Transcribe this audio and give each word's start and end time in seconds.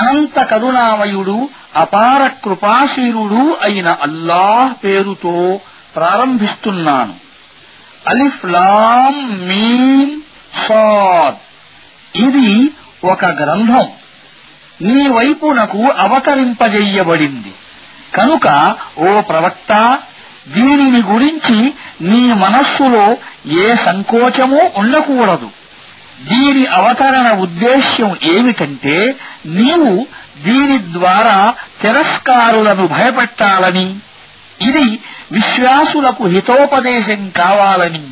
అనంత 0.00 0.38
కరుణామయుడు 0.42 1.36
అపార 1.76 2.22
కృపాశీరుడు 2.44 3.42
అయిన 3.62 3.88
అల్లాహ్ 4.02 4.72
పేరుతో 4.84 5.34
ప్రారంభిస్తున్నాను 5.96 7.14
అలిఫ్ 8.06 8.44
మీమ్ 9.48 10.14
సాద్ 10.62 11.40
ఇది 12.18 12.48
ఒక 13.04 13.24
గ్రంథం 13.40 13.86
నీ 14.80 15.08
వైపునకు 15.08 15.82
అవతరింపజెయ్యబడింది 15.98 17.52
కనుక 18.14 18.46
ఓ 18.98 19.10
ప్రవక్త 19.20 19.72
దీనిని 20.48 21.02
గురించి 21.02 21.58
నీ 22.02 22.22
మనస్సులో 22.34 23.04
ఏ 23.60 23.66
సంకోచమూ 23.84 24.60
ఉండకూడదు 24.76 25.48
దీని 26.28 26.64
అవతరణ 26.78 27.28
ఉద్దేశ్యం 27.40 28.10
ఏమిటంటే 28.32 28.96
నీవు 29.56 29.92
దీని 30.44 30.78
ద్వారా 30.92 31.36
తిరస్కారులను 31.82 32.86
భయపెట్టాలని 32.86 33.86
ఇది 34.60 34.86
విశ్వాసులకు 35.32 36.24
హితోపదేశం 36.34 37.22
కావాలని 37.36 38.04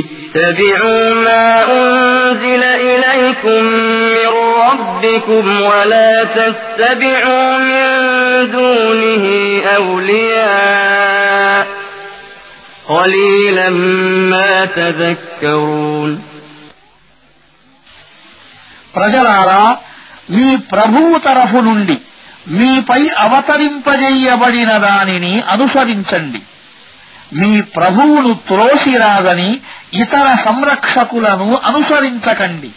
اتبعوا 0.00 1.14
ما 1.16 1.46
أنزل 1.72 2.62
إليكم 2.90 3.60
من 4.06 4.28
ربكم 4.60 5.44
ولا 5.62 6.24
تتبعوا 6.36 7.58
من 7.60 7.86
دونه 8.52 9.24
أولياء 9.76 11.66
قليلا 12.88 13.68
ما 14.32 14.64
تذكرون 14.66 16.10
ప్రజలారా 18.94 19.62
మీ 20.30 20.56
ప్రభువు 20.72 21.18
తరఫు 21.18 21.60
నుండి 21.60 21.96
మీపై 22.50 23.00
అవతరింపజేయబడిన 23.18 24.72
దానిని 24.78 25.40
అనుసరించండి 25.50 26.40
మీ 27.32 27.60
ప్రభువును 27.76 28.32
త్రోసిరాదని 28.46 29.50
ఇతర 29.94 30.26
సంరక్షకులను 30.44 31.48
అనుసరించకండి 31.64 32.70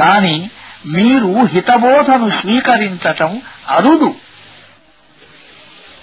కాని 0.00 0.36
మీరు 0.86 1.30
హితబోధను 1.52 2.30
స్వీకరించటం 2.30 3.32
అరుదు 3.68 4.10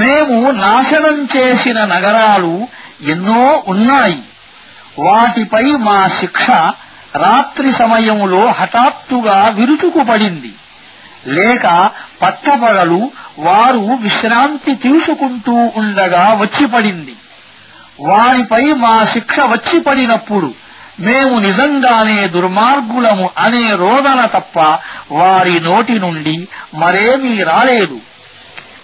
మేము 0.00 0.36
నాశనం 0.50 1.16
చేసిన 1.36 1.78
నగరాలు 1.84 2.52
ఎన్నో 3.10 3.42
ఉన్నాయి 3.66 4.20
వాటిపై 4.98 5.64
మా 5.80 5.98
శిక్ష 6.20 6.46
రాత్రి 7.16 7.70
సమయంలో 7.72 8.42
హఠాత్తుగా 8.50 9.36
విరుచుకుపడింది 9.48 10.52
లేక 11.28 11.66
పట్టపగలు 12.22 13.00
వారు 13.38 13.84
విశ్రాంతి 14.00 14.74
తీసుకుంటూ 14.74 15.56
ఉండగా 15.76 16.24
వచ్చిపడింది 16.38 17.14
వారిపై 18.00 18.64
మా 18.76 19.04
శిక్ష 19.04 19.36
వచ్చిపడినప్పుడు 19.52 20.48
మేము 21.00 21.34
నిజంగానే 21.38 22.18
దుర్మార్గులము 22.28 23.30
అనే 23.38 23.64
రోదన 23.76 24.20
తప్ప 24.26 24.58
వారి 25.12 25.60
నోటి 25.60 25.98
నుండి 25.98 26.36
మరేమీ 26.74 27.32
రాలేదు 27.42 27.96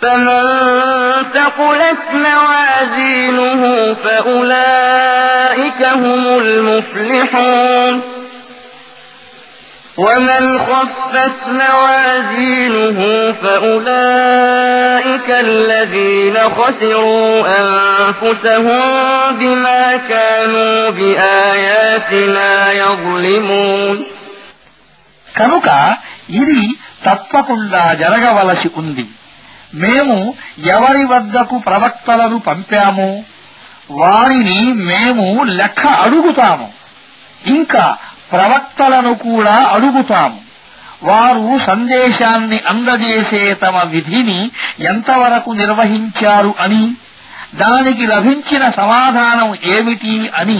فمن 0.00 0.42
ثقلت 1.34 1.98
موازينه 2.14 3.94
فأولئك 3.94 5.82
هم 5.82 6.38
المفلحون 6.38 8.02
ومن 9.96 10.58
خفت 10.58 11.48
موازينه 11.48 13.32
فأولئك 13.42 15.30
الذين 15.30 16.38
خسروا 16.48 17.46
أنفسهم 17.60 19.38
بما 19.38 19.96
كانوا 19.96 20.90
بآياتنا 20.90 22.72
يظلمون 22.72 24.04
كنوكا 25.36 25.96
تطفق 27.04 27.50
الله 27.50 27.94
جرغ 27.94 28.38
ولا 28.38 28.54
ఉంది 28.76 29.06
మేము 29.76 30.16
ఎవరి 30.68 31.04
వద్దకు 31.04 31.56
ప్రవక్తలను 31.58 32.38
పంపాము 32.38 33.10
వారిని 33.98 34.58
మేము 34.84 35.26
లెక్క 35.52 35.86
అడుగుతాము 36.02 36.68
ఇంకా 37.54 37.84
ప్రవక్తలను 38.32 39.12
కూడా 39.18 39.56
అడుగుతాము 39.72 40.40
వారు 41.02 41.58
సందేశాన్ని 41.66 42.58
అందజేసే 42.66 43.42
తమ 43.54 43.82
విధిని 43.86 44.38
ఎంతవరకు 44.84 45.50
నిర్వహించారు 45.52 46.54
అని 46.60 46.84
దానికి 47.54 48.04
లభించిన 48.06 48.64
సమాధానం 48.70 49.50
ఏమిటి 49.66 50.16
అని 50.36 50.59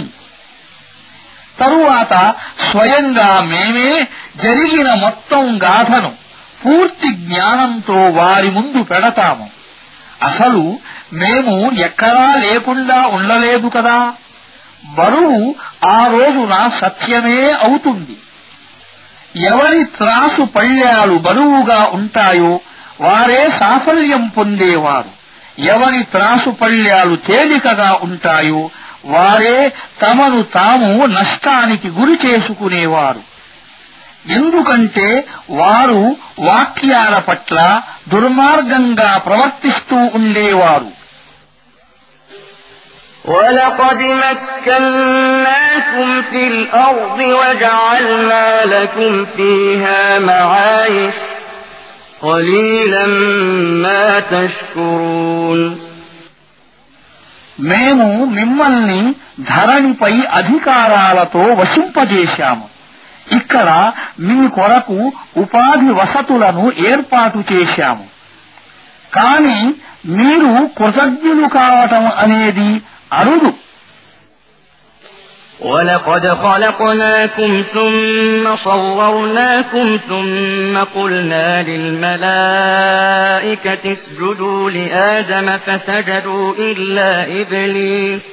తరువాత 1.57 2.13
స్వయంగా 2.67 3.29
మేమే 3.41 3.91
జరిగిన 4.43 4.89
మొత్తం 4.95 5.43
గాథను 5.63 6.11
పూర్తి 6.61 7.09
జ్ఞానంతో 7.21 7.97
వారి 8.13 8.49
ముందు 8.51 8.79
పెడతాము 8.83 9.47
అసలు 10.23 10.63
మేము 11.13 11.53
ఎక్కడా 11.79 12.27
లేకుండా 12.35 12.97
ఉండలేదు 13.07 13.67
కదా 13.67 13.97
బరువు 14.95 15.41
ఆ 15.89 15.99
రోజున 16.07 16.55
సత్యమే 16.79 17.41
అవుతుంది 17.61 18.15
ఎవరి 19.47 19.81
త్రాసు 19.97 20.43
పళ్ళ్యాలు 20.55 21.15
బరువుగా 21.19 21.81
ఉంటాయో 21.93 22.53
వారే 23.01 23.41
సాఫల్యం 23.59 24.23
పొందేవారు 24.37 25.11
ఎవరి 25.67 26.01
త్రాసు 26.11 26.49
పళ్ళ్యాలు 26.61 27.15
తేలికగా 27.27 27.89
ఉంటాయో 28.03 28.61
వారే 29.05 29.57
తమను 30.01 30.39
తాము 30.53 30.89
నష్టానికి 31.07 31.89
గురి 31.89 32.15
చేసుకునేవారు 32.25 33.23
ఎందుకంటే 34.31 35.07
వారు 35.51 35.99
వాక్యాల 36.37 37.15
పట్ల 37.27 37.57
దుర్మార్గంగా 38.13 39.11
ప్రవర్తిస్తూ 39.27 39.99
ఉండేవారు 40.19 40.89
ولقد 43.25 43.99
مكناكم 44.23 46.07
في 46.21 46.47
الأرض 46.47 47.19
وجعلنا 47.33 48.45
لكم 48.65 49.25
فيها 49.27 50.01
معايش 50.21 51.13
قليلا 52.21 53.05
ما 53.83 54.05
تشكرون 54.33 55.59
మేము 57.71 58.07
మిమ్మల్ని 58.37 59.01
ధరణిపై 59.51 60.13
అధికారాలతో 60.39 61.43
వశింపజేశాము 61.59 62.65
ఇక్కడ 63.31 63.69
మీ 64.19 64.37
కొరకు 64.49 64.97
ఉపాధి 65.37 65.91
వసతులను 65.99 66.65
ఏర్పాటు 66.89 67.39
చేశాము 67.51 68.05
కాని 69.13 69.59
మీరు 70.17 70.51
కృతజ్ఞులు 70.77 71.47
కావటం 71.57 72.05
అనేది 72.23 72.69
అరుదు 73.13 73.53
ولقد 75.61 76.33
خلقناكم 76.33 77.61
ثم 77.73 78.55
صورناكم 78.57 79.97
ثم 80.09 80.77
قلنا 80.95 81.63
للملائكة 81.63 83.11
اسجدوا 83.91 84.69
لآدم 84.69 85.57
فسجدوا 85.57 86.53
إلا 86.59 87.41
إبليس 87.41 88.21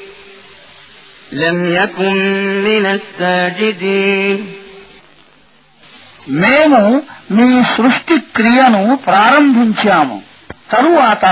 لم 1.33 1.75
يكن 1.75 2.17
من 2.65 2.87
الساجدين 2.87 4.47
మేము 6.29 6.81
మీ 7.31 7.49
సృష్టి 7.77 8.17
క్రియను 8.35 8.97
ప్రారంభించాము 9.07 10.19
తరువాత 10.71 11.27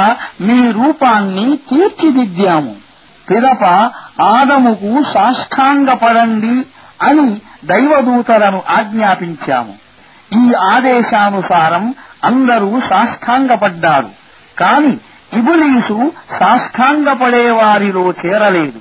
మీ 0.41 0.71
రూపాన్ని 0.71 1.47
తీర్చిదిద్దాము 1.69 2.75
పిదప 3.29 3.65
ఆదముకు 4.23 5.03
సాష్టాంగపడండి 5.13 6.57
అని 7.01 7.29
దైవదూతలను 7.65 8.63
ఆజ్ఞాపించాము 8.69 9.75
ఈ 10.33 10.45
ఆదేశానుసారం 10.73 11.85
అందరూ 12.25 12.81
సాష్టాంగపడ్డారు 12.81 14.11
కాని 14.57 14.95
ఇబులీసు 15.33 15.97
సాష్టాంగపడేవారిలో 16.39 18.15
చేరలేదు 18.27 18.81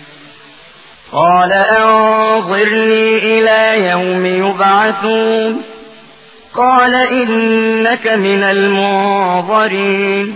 قال 1.11 1.51
أنظرني 1.53 3.17
إلى 3.17 3.89
يوم 3.89 4.25
يبعثون 4.25 5.61
قال 6.55 6.95
إنك 6.95 8.07
من 8.07 8.43
المنظرين 8.43 10.35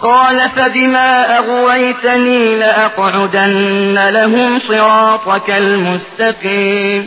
قال 0.00 0.50
فبما 0.50 1.38
أغويتني 1.38 2.58
لأقعدن 2.58 4.08
لهم 4.08 4.58
صراطك 4.58 5.50
المستقيم 5.50 7.06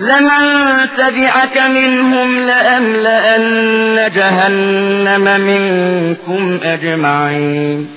لمن 0.00 0.88
تبعك 0.96 1.58
منهم 1.58 2.38
لأملأن 2.38 4.10
جهنم 4.14 5.40
منكم 5.40 6.60
أجمعين 6.64 7.88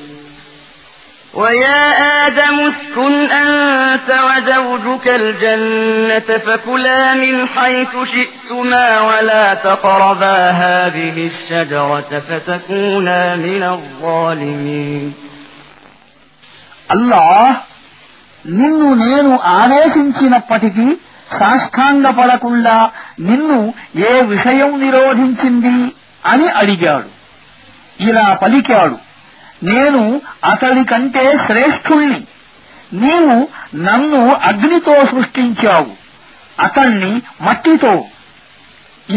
ويا 1.34 2.28
آدم 2.28 2.60
اسكن 2.60 3.14
أنت 3.26 4.20
وزوجك 4.28 5.08
الجنة 5.08 6.38
فكلا 6.38 7.14
من 7.14 7.48
حيث 7.48 7.90
شئتما 8.04 9.02
ولا 9.02 9.54
تقربا 9.54 10.50
هذه 10.50 11.28
الشجرة 11.28 12.20
فتكونا 12.20 13.36
من 13.36 13.64
الظالمين 13.64 15.14
الله 16.92 17.58
నిన్ను 18.46 18.88
నేను 18.96 19.40
فتكين 20.50 20.98
సాష్టాంగపడకుండా 21.38 22.76
నిన్ను 23.22 23.60
ఏ 24.04 24.14
విషయం 24.28 24.72
నిరోధించింది 24.82 25.78
అని 26.24 26.48
అడిగాడు 26.60 27.10
ఇలా 28.00 28.28
పలికాడు 28.44 28.98
నేను 29.66 30.04
అతడి 30.46 30.84
కంటే 30.84 31.26
శ్రేష్ఠుణ్ణి 31.46 32.22
నీవు 33.00 33.36
నన్ను 33.84 34.22
అగ్నితో 34.44 34.96
సృష్టించావు 35.12 35.92
అతణ్ణి 36.60 37.12
మట్టితో 37.42 37.94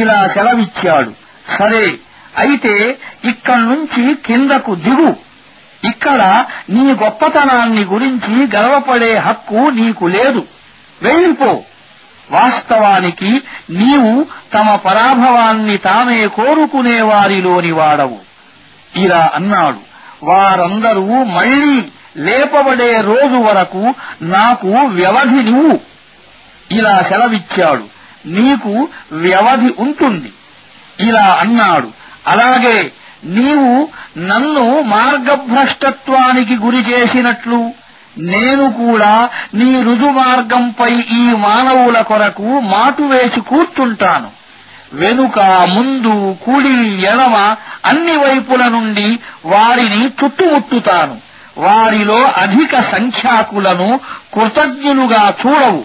ఇలా 0.00 0.19
సెలవిచ్చాడు 0.35 1.13
సరే 1.59 1.85
అయితే 2.39 2.75
ఇక్కడ్నుంచి 3.31 4.05
కిందకు 4.27 4.73
దిగు 4.85 5.11
ఇక్కడ 5.83 6.23
నీ 6.71 6.85
గొప్పతనాన్ని 7.03 7.85
గురించి 7.85 8.35
గర్వపడే 8.55 9.13
హక్కు 9.27 9.63
నీకు 9.77 10.05
లేదు 10.09 10.43
వెళ్ళిపో 11.01 11.51
వాస్తవానికి 12.31 13.31
నీవు 13.71 14.13
తమ 14.55 14.75
పరాభవాన్ని 14.77 15.79
తామే 15.79 16.27
కోరుకునే 16.29 17.01
వారిలోని 17.01 17.73
వాడవు 17.73 18.19
ఇలా 18.97 19.31
అన్నాడు 19.35 19.83
వారందరూ 20.23 21.25
మళ్లీ 21.25 21.77
లేపబడే 22.17 23.01
రోజు 23.01 23.39
వరకు 23.39 23.83
నాకు 24.23 24.69
వ్యవధి 24.69 25.43
నువ్వు 25.51 25.77
ఇలా 26.73 27.03
సెలవిచ్చాడు 27.09 27.85
నీకు 28.27 28.73
వ్యవధి 29.13 29.75
ఉంటుంది 29.79 30.31
ఇలా 31.01 31.27
అన్నాడు 31.41 31.89
అలాగే 32.27 32.77
నీవు 33.25 33.73
నన్ను 34.19 34.65
మార్గభ్రష్టత్వానికి 34.83 36.57
గురి 36.57 36.81
చేసినట్లు 36.91 37.61
నేను 38.17 38.65
కూడా 38.81 39.13
నీ 39.55 39.71
రుజుమార్గంపై 39.83 40.93
ఈ 41.17 41.25
మానవుల 41.39 41.99
కొరకు 42.03 42.49
మాటు 42.69 43.03
వేసి 43.03 43.41
కూర్చుంటాను 43.41 44.31
వెనుక 44.95 45.39
ముందు 45.69 46.13
కుడి 46.45 46.77
ఎడమ 47.05 47.37
అన్ని 47.85 48.17
వైపుల 48.17 48.63
నుండి 48.69 49.09
వారిని 49.47 50.03
చుట్టుముట్టుతాను 50.19 51.17
వారిలో 51.59 52.19
అధిక 52.37 52.81
సంఖ్యాకులను 52.91 53.89
కృతజ్ఞులుగా 54.35 55.23
చూడవు 55.41 55.83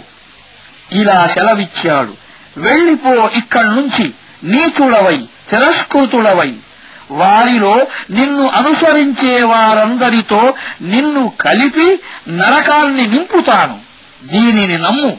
ఇలా 0.94 1.28
సెలవిచ్చాడు 1.34 2.14
వెళ్ళిపో 2.58 3.14
ఇక్కడ్నుంచి 3.38 4.08
నీచుడవై 4.44 5.18
తిరస్కృతుడవై 5.50 6.52
వారిలో 7.12 7.74
నిన్ను 8.10 8.46
అనుసరించే 8.52 9.36
వారందరితో 9.52 10.42
నిన్ను 10.92 11.24
కలిపి 11.40 11.88
నరకాల్ని 12.32 13.06
నింపుతాను 13.08 13.78
దీనిని 14.22 14.78
నమ్ము 14.78 15.12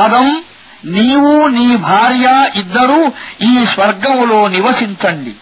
ఆదం 0.00 0.28
నీవు 0.94 1.34
నీ 1.48 1.68
భార్య 1.84 2.26
ఇద్దరూ 2.56 3.00
ఈ 3.42 3.52
స్వర్గములో 3.64 4.40
నివసించండి 4.48 5.34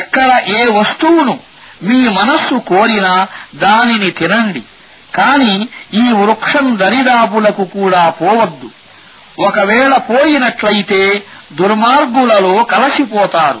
ఎక్కడ 0.00 0.30
ఏ 0.56 0.62
వస్తువును 0.70 1.36
మీ 1.82 2.00
మనస్సు 2.10 2.56
కోరినా 2.68 3.12
దానిని 3.58 4.10
తినండి 4.10 4.62
కాని 5.14 5.52
ఈ 5.94 6.04
వృక్షం 6.20 6.66
దరిదాపులకు 6.78 7.64
కూడా 7.76 8.02
పోవద్దు 8.18 8.68
ఒకవేళ 9.38 9.92
పోయినట్లయితే 10.08 11.00
దుర్మార్గులలో 11.58 12.54
కలసిపోతారు 12.64 13.60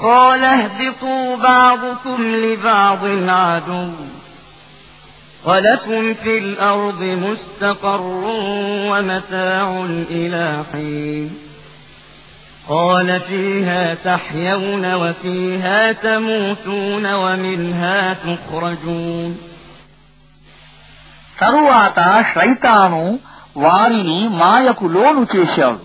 قال 0.02 0.44
اهبطوا 0.44 1.36
بعضكم 1.36 2.22
لبعض 2.36 2.98
عدو 3.28 3.88
ولكم 5.44 6.14
في 6.14 6.38
الأرض 6.38 7.02
مستقر 7.02 8.00
ومتاع 8.90 9.84
إلى 10.10 10.64
حين 10.72 11.30
قال 12.68 13.20
فيها 13.20 13.94
تحيون 13.94 14.94
وفيها 14.94 15.92
تموتون 15.92 17.14
ومنها 17.14 18.14
تخرجون 18.14 19.38
తరువాత 21.40 21.98
శైతాను 22.34 23.04
వారిని 23.56 24.18
మాయకు 24.40 24.86
లోను 24.94 25.22
చేశాడు 25.34 25.80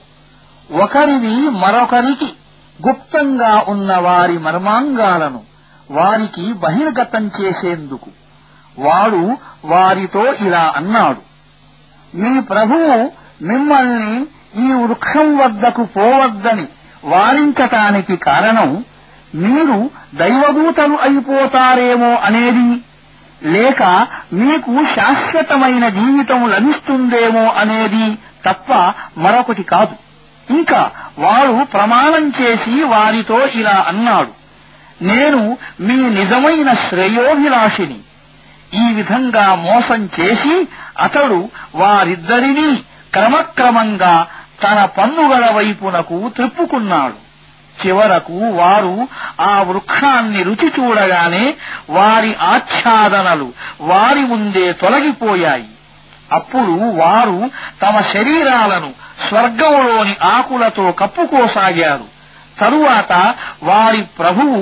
ఒకరిని 0.84 1.36
మరొకరికి 1.62 2.30
గుప్తంగా 2.80 3.54
ఉన్న 3.68 3.92
వారి 3.98 4.38
మర్మాంగాలను 4.38 5.42
వారికి 5.90 6.54
బహిర్గతం 6.54 7.32
చేసేందుకు 7.38 8.10
వాడు 8.78 9.22
వారితో 9.66 10.24
ఇలా 10.40 10.64
అన్నాడు 10.76 11.22
మీ 12.14 12.42
ప్రభువు 12.42 12.96
మిమ్మల్ని 13.42 14.16
ఈ 14.58 14.68
వృక్షం 14.82 15.38
వద్దకు 15.38 15.84
పోవద్దని 15.96 16.66
వారించటానికి 17.06 18.16
కారణం 18.26 18.70
మీరు 19.34 19.78
దైవదూతలు 20.16 20.98
అయిపోతారేమో 20.98 22.12
అనేది 22.22 22.68
లేక 23.48 23.84
మీకు 24.34 24.74
శాశ్వతమైన 24.96 25.90
జీవితం 25.90 26.42
లభిస్తుందేమో 26.50 27.46
అనేది 27.58 28.06
తప్ప 28.46 28.72
మరొకటి 29.18 29.64
కాదు 29.64 29.96
ఇంకా 30.50 30.82
వాడు 31.20 31.64
ప్రమాణం 31.74 32.34
చేసి 32.42 32.84
వారితో 32.84 33.46
ఇలా 33.46 33.86
అన్నాడు 33.88 34.34
నేను 35.02 35.42
మీ 35.80 35.98
నిజమైన 36.10 36.74
శ్రేయోభిలాషిని 36.90 38.00
ఈ 38.74 38.94
విధంగా 38.94 39.56
మోసం 39.56 40.10
చేసి 40.20 40.56
అతడు 40.98 41.40
వారిద్దరినీ 41.76 42.70
క్రమక్రమంగా 43.14 44.16
తన 44.62 44.86
పన్నుగల 44.98 45.46
వైపునకు 45.52 46.30
త్రిప్పుకున్నాడు 46.30 47.18
చివరకు 47.76 48.38
వారు 48.58 48.94
ఆ 49.42 49.62
వృక్షాన్ని 49.62 50.44
రుచి 50.44 50.70
చూడగానే 50.70 51.46
వారి 51.90 52.36
ఆచ్ఛాదనలు 52.46 53.48
వారి 53.82 54.24
ముందే 54.26 54.74
తొలగిపోయాయి 54.74 55.70
అప్పుడు 56.32 56.74
వారు 57.00 57.38
తమ 57.82 57.96
శరీరాలను 58.14 58.90
స్వర్గంలోని 59.28 60.16
ఆకులతో 60.26 60.92
కప్పుకోసాగారు 60.92 62.06
తరువాత 62.60 63.14
వారి 63.64 64.02
ప్రభువు 64.20 64.60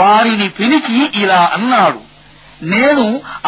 వారిని 0.00 0.48
పిలిచి 0.48 0.98
ఇలా 1.22 1.50
అన్నాడు 1.54 2.00
నేను 2.64 3.06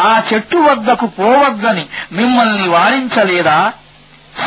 ఆ 0.00 0.21
చెట్టు 0.33 0.57
వద్దకు 0.57 1.07
పోవద్దని 1.19 1.85
మిమ్మల్ని 2.11 2.67
వారించలేదా 2.69 3.59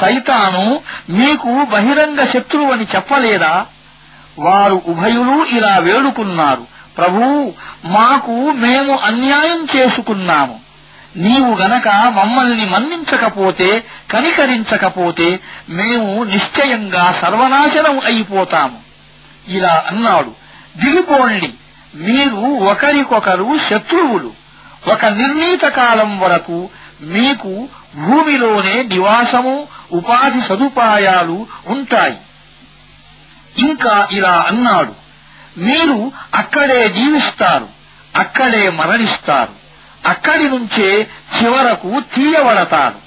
సైతాను 0.00 0.64
మీకు 1.10 1.52
బహిరంగ 1.70 2.24
శత్రువని 2.24 2.86
చెప్పలేదా 2.94 3.54
వారు 4.38 4.82
ఉభయులు 4.86 5.36
ఇలా 5.56 5.78
వేడుకున్నారు 5.78 6.64
ప్రభూ 6.96 7.24
మాకు 7.88 8.34
మేము 8.56 8.98
అన్యాయం 9.04 9.66
చేసుకున్నాము 9.76 10.56
నీవు 11.16 11.52
గనక 11.56 11.88
మమ్మల్ని 12.10 12.66
మన్నించకపోతే 12.66 13.68
కనికరించకపోతే 14.10 15.26
మేము 15.70 16.24
నిశ్చయంగా 16.24 17.10
సర్వనాశనం 17.12 18.00
అయిపోతాము 18.04 18.78
ఇలా 19.48 19.74
అన్నాడు 19.86 20.32
దిగిపోండి 20.76 21.50
మీరు 22.02 22.42
ఒకరికొకరు 22.64 23.48
శత్రువులు 23.68 24.30
ఒక 24.88 25.04
నిర్ణీత 25.04 25.64
కాలం 25.72 26.18
వరకు 26.18 26.58
మీకు 27.10 27.52
భూమిలోనే 27.96 28.82
నివాసము 28.82 29.54
ఉపాధి 29.92 30.40
సదుపాయాలు 30.40 31.38
ఉంటాయి 31.70 32.18
ఇంకా 33.60 33.94
ఇలా 34.10 34.34
అన్నాడు 34.48 34.94
మీరు 35.58 35.98
అక్కడే 36.34 36.88
జీవిస్తారు 36.88 37.68
అక్కడే 38.18 38.70
మరణిస్తారు 38.70 39.54
అక్కడి 40.06 40.48
నుంచే 40.48 41.06
చివరకు 41.36 42.02
తీయబడతాను 42.14 42.98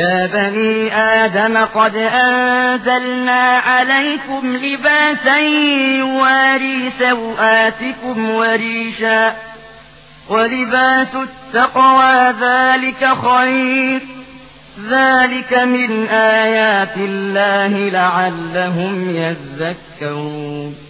يا 0.00 0.26
بني 0.26 0.94
آدم 0.94 1.64
قد 1.64 1.96
أنزلنا 1.96 3.56
عليكم 3.56 4.56
لباسا 4.56 5.38
يواري 5.98 6.90
سوآتكم 6.90 8.30
وريشا 8.30 9.32
ولباس 10.28 11.14
التقوى 11.14 12.30
ذلك 12.40 13.08
خير 13.14 14.00
ذلك 14.88 15.52
من 15.54 16.08
آيات 16.08 16.96
الله 16.96 17.88
لعلهم 17.88 19.10
يذكرون 19.16 20.89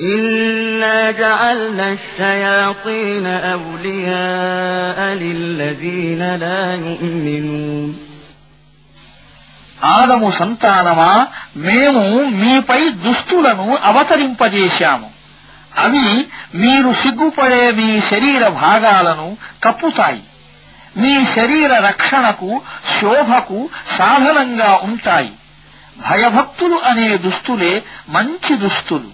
إنا 0.00 1.10
جعلنا 1.12 1.92
الشياطين 1.92 3.26
أولياء 3.26 4.98
للذين 5.14 6.34
لا 6.36 6.74
يؤمنون 6.76 7.90
ఆదము 9.94 10.28
సంతానమా 10.32 11.12
మేము 11.64 12.02
మీపై 12.42 12.82
దుష్టులను 13.04 13.66
అవతరింపజేశాము 13.90 15.08
అవి 15.76 16.06
మీరు 16.54 16.90
సిగ్గుపడే 17.02 17.64
మీ 17.78 17.88
శరీర 18.10 18.42
భాగాలను 18.60 19.28
కప్పుతాయి 19.64 20.22
మీ 20.96 21.14
శరీర 21.36 21.72
రక్షణకు 21.88 22.50
శోభకు 22.94 23.58
సాధనంగా 23.96 24.72
ఉంటాయి 24.88 25.32
భయభక్తులు 26.00 26.78
అనే 26.90 27.08
దుస్తులే 27.24 27.72
మంచి 28.08 28.54
దుస్తులు 28.64 29.10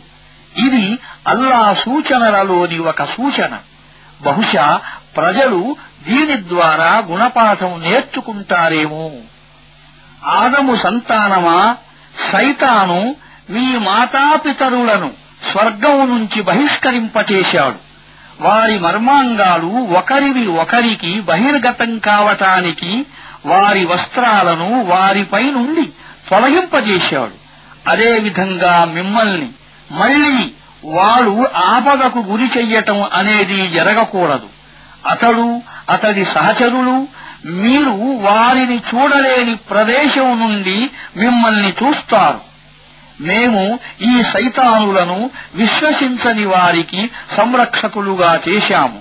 ఇది 0.55 0.85
అల్లా 1.27 1.61
సూచనలలోని 1.85 2.79
ఒక 2.83 3.03
సూచన 3.15 3.53
బహుశా 4.21 4.67
ప్రజలు 5.17 5.61
దీని 6.07 6.37
ద్వారా 6.49 6.91
గుణపాఠం 7.09 7.73
నేర్చుకుంటారేమో 7.81 9.05
ఆదము 10.37 10.75
సంతానమా 10.77 11.59
సైతాను 12.31 13.01
మీ 13.49 13.67
మాతాపితరులను 13.87 15.11
స్వర్గం 15.43 15.99
నుంచి 16.11 16.41
బహిష్కరింపచేశాడు 16.43 17.79
వారి 18.41 18.79
మర్మాంగాలు 18.79 19.71
ఒకరివి 19.93 20.47
ఒకరికి 20.57 21.13
బహిర్గతం 21.21 21.99
కావటానికి 22.01 22.93
వారి 23.47 23.85
వస్త్రాలను 23.87 24.69
వారిపై 24.85 25.45
నుండి 25.51 25.85
తొలగింపజేశాడు 26.31 27.37
అదేవిధంగా 27.87 28.85
మిమ్మల్ని 28.95 29.49
మళ్లీ 29.91 30.53
వాడు 30.85 31.47
ఆపదకు 31.71 32.19
గురి 32.19 32.49
చెయ్యటం 32.59 33.03
అనేది 33.13 33.69
జరగకూడదు 33.69 34.49
అతడు 35.07 35.47
అతడి 35.89 36.25
సహచరులు 36.25 36.97
మీరు 37.45 37.93
వారిని 38.23 38.79
చూడలేని 38.79 39.57
ప్రదేశం 39.71 40.41
నుండి 40.41 40.79
మిమ్మల్ని 41.17 41.73
చూస్తారు 41.73 42.41
మేము 43.21 43.63
ఈ 44.01 44.23
సైతానులను 44.23 45.31
విశ్వసించని 45.55 46.45
వారికి 46.45 47.11
సంరక్షకులుగా 47.37 48.39
చేశాము 48.49 49.01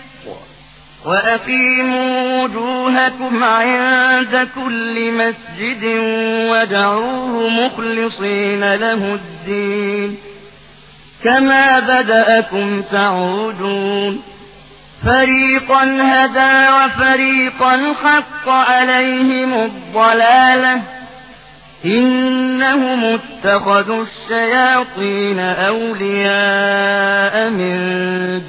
وأقيموا 1.05 2.43
وجوهكم 2.43 3.43
عند 3.43 4.47
كل 4.55 5.11
مسجد 5.11 5.83
ودعوه 6.51 7.49
مخلصين 7.49 8.73
له 8.73 9.17
الدين 9.19 10.17
كما 11.23 11.79
بدأكم 11.79 12.81
تعودون 12.81 14.21
فريقا 15.05 15.83
هدى 15.83 16.85
وفريقا 16.85 17.93
حق 18.03 18.49
عليهم 18.49 19.53
الضلاله 19.53 20.81
إنهم 21.85 23.03
اتخذوا 23.05 24.03
الشياطين 24.03 25.39
أولياء 25.71 27.49
من 27.51 27.77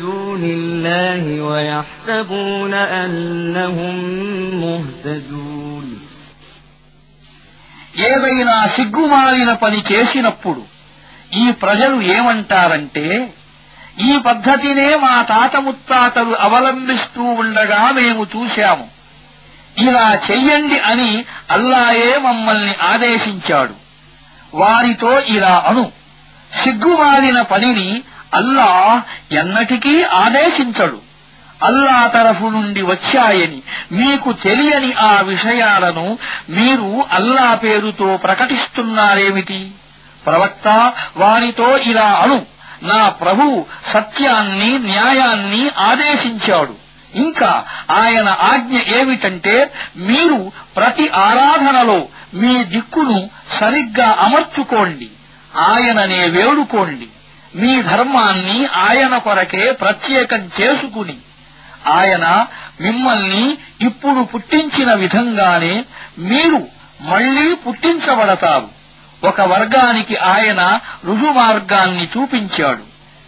دون 0.00 0.42
الله 0.44 1.42
ويحسبون 1.42 2.74
أنهم 2.74 3.94
مهتدون 4.54 5.86
ఏదైనా 8.08 8.56
సిగ్గుమాలిన 8.76 9.52
పని 9.54 9.80
చేసినప్పుడు 9.90 10.62
ఈ 11.34 11.44
ప్రజలు 11.62 11.96
ఏమంటారంటే 12.14 13.06
ఈ 13.98 14.12
పద్ధతినే 14.26 14.88
మా 14.96 15.14
తాత 15.22 15.56
ముత్తాతలు 15.56 16.34
అవలంబిస్తూ 16.40 17.24
ఉండగా 17.42 17.92
మేము 17.92 18.22
చూశాము 18.34 18.86
ఇలా 19.76 20.06
చెయ్యండి 20.26 20.78
అని 20.90 21.10
అల్లాయే 21.50 22.10
మమ్మల్ని 22.18 22.74
ఆదేశించాడు 22.84 23.76
వారితో 24.52 25.12
ఇలా 25.28 25.54
అను 25.66 25.84
సిగ్గుమాలిన 26.56 27.38
పనిని 27.42 27.88
అల్లా 28.34 28.68
ఎన్నటికీ 29.32 29.94
ఆదేశించడు 30.18 30.98
అల్లా 31.62 31.98
తరఫు 32.08 32.46
నుండి 32.48 32.82
వచ్చాయని 32.82 33.58
మీకు 33.90 34.30
తెలియని 34.42 34.90
ఆ 35.02 35.12
విషయాలను 35.22 36.06
మీరు 36.48 36.88
అల్లా 37.12 37.48
పేరుతో 37.54 38.08
ప్రకటిస్తున్నారేమిటి 38.24 39.60
ప్రవక్త 40.24 40.68
వారితో 41.16 41.68
ఇలా 41.84 42.08
అను 42.22 42.38
నా 42.82 43.00
ప్రభు 43.20 43.46
సత్యాన్ని 43.92 44.70
న్యాయాన్ని 44.86 45.62
ఆదేశించాడు 45.80 46.74
ఇంకా 47.14 47.64
ఆయన 47.90 48.28
ఆజ్ఞ 48.28 48.78
ఏమిటంటే 48.78 49.70
మీరు 49.96 50.52
ప్రతి 50.76 51.08
ఆరాధనలో 51.08 52.08
మీ 52.34 52.64
దిక్కును 52.64 53.28
సరిగ్గా 53.58 54.12
అమర్చుకోండి 54.12 55.08
ఆయననే 55.56 56.28
వేడుకోండి 56.28 57.08
మీ 57.56 57.82
ధర్మాన్ని 57.82 58.66
ఆయన 58.66 59.18
కొరకే 59.18 59.72
ప్రత్యేకం 59.72 60.50
చేసుకుని 60.60 61.16
ఆయన 61.88 62.26
మిమ్మల్ని 62.80 63.56
ఇప్పుడు 63.80 64.20
పుట్టించిన 64.24 64.94
విధంగానే 64.94 65.74
మీరు 66.18 66.60
మళ్లీ 67.00 67.54
పుట్టించబడతారు 67.54 68.68
ఒక 69.26 69.40
వర్గానికి 69.40 70.16
ఆయన 70.16 70.80
రుజుమార్గాన్ని 71.06 72.08
చూపించాడు 72.18 72.91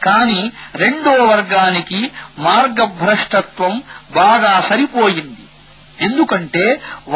కాని 0.06 0.40
రెండో 0.82 1.12
వర్గానికి 1.24 2.00
మార్గభ్రష్టత్వం 2.48 3.74
బాగా 4.14 4.52
సరిపోయింది 4.60 5.40
ఎందుకంటే 6.00 6.64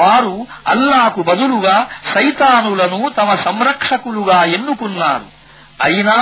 వారు 0.00 0.34
అల్లాకు 0.66 1.20
బదులుగా 1.22 1.76
సైతానులను 2.14 3.00
తమ 3.18 3.34
సంరక్షకులుగా 3.46 4.38
ఎన్నుకున్నారు 4.56 5.26
అయినా 5.80 6.16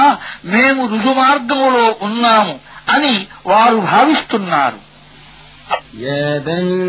మేము 0.46 0.82
రుజుమార్గములో 0.86 1.86
ఉన్నాము 2.08 2.56
అని 2.88 3.14
వారు 3.46 3.78
భావిస్తున్నారు 3.92 4.78
يا 5.98 6.38
بني 6.40 6.88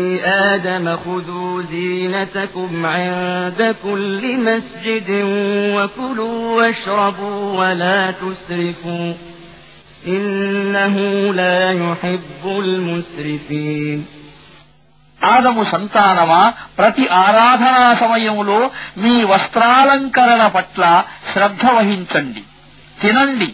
آدم 0.48 0.96
خذوا 0.96 1.62
زينتكم 1.64 2.70
عند 2.88 3.60
كل 3.84 4.22
مسجد 4.40 5.08
وكلوا 5.74 6.56
واشربوا 6.56 7.58
ولا 7.58 8.10
تسرفوا 8.12 9.08
ఆదము 15.20 15.62
సంతానమా 15.64 16.42
ప్రతి 16.78 17.04
ఆరాధనా 17.18 17.86
సమయంలో 17.94 18.58
మీ 18.96 19.14
వస్త్రాలంకరణ 19.24 20.42
పట్ల 20.46 20.82
శ్రద్ధ 21.32 21.64
వహించండి 21.76 22.42
తినండి 23.02 23.50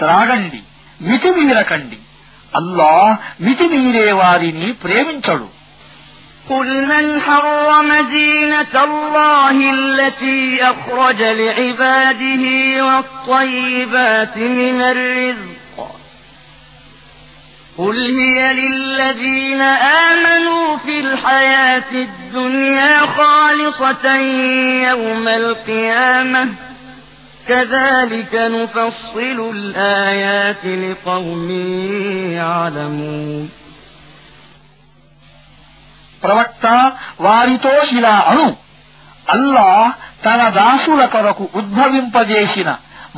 త్రాగండి 0.00 0.60
మితిమీరకండి 1.00 1.98
అల్లా 2.52 2.94
మితిమీరే 3.40 4.08
వారిని 4.12 4.70
ప్రేమించడు 4.84 5.48
قل 6.48 6.68
من 6.86 7.20
حرم 7.20 7.90
زينة 8.10 8.74
الله 8.84 9.56
التي 9.72 10.42
أخرج 10.64 11.20
لعباده 11.40 12.44
والطيبات 12.86 14.36
من 14.58 14.80
الرزق 14.82 15.55
قل 17.78 18.18
هي 18.18 18.52
للذين 18.52 19.60
آمنوا 20.10 20.76
في 20.76 21.00
الحياة 21.00 21.92
الدنيا 21.92 22.98
خالصة 23.08 24.14
يوم 24.82 25.28
القيامة 25.28 26.48
كذلك 27.48 28.34
نفصل 28.34 29.52
الآيات 29.54 30.64
لقوم 30.66 31.50
يعلمون 32.32 33.48
ప్రవక్త 36.22 36.64
వారితో 37.24 37.72
ఇలా 37.96 38.14
అను 38.30 38.46
అల్లా 39.34 39.68
తన 40.24 40.42
దాసుల 40.56 41.02
కొరకు 41.14 41.44
ఉద్భవింపజేసిన 41.60 42.68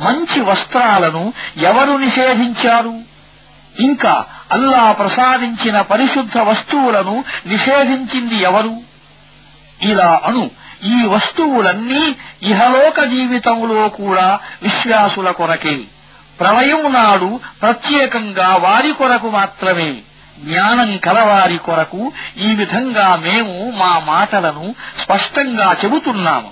మంచి 0.05 0.39
వస్త్రాలను 0.49 1.23
ఎవరు 1.69 1.93
నిషేధించారు 2.05 2.93
ఇంకా 3.79 4.13
అల్లా 4.51 4.83
ప్రసాదించిన 4.91 5.77
పరిశుద్ధ 5.81 6.37
వస్తువులను 6.49 7.15
నిషేధించింది 7.47 8.37
ఎవరు 8.41 8.73
ఇలా 9.83 10.09
అను 10.25 10.43
ఈ 10.87 10.97
వస్తువులన్నీ 11.05 12.03
ఇహలోక 12.43 12.99
జీవితంలో 13.05 13.81
కూడా 13.97 14.27
విశ్వాసుల 14.63 15.29
కొరకే 15.31 15.77
ప్రళయం 16.39 16.83
నాడు 16.91 17.29
ప్రత్యేకంగా 17.61 18.49
వారి 18.57 18.91
కొరకు 18.91 19.29
మాత్రమే 19.29 19.89
జ్ఞానం 20.43 20.91
కలవారి 20.97 21.57
కొరకు 21.57 22.01
ఈ 22.41 22.49
విధంగా 22.53 23.07
మేము 23.23 23.55
మా 23.79 23.91
మాటలను 24.05 24.67
స్పష్టంగా 25.01 25.67
చెబుతున్నాము 25.81 26.51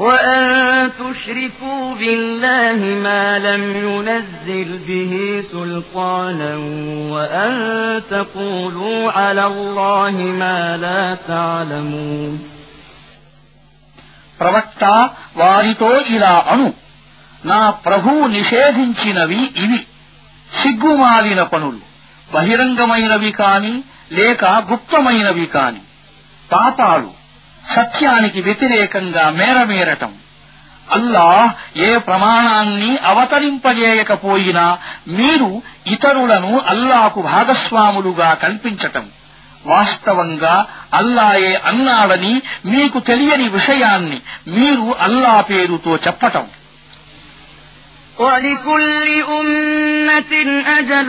وأن 0.00 0.44
تشركوا 0.92 1.94
بالله 1.94 2.78
ما 3.02 3.38
لم 3.38 3.62
ينزل 3.78 4.78
به 4.88 5.42
سلطانا 5.52 6.56
وأن 7.10 7.52
تقولوا 8.10 9.12
على 9.12 9.44
الله 9.46 10.10
ما 10.40 10.58
لا 10.76 11.02
تعلمون 11.28 12.32
ప్రవక్త 14.40 14.82
వారితో 15.36 15.90
ఇలా 16.14 16.34
అను 16.52 16.68
నా 17.44 17.60
ప్రభు 17.84 18.10
నిషేధించినవి 18.36 19.42
ఇవి 19.64 19.80
సిగ్గుమాలిన 20.52 21.40
పనులు 21.52 21.80
బహిరంగమైనవి 22.30 23.32
కాని 23.40 23.74
లేక 24.18 24.42
గుప్తమైనవి 24.70 25.46
కాని 25.56 25.82
పాపాలు 26.52 27.10
సత్యానికి 27.64 28.40
వ్యతిరేకంగా 28.40 29.24
మేరమేరటం 29.30 30.12
అల్లా 30.88 31.26
ఏ 31.78 31.90
ప్రమాణాన్ని 31.98 32.92
అవతరింపజేయకపోయినా 33.10 34.64
మీరు 35.18 35.50
ఇతరులను 35.86 36.52
అల్లాకు 36.72 37.20
భాగస్వాములుగా 37.22 38.30
కల్పించటం 38.34 39.04
వాస్తవంగా 39.66 40.54
అల్లాయే 40.94 41.52
అన్నాడని 41.64 42.34
మీకు 42.64 42.98
తెలియని 43.00 43.48
విషయాన్ని 43.58 44.18
మీరు 44.56 44.88
అల్లా 45.00 45.36
పేరుతో 45.50 45.94
చెప్పటం 46.06 46.46
ولكل 48.18 49.06
أمة 49.32 50.32
أجل 50.78 51.08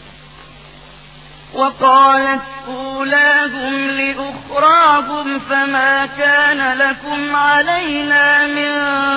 وقالت 1.53 2.41
أولاهم 2.67 3.75
لأخراهم 3.91 5.39
فما 5.39 6.05
كان 6.07 6.77
لكم 6.77 7.35
علينا 7.37 8.47
من 8.47 8.71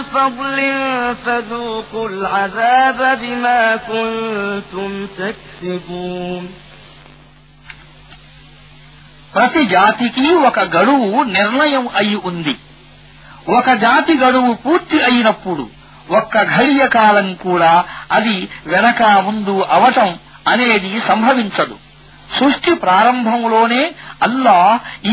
فضل 0.04 0.58
فذوقوا 1.16 2.08
العذاب 2.08 3.18
بما 3.20 3.76
كنتم 3.78 4.90
تكسبون 5.18 6.44
ప్రతి 9.34 9.62
జాతికి 9.66 10.26
ఒక 10.48 10.58
గడువు 10.74 11.06
నిర్ణయం 11.36 11.84
అయి 12.00 12.16
ఉంది 12.28 12.52
ఒక 13.48 13.68
జాతి 13.84 14.14
గడువు 14.16 14.52
పూర్తి 14.64 14.98
అయినప్పుడు 15.02 15.64
ఒక్క 16.10 16.34
ఘడియ 16.56 16.82
కాలం 16.88 17.28
కూడా 17.42 17.72
అది 18.12 18.36
వెనక 18.66 19.00
ముందు 19.26 19.54
అవటం 19.76 20.10
అనేది 20.48 20.92
సంభవించదు 21.00 21.76
సృష్టి 22.36 22.72
ప్రారంభంలోనే 22.84 23.82
అల్లా 24.22 24.58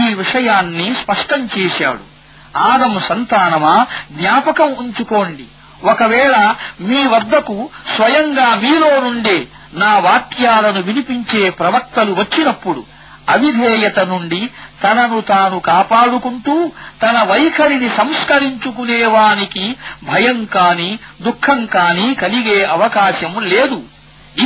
ఈ 0.00 0.05
విషయాన్ని 0.13 0.87
స్పష్టం 1.01 1.41
చేశాడు 1.55 2.03
ఆదము 2.67 2.99
సంతానమా 3.07 3.75
జ్ఞాపకం 4.11 4.71
ఉంచుకోండి 4.81 5.45
ఒకవేళ 5.85 6.35
మీ 6.87 6.99
వద్దకు 7.13 7.57
స్వయంగా 7.95 8.47
మీలో 8.63 8.91
నుండే 9.05 9.37
నా 9.75 9.91
వాక్యాలను 10.05 10.81
వినిపించే 10.87 11.43
ప్రవక్తలు 11.59 12.13
వచ్చినప్పుడు 12.13 12.81
అవిధేయత 13.33 13.99
నుండి 14.11 14.39
తనను 14.81 15.19
తాను 15.29 15.57
కాపాడుకుంటూ 15.67 16.55
తన 17.01 17.17
వైఖరిని 17.29 17.89
సంస్కరించుకునేవానికి 17.97 19.65
భయం 20.05 20.39
కాని 20.53 20.89
దుఃఖం 21.21 21.59
కాని 21.73 22.07
కలిగే 22.15 22.59
అవకాశం 22.75 23.33
లేదు 23.45 23.79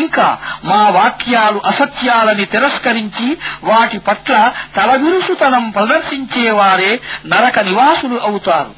ఇంకా 0.00 0.27
మా 0.63 0.81
వాక్యాలు 0.89 1.59
అసత్యాలని 1.65 2.45
తిరస్కరించి 2.45 3.27
వాటి 3.63 3.99
పట్ల 3.99 4.33
తలవిరుసుతనం 4.75 5.71
ప్రదర్శించేవారే 5.71 6.91
నరక 7.25 7.59
నివాసులు 7.59 8.19
అవుతారు 8.21 8.73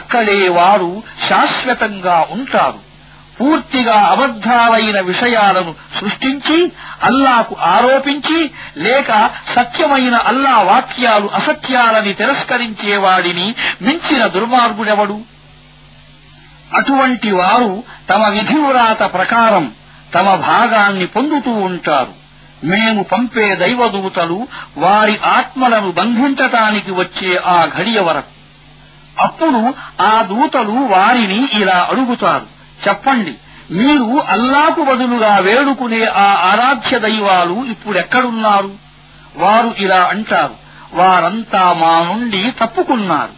అక్కడే 0.00 0.48
వారు 0.50 0.90
శాశ్వతంగా 1.28 2.26
ఉంటారు 2.30 2.80
పూర్తిగా 3.38 3.96
అబద్దాలైన 4.10 5.00
విషయాలను 5.00 5.74
సృష్టించి 5.94 6.58
అల్లాకు 7.02 7.54
ఆరోపించి 7.68 8.40
లేక 8.76 9.10
సత్యమైన 9.46 10.16
అల్లా 10.26 10.56
వాక్యాలు 10.62 11.28
అసత్యాలని 11.34 12.12
తిరస్కరించేవాడిని 12.14 13.46
మించిన 13.82 14.26
దుర్మార్గుడెవడు 14.26 15.18
అటువంటి 16.74 17.30
వారు 17.32 17.72
తమ 18.10 18.24
విధివ్రాత 18.28 19.02
ప్రకారం 19.14 19.64
తమ 20.12 20.28
భాగాన్ని 20.46 21.06
పొందుతూ 21.06 21.52
ఉంటారు 21.68 22.14
మేము 22.62 23.00
పంపే 23.10 23.46
దైవదూతలు 23.54 24.38
వారి 24.76 25.14
ఆత్మలను 25.28 25.90
బంధించటానికి 25.92 26.92
వచ్చే 26.92 27.30
ఆ 27.46 27.58
ఘడియ 27.74 27.98
వరకు 28.00 28.32
అప్పుడు 29.20 29.60
ఆ 30.02 30.14
దూతలు 30.22 30.76
వారిని 30.92 31.40
ఇలా 31.60 31.78
అడుగుతారు 31.90 32.46
చెప్పండి 32.84 33.34
మీరు 33.78 34.06
అల్లాకు 34.34 34.82
బదులుగా 34.84 35.32
వేడుకునే 35.40 36.02
ఆ 36.20 36.28
ఆరాధ్య 36.50 36.98
దైవాలు 36.98 37.56
ఇప్పుడెక్కడున్నారు 37.74 38.72
వారు 39.36 39.70
ఇలా 39.78 40.00
అంటారు 40.12 40.56
వారంతా 40.94 41.62
మా 41.82 41.92
నుండి 42.04 42.42
తప్పుకున్నారు 42.60 43.34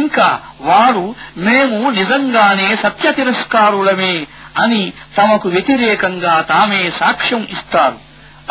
ఇంకా 0.00 0.28
వారు 0.62 1.04
మేము 1.44 1.78
నిజంగానే 1.90 2.68
సత్య 2.76 3.12
తిరస్కారులమే 3.12 4.14
అని 4.58 4.82
తమకు 5.16 5.48
వ్యతిరేకంగా 5.48 6.34
తామే 6.50 6.82
సాక్ష్యం 6.98 7.42
ఇస్తారు 7.54 7.98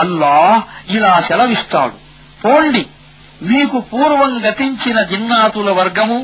అల్లాహ్ 0.00 0.62
ఇలా 0.90 1.14
సెలవిస్తాడు 1.28 1.96
పోండి 2.42 2.84
మీకు 3.44 3.78
పూర్వం 3.90 4.34
గతించిన 4.44 5.00
జిన్నాతుల 5.04 5.70
వర్గము 5.80 6.20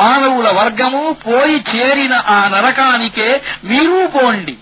మానవుల 0.00 0.48
వర్గము 0.58 1.02
పోయి 1.24 1.58
చేరిన 1.70 2.14
ఆ 2.28 2.38
నరకానికే 2.48 3.28
మీరూ 3.64 3.98
పోండి 4.14 4.54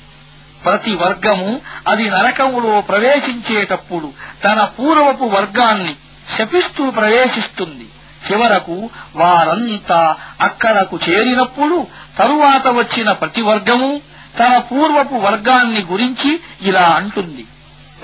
ప్రతి 0.65 0.93
వర్గము 1.03 1.51
అది 1.89 2.05
నరకములో 2.11 2.75
ప్రవేశించేటప్పుడు 2.89 4.09
తన 4.45 4.61
పూర్వపు 4.77 5.27
వర్గాన్ని 5.35 5.95
శపిస్తూ 6.29 6.85
ప్రవేశిస్తుంది 6.91 7.87
చివరకు 8.27 8.77
వారంతా 9.17 10.01
అక్కడకు 10.41 10.97
చేరినప్పుడు 11.07 11.79
తరువాత 12.19 12.67
వచ్చిన 12.77 13.11
ప్రతి 13.13 13.43
వర్గము 13.43 13.91
తన 14.39 14.55
పూర్వపు 14.69 15.17
వర్గాన్ని 15.25 15.83
గురించి 15.91 16.31
ఇలా 16.63 16.87
అంటుంది 16.95 17.45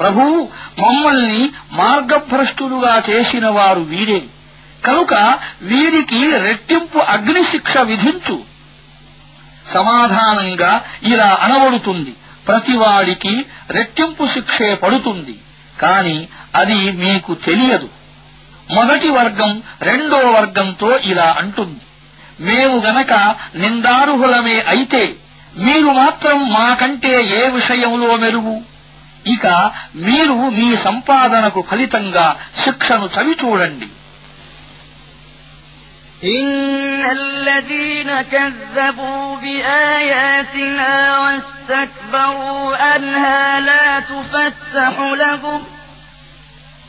ప్రభు 0.00 0.22
మమ్మల్ని 0.80 1.40
మార్గభ్రష్టులుగా 1.72 2.94
చేసిన 3.08 3.46
వారు 3.48 3.82
వీరే 3.90 4.20
కనుక 4.84 5.14
వీరికి 5.62 6.20
రెట్టింపు 6.44 7.00
అగ్నిశిక్ష 7.08 7.74
విధించు 7.88 8.36
సమాధానంగా 9.72 10.72
ఇలా 11.04 11.28
అనబడుతుంది 11.42 12.12
ప్రతివాడికి 12.46 13.32
రెట్టింపు 13.70 14.24
శిక్షే 14.26 14.70
పడుతుంది 14.74 15.34
కాని 15.80 16.16
అది 16.54 16.78
మీకు 17.02 17.32
తెలియదు 17.44 17.88
మొదటి 18.70 19.08
వర్గం 19.10 19.52
రెండో 19.82 20.18
వర్గంతో 20.32 20.90
ఇలా 21.04 21.28
అంటుంది 21.38 21.80
మేము 22.40 22.76
గనక 22.80 23.12
నిందారుహులమే 23.56 24.58
అయితే 24.66 25.02
మీరు 25.56 25.90
మాత్రం 25.92 26.38
మాకంటే 26.52 27.12
ఏ 27.38 27.48
విషయంలో 27.48 28.16
మెరుగు 28.16 28.56
ఇక 29.26 29.46
మీరు 30.06 30.36
మీ 30.58 30.76
సంపాదనకు 30.86 31.62
ఫలితంగా 31.70 32.26
శిక్షను 32.64 33.08
చవిచూడండి 33.16 33.88
إن 36.24 37.02
الذين 37.12 38.22
كذبوا 38.22 39.36
بآياتنا 39.36 40.92
واستكبروا 41.20 42.96
أنها 42.96 43.60
لا 43.60 44.00
تفتح 44.00 44.94
لهم 45.14 45.60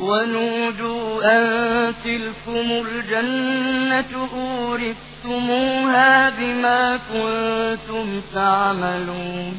ونودوا 0.00 1.06
أن 1.26 1.42
تلكم 2.04 2.66
الجنة 2.84 4.12
أورثتموها 4.60 6.10
بما 6.30 6.80
كنتم 7.08 8.06
تعملون 8.34 9.54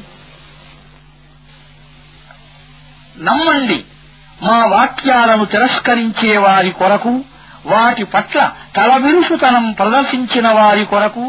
నమ్మండి 3.20 3.78
మా 4.42 4.58
వాక్యాలను 4.74 5.44
తిరస్కరించే 5.44 6.32
వారి 6.36 6.72
కొరకు 6.72 7.12
వాటి 7.66 8.04
పట్ల 8.04 8.38
తలవిరుసుతనం 8.76 9.66
ప్రదర్శించిన 9.72 10.46
వారి 10.50 10.84
కొరకు 10.84 11.24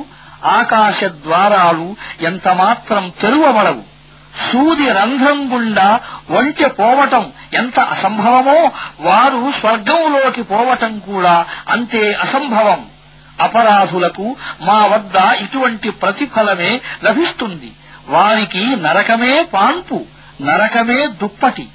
ఆకాశ 0.52 1.00
ద్వారాలు 1.24 1.88
ఎంతమాత్రం 2.22 3.04
తెరువబడవు 3.22 3.84
సూది 4.42 4.88
రంధ్రం 4.92 5.40
గుండా 5.52 5.88
ఒంటె 6.32 6.68
పోవటం 6.80 7.26
ఎంత 7.54 7.80
అసంభవమో 7.94 8.60
వారు 9.02 9.42
స్వర్గంలోకి 9.52 10.44
పోవటం 10.44 10.94
కూడా 11.00 11.36
అంతే 11.68 12.04
అసంభవం 12.22 12.82
అపరాధులకు 13.40 14.26
మా 14.62 14.80
వద్ద 14.86 15.18
ఇటువంటి 15.44 15.90
ప్రతిఫలమే 16.02 16.72
లభిస్తుంది 17.04 17.70
వారికి 18.10 18.64
నరకమే 18.86 19.36
పాన్పు 19.54 20.00
నరకమే 20.44 21.00
దుప్పటి 21.22 21.66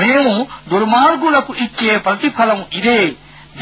మేము 0.00 0.34
దుర్మార్గులకు 0.70 1.52
ఇచ్చే 1.64 1.92
ప్రతిఫలం 1.98 2.60
ఇదే 2.72 3.00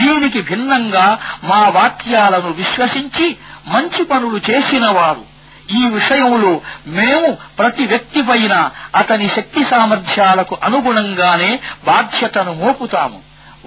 దీనికి 0.00 0.40
భిన్నంగా 0.42 1.06
మా 1.44 1.60
వాక్యాలను 1.70 2.50
విశ్వసించి 2.52 3.26
మంచి 3.68 4.02
పనులు 4.04 4.38
చేసినవారు 4.50 5.24
ఈ 5.70 5.82
విషయంలో 5.88 6.52
మేము 6.94 7.28
ప్రతి 7.58 7.84
వ్యక్తి 7.86 8.20
పైన 8.22 8.54
అతని 8.96 9.28
శక్తి 9.28 9.62
సామర్థ్యాలకు 9.64 10.54
అనుగుణంగానే 10.62 11.50
బాధ్యతను 11.84 12.54
మోపుతాము 12.54 13.20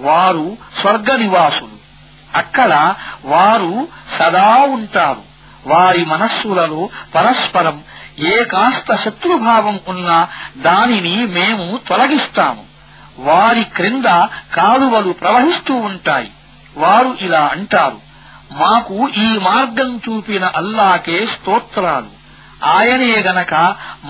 వారు 0.00 0.46
స్వర్గ 0.80 1.10
నివాసులు 1.16 1.76
అక్కడ 2.34 2.72
వారు 3.24 3.72
సదా 4.10 4.48
ఉంటారు 4.76 5.22
వారి 5.66 6.02
మనస్సులలో 6.04 6.80
పరస్పరం 7.14 7.76
ఏ 8.26 8.34
కాస్త 8.44 8.94
శత్రుభావం 8.94 9.76
ఉన్నా 9.86 10.18
దానిని 10.60 11.16
మేము 11.34 11.66
తొలగిస్తాము 11.88 12.64
వారి 13.20 13.64
క్రింద 13.76 14.08
కాలువలు 14.54 15.12
ప్రవహిస్తూ 15.12 15.74
ఉంటాయి 15.88 16.30
వారు 16.76 17.10
ఇలా 17.20 17.42
అంటారు 17.46 17.98
మాకు 18.54 18.96
ఈ 19.18 19.28
మార్గం 19.46 19.90
చూపిన 20.04 20.44
అల్లాకే 20.56 21.18
స్తోత్రాలు 21.26 22.10
ఆయనే 22.72 23.14
గనక 23.22 23.54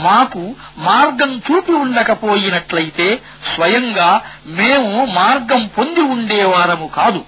మాకు 0.01 0.43
మార్గం 0.81 1.31
చూపి 1.47 1.73
ఉండకపోయినట్లయితే 1.75 3.07
స్వయంగా 3.55 4.11
మేము 4.57 4.93
మార్గం 5.15 5.63
పొంది 5.77 6.03
ఉండేవారము 6.15 6.89
కాదు 6.89 7.23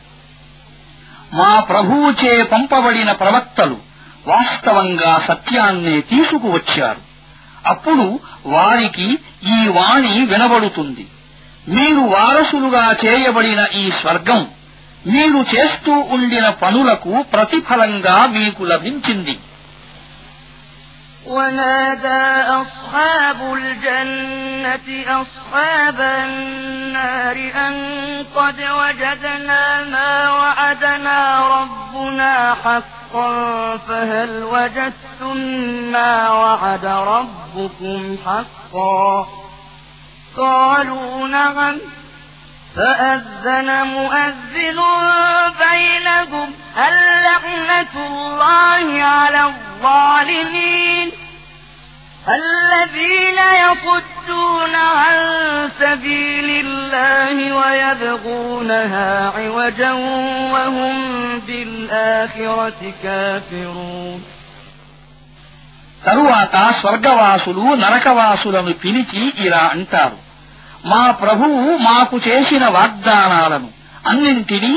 మా 1.33 1.53
ప్రభువుచే 1.71 2.43
పంపబడిన 2.43 3.13
ప్రవక్తలు 3.13 3.79
వాస్తవంగా 4.27 5.13
సత్యాన్నే 5.19 5.97
తీసుకువచ్చారు 6.11 7.03
అప్పుడు 7.67 8.07
వారికి 8.47 9.07
ఈ 9.49 9.59
వాణి 9.69 10.15
వినబడుతుంది 10.27 11.05
మీరు 11.67 12.03
వారసులుగా 12.11 12.85
చేయబడిన 13.03 13.61
ఈ 13.77 13.85
స్వర్గం 13.91 14.41
మీరు 15.07 15.41
చేస్తూ 15.53 15.93
ఉండిన 16.17 16.47
పనులకు 16.63 17.13
ప్రతిఫలంగా 17.35 18.17
మీకు 18.39 18.63
లభించింది 18.73 19.37
ونادى 21.29 22.25
أصحاب 22.63 23.39
الجنة 23.55 24.87
أصحاب 25.23 25.99
النار 26.01 27.37
أن 27.57 27.75
قد 28.37 28.59
وجدنا 28.81 29.63
ما 29.85 30.13
وعدنا 30.33 31.19
ربنا 31.49 32.33
حقا 32.55 33.31
فهل 33.79 34.31
وجدتم 34.45 35.37
ما 35.93 36.13
وعد 36.33 36.85
ربكم 36.85 38.01
حقا 38.27 39.27
قالوا 40.37 41.29
نعم 41.29 41.75
فأذن 42.77 43.69
مؤذن 43.87 44.79
بينهم 45.65 46.49
اللعنة 46.89 47.95
الله 48.07 49.03
على 49.03 49.43
الظالمين 49.45 51.11
الذين 52.29 53.39
يصدون 53.65 54.75
عن 54.75 55.17
سبيل 55.69 56.67
الله 56.67 57.37
ويبغونها 57.57 59.33
عوجا 59.37 59.93
وهم 60.53 60.97
بالآخرة 61.47 62.81
كافرون 63.03 64.21
తరువాత 66.07 66.55
స్వర్గవాసులు 66.81 67.63
నరకవాసులను 67.83 68.73
పిలిచి 68.83 69.23
ఇలా 69.47 69.63
అంటారు 69.75 70.26
మా 70.87 71.03
ప్రభువు 71.21 71.61
మాకు 71.81 72.17
చేసిన 72.27 72.65
వాగ్దానాలను 72.69 73.69
అన్నింటినీ 74.09 74.73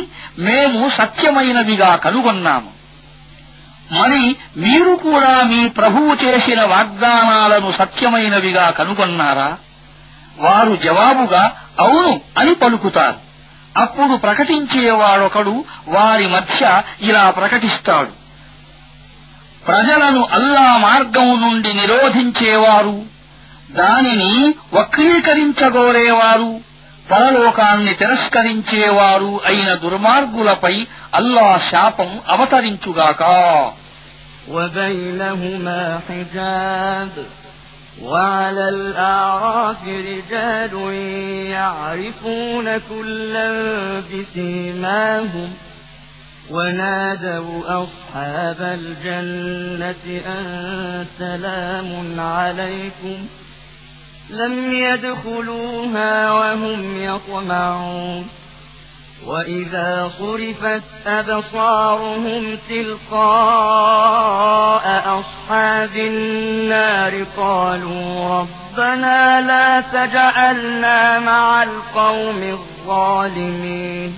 మేము 0.40 0.82
సత్యమైనవిగా 0.90 1.90
కనుగొన్నాము 1.96 2.70
మరి 3.94 4.22
మీరు 4.58 4.92
కూడా 5.04 5.34
మీ 5.44 5.62
ప్రభువు 5.70 6.12
చేసిన 6.24 6.62
వాగ్దానాలను 6.66 7.70
సత్యమైనవిగా 7.72 8.66
కనుగొన్నారా 8.72 9.50
వారు 10.38 10.74
జవాబుగా 10.84 11.44
అవును 11.80 12.12
అని 12.38 12.54
పలుకుతారు 12.56 13.20
అప్పుడు 13.78 14.14
ప్రకటించేవాడొకడు 14.18 15.54
వారి 15.88 16.26
మధ్య 16.28 16.62
ఇలా 17.02 17.24
ప్రకటిస్తాడు 17.30 18.14
ప్రజలను 19.64 20.22
అల్లా 20.32 20.68
మార్గం 20.82 21.28
నుండి 21.42 21.72
నిరోధించేవారు 21.74 22.96
దానిని 23.70 24.32
వక్రీకరించగోరేవారు 24.74 26.52
పరలోకాన్ని 27.12 27.94
తిరస్కరించేవారు 27.94 29.32
అయిన 29.46 29.70
దుర్మార్గులపై 29.76 30.76
అల్లా 31.20 31.48
శాపం 31.70 32.12
అవతరించుగాక 32.30 33.24
وبينهما 34.50 35.82
حجاب 36.08 37.14
وعلى 38.04 38.66
الأعراف 38.70 39.82
رجال 40.10 40.74
يعرفون 41.50 42.68
كلا 42.90 43.50
بسيماهم 44.10 45.50
ونادوا 46.50 47.54
أصحاب 47.82 48.60
الجنة 48.80 50.06
أن 50.28 50.44
سلام 51.20 51.90
عليكم 52.36 53.18
ۖ 53.26 53.39
لم 54.30 54.74
يدخلوها 54.74 56.32
وهم 56.32 57.04
يطمعون 57.04 58.30
وإذا 59.26 60.12
صرفت 60.20 60.84
أبصارهم 61.08 62.58
تلقاء 62.70 64.10
أصحاب 65.20 65.96
النار 65.96 67.24
قالوا 67.38 68.40
ربنا 68.40 69.42
لا 69.42 69.82
تجعلنا 69.82 71.20
مع 71.20 71.64
القوم 71.64 72.44
الظالمين 72.44 74.18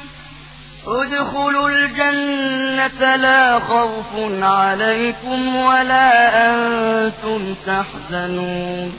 ادخلوا 0.83 1.69
الجنة 1.69 3.15
لا 3.15 3.59
خوف 3.61 4.11
عليكم 4.43 5.55
ولا 5.57 6.09
أنتم 6.45 7.39
تحزنون 7.65 8.91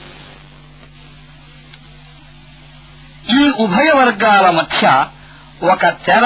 ఈ 3.33 3.42
ఉభయ 3.64 3.88
వర్గాల 3.92 4.46
మధ్య 4.51 4.85
ఒక 5.72 5.83
తెర 6.07 6.25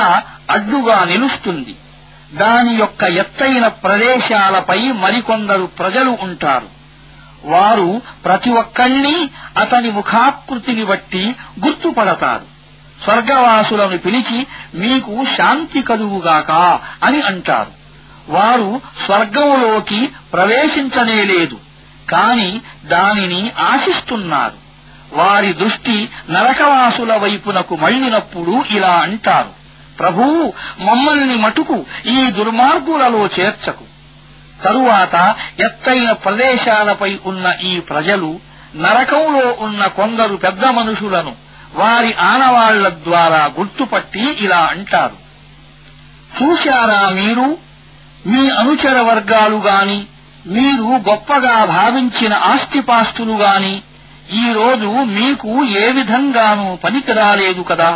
అడ్డుగా 0.51 0.99
నిలుస్తుంది 1.11 1.75
దాని 2.35 2.73
యొక్క 2.75 3.03
ఎత్తైన 3.23 3.67
ప్రదేశాలపై 3.83 4.81
మరికొందరు 5.03 5.67
ప్రజలు 5.79 6.13
ఉంటారు 6.27 6.69
వారు 7.45 7.89
ప్రతి 8.25 8.51
ఒక్కళ్ళీ 8.63 9.17
అతని 9.57 9.91
ముఖాకృతిని 9.91 10.85
బట్టి 10.85 11.25
గుర్తుపడతారు 11.65 12.47
స్వర్గవాసులను 13.01 13.99
పిలిచి 13.99 14.39
మీకు 14.75 15.15
శాంతి 15.37 15.81
కలుగుగాక 15.83 16.53
అని 17.05 17.21
అంటారు 17.23 17.73
వారు 18.29 18.71
స్వర్గంలోకి 19.05 20.01
ప్రవేశించనేలేదు 20.33 21.59
కాని 22.09 22.51
దానిని 22.87 23.43
ఆశిస్తున్నారు 23.65 24.59
వారి 25.13 25.51
దృష్టి 25.53 25.97
నరకవాసుల 26.31 27.13
వైపునకు 27.17 27.75
మళ్లినప్పుడు 27.77 28.55
ఇలా 28.71 28.95
అంటారు 29.05 29.53
ప్రభూ 29.99 30.25
మమ్మల్ని 30.81 31.37
మటుకు 31.37 31.77
ఈ 32.07 32.19
దుర్మార్గులలో 32.31 33.23
చేర్చకు 33.37 33.87
తరువాత 34.63 35.17
ఎత్తైన 35.61 36.11
ప్రదేశాలపై 36.25 37.11
ఉన్న 37.25 37.47
ఈ 37.63 37.81
ప్రజలు 37.89 38.31
నరకంలో 38.77 39.47
ఉన్న 39.59 39.83
కొందరు 39.97 40.35
పెద్ద 40.37 40.65
మనుషులను 40.79 41.33
వారి 41.77 42.11
ఆనవాళ్ల 42.25 42.89
ద్వారా 43.05 43.43
గుర్తుపట్టి 43.57 44.25
ఇలా 44.41 44.61
అంటారు 44.73 45.17
చూశారా 46.37 47.03
మీరు 47.19 47.47
మీ 48.27 48.43
అనుచర 48.61 48.97
వర్గాలు 49.01 49.59
గాని 49.67 49.99
మీరు 50.55 50.89
గొప్పగా 51.09 51.57
భావించిన 51.73 52.35
ఆస్తిపాస్తులు 52.51 53.35
గాని 53.37 53.75
ఈరోజు 54.41 54.91
మీకు 55.17 55.51
ఏ 55.77 55.87
విధంగానూ 55.91 56.69
పనికిరాలేదు 56.85 57.63
కదా 57.63 57.91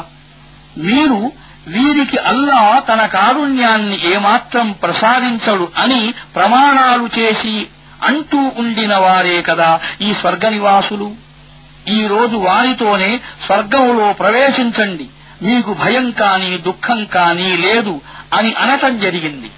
మీరు 0.84 1.20
వీరికి 1.68 2.18
అల్లా 2.30 2.60
తన 2.88 3.00
కారుణ్యాన్ని 3.06 3.96
ఏమాత్రం 4.12 4.66
ప్రసాదించడు 4.82 5.66
అని 5.76 6.00
ప్రమాణాలు 6.36 7.06
చేసి 7.18 7.56
అంటూ 8.02 8.40
ఉండిన 8.62 8.94
వారే 8.96 9.38
కదా 9.42 9.70
ఈ 10.00 10.10
స్వర్గనివాసులు 10.12 11.08
ఈ 11.92 12.00
రోజు 12.06 12.36
వారితోనే 12.46 13.10
స్వర్గములో 13.44 14.08
ప్రవేశించండి 14.14 15.06
మీకు 15.42 15.70
భయం 15.74 16.06
కాని 16.20 16.50
దుఃఖం 16.68 17.00
కాని 17.16 17.48
లేదు 17.64 17.94
అని 18.38 18.52
అనటం 18.56 18.94
జరిగింది 18.98 19.50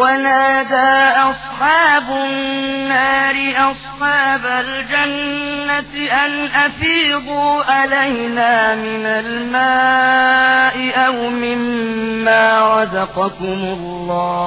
ونادى 0.00 0.92
أصحاب 1.30 2.06
النار 2.24 3.36
أصحاب 3.70 4.44
الجنة 4.64 5.92
أن 6.24 6.32
أفيضوا 6.58 7.64
علينا 7.66 8.52
من 8.76 9.04
الماء 9.16 10.76
أو 11.06 11.16
مما 11.42 12.42
رزقكم 12.74 13.58
الله 13.76 14.46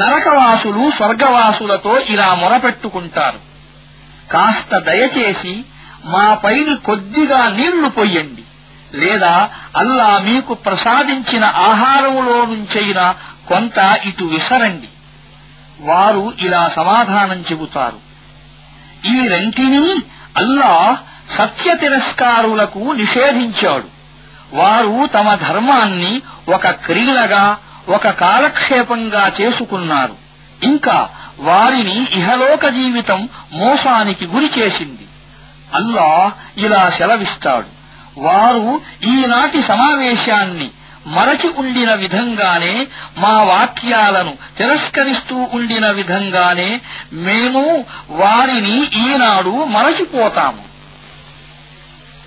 నరకవాసులు 0.00 0.84
స్వర్గవాసులతో 0.90 1.94
ఇలా 2.08 2.28
మొరపెట్టుకుంటారు 2.34 3.40
కాస్త 4.30 4.78
దయచేసి 4.78 5.54
పైన 6.42 6.70
కొద్దిగా 6.84 7.40
నీళ్లు 7.48 7.88
పొయ్యండి 7.88 8.44
లేదా 8.94 9.34
అల్లా 9.76 10.08
మీకు 10.18 10.54
ప్రసాదించిన 10.54 11.44
ఆహారములో 11.44 12.38
నుంచైనా 12.44 13.04
కొంత 13.48 13.78
ఇటు 14.04 14.24
విసరండి 14.24 14.88
వారు 15.80 16.32
ఇలా 16.38 16.62
సమాధానం 16.68 17.38
చెబుతారు 17.50 18.00
ఈ 19.14 19.16
రెంటినీ 19.28 19.86
అల్లాహ్ 20.36 20.98
సత్య 21.28 21.74
తిరస్కారులకు 21.74 22.92
నిషేధించాడు 22.92 23.88
వారు 24.54 25.06
తమ 25.06 25.34
ధర్మాన్ని 25.42 26.12
ఒక 26.48 26.66
క్రీడగా 26.84 27.44
ఒక 27.88 28.08
కాలక్షేపంగా 28.20 29.30
చేసుకున్నారు 29.40 30.16
ఇంకా 30.62 30.96
వారిని 31.40 31.96
ఇహలోక 32.14 32.66
జీవితం 32.68 33.20
మోసానికి 33.52 34.26
గురిచేసింది 34.26 35.06
అల్లా 35.74 36.10
ఇలా 36.56 36.88
సెలవిస్తాడు 36.88 37.70
వారు 38.18 38.66
ఈనాటి 39.06 39.62
సమావేశాన్ని 39.62 40.68
మరచి 41.06 41.48
ఉండిన 41.56 41.94
విధంగానే 41.94 42.74
మా 43.18 43.42
వాక్యాలను 43.42 44.34
తిరస్కరిస్తూ 44.56 45.36
ఉండిన 45.52 45.86
విధంగానే 45.90 46.70
మేము 47.22 47.62
వారిని 48.18 48.76
ఈనాడు 49.04 49.54
మరచిపోతాము 49.64 50.62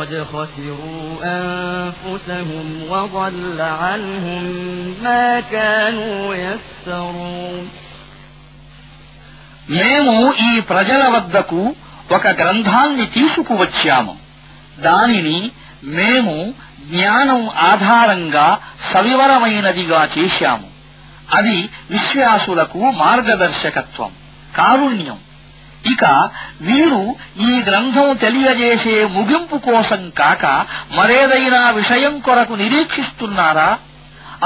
قد 0.00 0.24
خسروا 0.24 1.06
أنفسهم 1.24 2.66
وضل 2.90 3.60
عنهم 3.60 4.44
ما 5.04 5.40
كانوا 5.42 6.34
يفترون 6.36 7.64
మేము 9.70 10.14
ఈ 10.40 10.52
ప్రజల 10.70 11.02
వద్దకు 11.08 11.60
ఒక 12.12 12.26
గ్రంథాన్ని 12.40 13.06
తీసుకువచ్చాము 13.06 14.14
దానిని 14.78 15.38
మేము 15.96 16.34
జ్ఞానం 16.90 17.40
ఆధారంగా 17.70 18.46
సవివరమైనదిగా 18.92 20.00
చేశాము 20.16 20.68
అది 21.34 21.56
విశ్వాసులకు 21.90 22.80
మార్గదర్శకత్వం 23.02 24.10
కారుణ్యం 24.56 25.18
ఇక 25.84 26.04
వీరు 26.60 27.00
ఈ 27.40 27.50
గ్రంథం 27.66 28.08
తెలియజేసే 28.18 28.96
ముగింపు 29.16 29.56
కోసం 29.66 30.02
కాక 30.16 30.44
మరేదైనా 30.94 31.62
విషయం 31.70 32.14
కొరకు 32.20 32.54
నిరీక్షిస్తున్నారా 32.54 33.68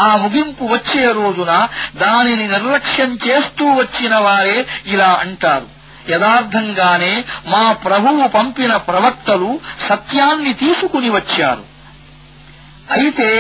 ఆ 0.00 0.09
ముగింపు 0.17 0.65
వచ్చే 0.67 1.05
రోజున 1.13 1.53
దానిని 1.97 2.47
నిర్లక్ష్యం 2.47 3.13
చేస్తూ 3.27 3.67
వచ్చిన 3.79 4.15
వారే 4.19 4.59
ఇలా 4.87 5.11
అంటారు 5.23 5.69
యథార్థంగానే 6.11 7.13
మా 7.49 7.65
ప్రభువు 7.85 8.27
పంపిన 8.35 8.75
ప్రవక్తలు 8.87 9.51
సత్యాన్ని 9.89 10.53
తీసుకుని 10.55 11.11
వచ్చారు 11.11 11.65
అయితే 12.97 13.31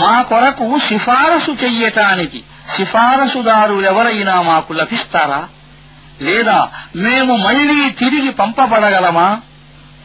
మా 0.00 0.14
కొరకు 0.22 0.66
సిఫారసు 0.86 1.52
చెయ్యటానికి 1.62 2.40
సిఫారసుదారులెవరైనా 2.74 4.34
మాకు 4.42 4.72
లభిస్తారా 4.72 5.40
లేదా 6.20 6.58
మేము 6.96 7.36
మళ్లీ 7.36 7.90
తిరిగి 7.90 8.30
పంపబడగలమా 8.30 9.28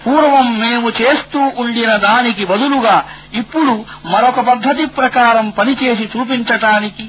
పూర్వం 0.03 0.59
మేము 0.59 0.89
చేస్తూ 0.89 1.41
ఉండిన 1.57 1.95
దానికి 1.97 2.45
బదులుగా 2.45 2.95
ఇప్పుడు 3.33 3.73
మరొక 4.05 4.39
పద్ధతి 4.39 4.85
ప్రకారం 4.85 5.49
పనిచేసి 5.49 6.03
చూపించటానికి 6.03 7.05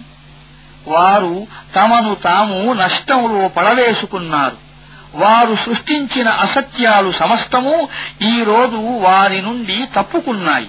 వారు 0.89 1.35
తమను 1.74 2.14
తాము 2.22 2.72
నష్టంలో 2.72 3.49
పడవేసుకున్నారు 3.49 4.59
వారు 5.14 5.55
సృష్టించిన 5.55 6.29
అసత్యాలు 6.29 7.11
సమస్తము 7.12 7.74
ఈరోజు 8.22 8.81
వారి 9.01 9.43
నుండి 9.43 9.79
తప్పుకున్నాయి 9.97 10.68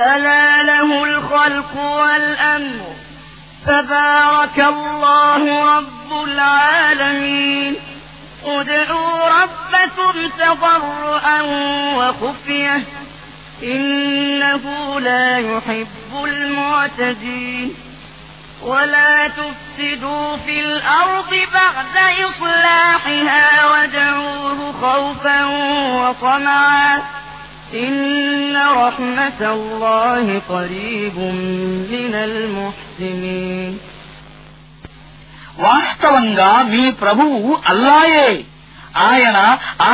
ألا 0.00 0.62
له 0.62 1.04
الخلق 1.04 1.76
والأمر 1.76 2.94
تبارك 3.66 4.58
الله 4.58 5.76
رب 5.76 6.24
العالمين 6.24 7.76
ادعوا 8.44 9.28
ربكم 9.28 10.28
تضرعا 10.38 11.42
وخفية 11.96 12.82
إنه 13.62 15.00
لا 15.00 15.38
يحب 15.38 16.24
المعتدين 16.24 17.74
ولا 18.62 19.28
تفسدوا 19.28 20.36
في 20.36 20.60
الأرض 20.60 21.30
بعد 21.30 22.24
إصلاحها 22.28 23.66
وادعوه 23.66 24.72
خوفا 24.72 25.44
وطمعا 25.94 27.02
వాస్తవంగా 35.62 36.62
మీ 36.62 36.90
ప్రభువు 36.92 37.40
అల్లాయే 37.66 38.28
ఆయన 38.98 39.38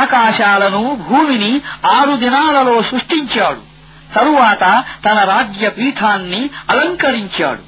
ఆకాశాలను 0.01 0.81
భూమిని 1.09 1.51
ఆరు 1.87 2.15
దినాలలో 2.15 2.81
సృష్టించాడు 2.81 3.61
తరువాత 4.13 4.63
తన 5.05 5.17
రాజ్య 5.23 5.69
పీఠాన్ని 5.69 6.41
అలంకరించాడు 6.69 7.63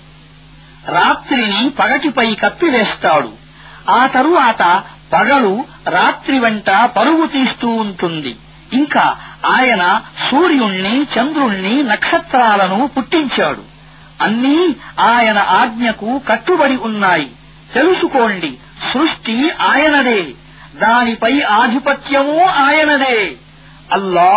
రాత్రిని 0.87 1.69
పగటిపై 1.79 2.33
కప్పివేస్తాడు 2.35 3.31
ఆ 3.89 4.07
తరువాత 4.07 4.63
పగలు 5.13 5.53
రాత్రి 5.87 6.39
వెంట 6.39 6.69
పరుగు 6.97 7.25
తీస్తూ 7.27 7.67
ఉంటుంది 7.75 8.33
ఇంకా 8.73 9.05
ఆయన 9.45 10.01
సూర్యుణ్ణి 10.29 11.07
చంద్రుణ్ణి 11.19 11.83
నక్షత్రాలను 11.83 12.87
పుట్టించాడు 12.87 13.63
అన్నీ 14.21 14.75
ఆయన 14.99 15.37
ఆజ్ఞకు 15.37 16.21
కట్టుబడి 16.27 16.75
ఉన్నాయి 16.75 17.29
తెలుసుకోండి 17.73 18.57
సృష్టి 18.91 19.51
ఆయనదే 19.51 20.25
దానిపై 20.79 21.41
ఆధిపత్యము 21.41 22.43
ఆయనదే 22.43 23.35
అల్లా 23.91 24.37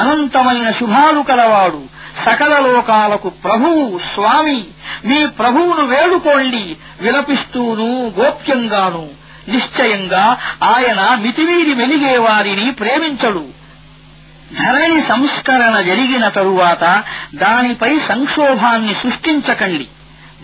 అనంతమైన 0.00 0.70
శుభాలు 0.70 1.22
కలవాడు 1.22 1.82
సకల 2.16 2.58
లోకాలకు 2.58 3.28
ప్రభువు 3.28 3.98
స్వామి 3.98 4.64
మీ 5.04 5.26
ప్రభువును 5.26 5.86
వేడుకోండి 5.86 6.76
విలపిస్తూను 7.00 8.10
గోప్యంగాను 8.18 9.08
నిశ్చయంగా 9.48 10.36
ఆయన 10.62 11.16
మితివీరి 11.22 12.18
వారిని 12.18 12.70
ప్రేమించడు 12.70 13.53
ధరణి 14.52 15.02
సంస్కరణ 15.02 15.80
జరిగిన 15.80 16.28
తరువాత 16.28 16.84
దానిపై 17.34 17.98
సంక్షోభాన్ని 17.98 18.94
సృష్టించకండి 18.94 19.86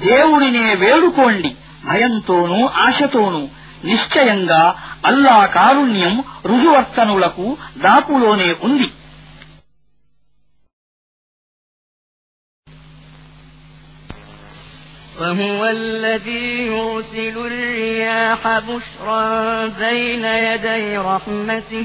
దేవుడినే 0.01 0.75
వేడుకోండి 0.75 1.51
భయంతోనూ 1.87 2.61
ఆశతోనూ 2.87 3.43
నిశ్చయంగా 3.85 4.63
అల్లా 5.05 5.47
కారుణ్యం 5.47 6.15
రుజువర్తనులకు 6.47 7.47
దాపులోనే 7.79 8.51
ఉంది 8.63 8.89
فهو 15.17 15.67
الذي 15.67 16.67
يرسل 16.67 17.39
الرياح 17.39 18.39
بشرا 18.61 19.23
بين 19.69 20.25
يدي 20.25 20.99
رحمته 20.99 21.85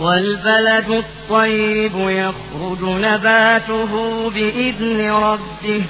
والبلد 0.00 0.90
الطيب 0.90 1.92
يخرج 1.96 2.80
نباته 2.82 3.92
بإذن 4.30 5.10
ربه 5.10 5.82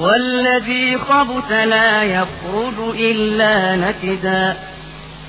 والذي 0.00 0.98
خبث 0.98 1.52
لا 1.52 2.02
يخرج 2.02 2.78
إلا 3.00 3.76
نكدا 3.76 4.56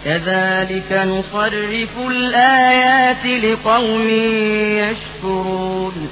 كذلك 0.06 0.90
نصرف 1.06 1.94
الآيات 2.08 3.26
لقوم 3.26 4.08
يشكرون 4.82 5.96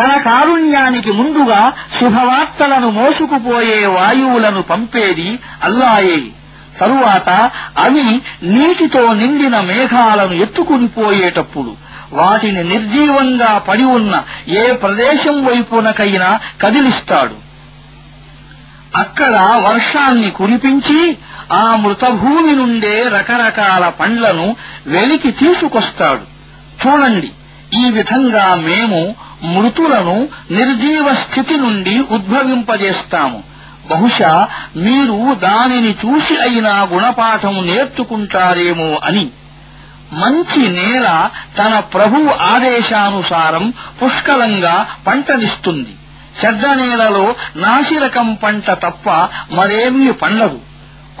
తన 0.00 0.12
కారుణ్యానికి 0.26 1.12
ముందుగా 1.20 1.60
శుభవార్తలను 1.98 2.88
మోసుకుపోయే 2.90 3.78
వాయువులను 3.86 4.62
పంపేది 4.62 5.28
అల్లాయే 5.62 6.18
తరువాత 6.78 7.28
అవి 7.84 8.06
నీటితో 8.54 9.02
నిండిన 9.20 9.56
మేఘాలను 9.68 10.34
ఎత్తుకునిపోయేటప్పుడు 10.44 11.72
వాటిని 12.12 12.62
నిర్జీవంగా 12.64 13.50
పడి 13.68 13.86
ఉన్న 13.96 14.14
ఏ 14.60 14.64
ప్రదేశం 14.76 15.36
వైపునకైనా 15.46 16.28
కదిలిస్తాడు 16.62 17.36
అక్కడ 18.96 19.34
వర్షాన్ని 19.66 20.30
కురిపించి 20.30 21.00
ఆ 21.54 21.64
మృతభూమి 21.82 22.54
నుండే 22.54 22.94
రకరకాల 23.08 23.84
పండ్లను 23.98 24.46
వెలికి 24.86 25.30
తీసుకొస్తాడు 25.40 26.24
చూడండి 26.82 27.30
ఈ 27.74 27.84
విధంగా 27.90 28.46
మేము 28.66 29.00
మృతులను 29.54 30.16
నిర్జీవ 30.50 31.06
స్థితి 31.22 31.56
నుండి 31.56 31.94
ఉద్భవింపజేస్తాము 32.16 33.38
బహుశా 33.90 34.32
మీరు 34.84 35.18
దానిని 35.42 35.92
చూసి 36.02 36.36
అయినా 36.38 36.74
గుణపాఠం 36.90 37.56
నేర్చుకుంటారేమో 37.68 38.90
అని 39.08 39.26
మంచి 40.14 40.62
నేల 40.76 41.06
తన 41.58 41.74
ప్రభు 41.92 42.18
ఆదేశానుసారం 42.52 43.64
పుష్కలంగా 43.98 44.76
పంటనిస్తుంది 45.06 45.94
చెడ్డ 46.40 46.64
నేలలో 46.78 47.24
నాసిరకం 47.56 48.28
పంట 48.42 48.70
తప్ప 48.82 49.06
మరేమీ 49.54 50.06
పండదు 50.22 50.60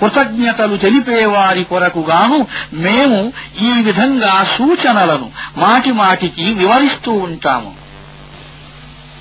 కృతజ్ఞతలు 0.00 0.76
తెలిపేవారి 0.76 1.64
కొరకుగాను 1.64 2.38
మేము 2.82 3.18
ఈ 3.62 3.72
విధంగా 3.82 4.34
సూచనలను 4.52 5.28
మాటిమాటికి 5.56 6.46
వివరిస్తూ 6.52 7.12
ఉంటాము 7.26 7.72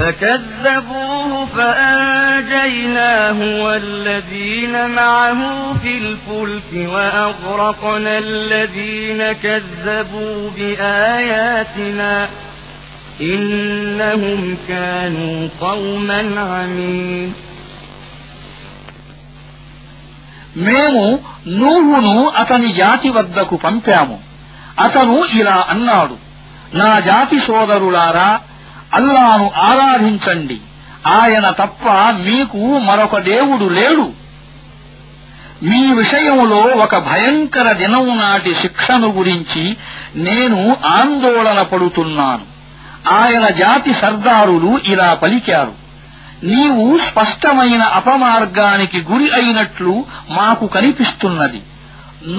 فكذبوه 0.00 1.46
فأنجيناه 1.46 3.38
والذين 3.64 4.90
معه 4.90 5.72
في 5.82 5.98
الفلك 5.98 6.90
وأغرقنا 6.92 8.18
الذين 8.18 9.32
كذبوا 9.32 10.50
بآياتنا 10.56 12.28
إنهم 13.20 14.56
كانوا 14.68 15.48
قوما 15.60 16.20
عمين 16.50 17.34
మేము 20.66 21.04
నూహును 21.60 22.14
అతని 22.40 22.68
జాతి 22.72 23.08
వద్దకు 23.10 23.56
పంపాము 23.64 24.16
అతను 24.84 25.16
ఇలా 25.40 25.58
అన్నాడు 25.72 26.16
నా 26.74 26.88
జాతి 27.00 27.38
సోదరులారా 27.40 28.30
అల్లాను 28.92 29.46
ఆరాధించండి 29.62 30.58
ఆయన 31.16 31.46
తప్ప 31.58 31.84
మీకు 32.20 32.62
మరొక 32.78 33.18
దేవుడు 33.26 33.66
లేడు 33.74 34.06
మీ 35.62 35.80
విషయంలో 35.92 36.60
ఒక 36.84 36.96
భయంకర 37.06 37.68
దినం 37.72 38.06
నాటి 38.18 38.52
శిక్షను 38.54 39.08
గురించి 39.12 39.64
నేను 40.20 40.60
ఆందోళన 40.90 41.60
పడుతున్నాను 41.62 42.46
ఆయన 43.16 43.46
జాతి 43.58 43.92
సర్దారులు 43.92 44.72
ఇలా 44.84 45.08
పలికారు 45.22 45.74
నీవు 46.44 46.84
స్పష్టమైన 46.98 47.82
అపమార్గానికి 47.94 48.98
గురి 49.02 49.28
అయినట్లు 49.30 49.94
మాకు 50.30 50.66
కనిపిస్తున్నది 50.66 51.60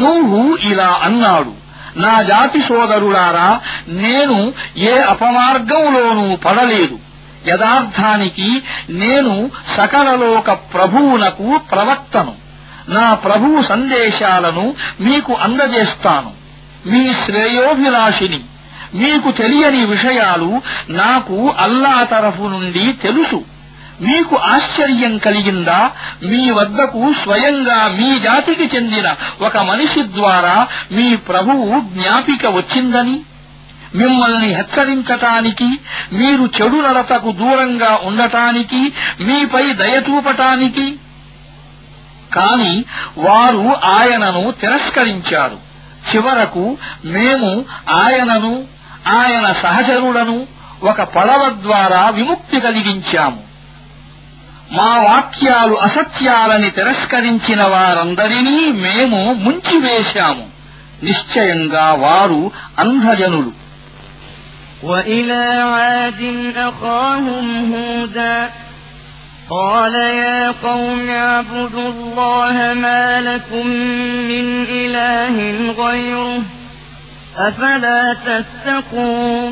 నువ్వు 0.00 0.41
ఇలా 0.63 0.89
అన్నాడు 1.03 1.53
నా 1.95 2.21
జాతి 2.21 2.61
సోదరులారా 2.61 3.47
నేను 4.01 4.37
ఏ 4.83 4.93
అపమార్గంలోనూ 5.09 6.35
పడలేదు 6.35 6.97
యథార్థానికి 7.47 8.49
నేను 8.89 9.33
సకలలోక 9.75 10.51
ప్రభువునకు 10.73 11.47
ప్రవక్తను 11.71 12.33
నా 12.89 13.13
ప్రభువు 13.13 13.61
సందేశాలను 13.61 14.65
మీకు 14.99 15.33
అందజేస్తాను 15.33 16.31
మీ 16.85 17.13
శ్రేయోభిలాషిని 17.25 18.41
మీకు 18.93 19.31
తెలియని 19.31 19.85
విషయాలు 19.85 20.49
నాకు 20.93 21.37
అల్లా 21.57 22.03
తరఫు 22.03 22.45
నుండి 22.47 22.93
తెలుసు 23.01 23.39
మీకు 24.01 24.35
ఆశ్చర్యం 24.51 25.13
కలిగిందా 25.17 25.79
మీ 26.23 26.41
వద్దకు 26.51 27.01
స్వయంగా 27.13 27.79
మీ 27.97 28.07
జాతికి 28.19 28.65
చెందిన 28.67 29.07
ఒక 29.41 29.57
మనిషి 29.63 30.03
ద్వారా 30.11 30.55
మీ 30.91 31.07
ప్రభువు 31.27 31.67
జ్ఞాపిక 31.91 32.45
వచ్చిందని 32.55 33.17
మిమ్మల్ని 33.95 34.49
హెచ్చరించటానికి 34.55 35.69
మీరు 36.11 36.45
చెడు 36.57 36.77
నడతకు 36.81 37.31
దూరంగా 37.31 37.91
ఉండటానికి 38.03 38.81
మీపై 39.19 39.65
దయచూపటానికి 39.73 40.87
కాని 42.33 42.73
వారు 43.17 43.65
ఆయనను 43.91 44.43
తిరస్కరించారు 44.61 45.57
చివరకు 46.09 46.65
మేము 47.09 47.51
ఆయనను 47.97 48.53
ఆయన 49.17 49.45
సహచరులను 49.61 50.37
ఒక 50.83 51.01
పడవ 51.15 51.43
ద్వారా 51.61 52.09
విముక్తి 52.09 52.59
కలిగించాము 52.59 53.41
మా 54.71 54.91
వాక్యాలు 55.05 55.75
అసత్యాలని 55.87 56.69
తిరస్కరించిన 56.71 57.61
వారందరినీ 57.73 58.57
మేము 58.83 59.19
ముంచివేశాము 59.45 60.45
నిశ్చయంగా 61.07 61.87
వారు 62.03 62.41
అంధజనులు 62.83 63.51
وإلى 64.83 65.43
عاد 65.73 66.21
أخاهم 66.69 67.45
هودا 67.73 68.49
قال 69.49 69.95
يا 69.95 70.51
قوم 70.63 71.09
اعبدوا 71.09 71.89
الله 71.89 72.73
ما 72.75 73.21
لكم 73.21 73.67
من 74.31 74.45
إله 74.81 75.35
غيره 75.81 76.41
أفلا 77.37 78.01
تتقون 78.25 79.51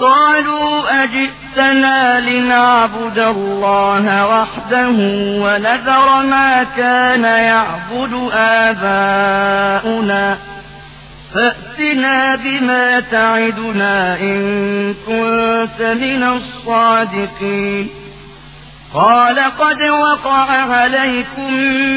قالوا 0.00 1.04
أجئتنا 1.04 2.20
لنعبد 2.20 3.18
الله 3.18 4.28
وحده 4.28 4.88
ونذر 5.44 6.26
ما 6.26 6.66
كان 6.76 7.24
يعبد 7.24 8.30
آباؤنا 8.34 10.36
فأتنا 11.34 12.36
بما 12.36 13.00
تعدنا 13.00 14.20
إن 14.20 14.94
كنت 15.06 15.82
من 15.82 16.22
الصادقين 16.22 17.88
قال 18.94 19.38
قد 19.58 19.82
وقع 19.82 20.50
عليكم 20.50 21.54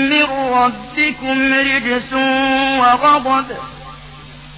من 0.10 0.26
ربكم 0.54 1.54
رجس 1.54 2.14
وغضب 2.80 3.46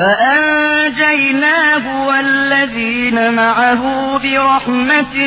فأنجيناه 0.00 2.06
والذين 2.06 3.34
معه 3.34 3.82
برحمة 4.18 5.26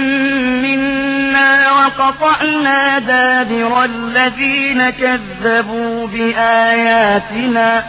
منا 0.63 1.71
وقطعنا 1.71 2.99
دابر 2.99 3.84
الذين 3.84 4.89
كذبوا 4.89 6.07
بآياتنا 6.07 7.84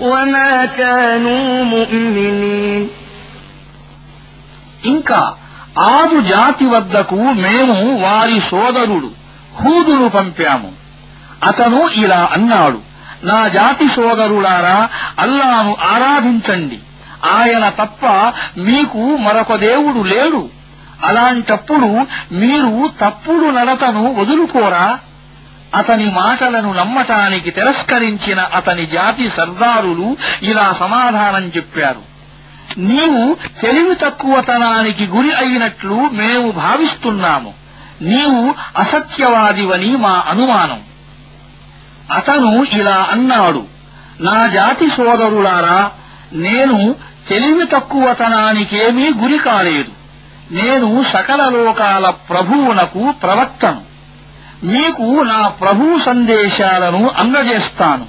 وما 0.00 0.66
كانوا 0.66 1.64
مؤمنين 1.64 2.88
إنك 4.86 5.10
ఆదు 5.76 6.18
జాతి 6.30 6.64
ودكو 6.72 7.22
ميمو 7.44 7.80
واري 8.04 8.40
సోదరుడు 8.50 9.10
హూదును 9.60 10.10
فمتعمو 10.10 10.70
أتنو 11.42 11.88
إلى 11.88 12.28
النار 12.36 12.74
నా 13.22 13.38
జాతి 13.48 13.86
సోదరులారా 13.88 14.76
అల్లాను 15.18 15.72
ఆరాధించండి 15.88 16.78
ఆయన 17.32 17.64
తప్ప 17.78 18.04
మీకు 18.60 19.02
మరొక 19.16 19.52
దేవుడు 19.60 20.02
లేడు 20.08 20.42
అలాంటప్పుడు 21.08 21.88
మీరు 22.32 22.72
తప్పుడు 23.00 23.46
నడతను 23.50 24.04
వదులుకోరా 24.14 24.86
అతని 25.74 26.06
మాటలను 26.12 26.70
నమ్మటానికి 26.72 27.50
తిరస్కరించిన 27.50 28.40
అతని 28.54 28.84
జాతి 28.88 29.26
సర్దారులు 29.30 30.08
ఇలా 30.42 30.66
సమాధానం 30.80 31.46
చెప్పారు 31.56 32.04
నీవు 32.86 33.22
తెలివి 33.60 33.94
తక్కువతనానికి 33.94 35.04
గురి 35.06 35.32
అయినట్లు 35.34 35.98
మేము 36.12 36.48
భావిస్తున్నాము 36.58 37.52
నీవు 38.02 38.42
అసత్యవాదివని 38.78 39.90
మా 39.96 40.14
అనుమానం 40.28 40.80
అతను 42.10 42.50
ఇలా 42.72 42.98
అన్నాడు 43.10 43.62
నా 44.20 44.38
జాతి 44.48 44.86
సోదరులారా 44.90 45.78
నేను 46.38 46.78
తెలివి 47.28 47.64
తక్కువతనానికేమీ 47.66 49.06
గురి 49.22 49.38
కాలేదు 49.38 49.92
నేను 50.52 50.88
సకల 51.12 51.42
లోకాల 51.48 52.06
ప్రభువునకు 52.30 53.02
ప్రవక్తను 53.22 53.82
మీకు 54.64 55.06
నా 55.24 55.40
ప్రభు 55.60 55.98
సందేశాలను 56.04 57.02
అందజేస్తాను 57.18 58.06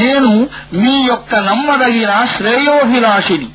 నేను 0.00 0.30
మీ 0.72 0.94
యొక్క 1.06 1.34
నమ్మదగిన 1.48 2.12
శ్రేయోభిలాషిని 2.36 3.48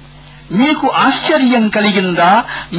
మీకు 0.51 0.87
ఆశ్చర్యం 0.97 1.69
కలిగిందా 1.69 2.29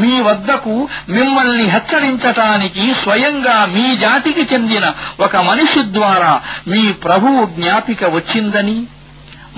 మీ 0.00 0.20
వద్దకు 0.20 0.74
మిమ్మల్ని 1.09 1.66
హెచ్చరించటానికి 1.68 2.95
స్వయంగా 2.95 3.66
మీ 3.66 3.97
జాతికి 3.97 4.55
చెందిన 4.55 4.87
ఒక 5.20 5.37
మనిషి 5.37 5.83
ద్వారా 5.93 6.33
మీ 6.68 6.93
ప్రభువు 7.05 7.47
జ్ఞాపిక 7.57 8.05
వచ్చిందని 8.14 8.78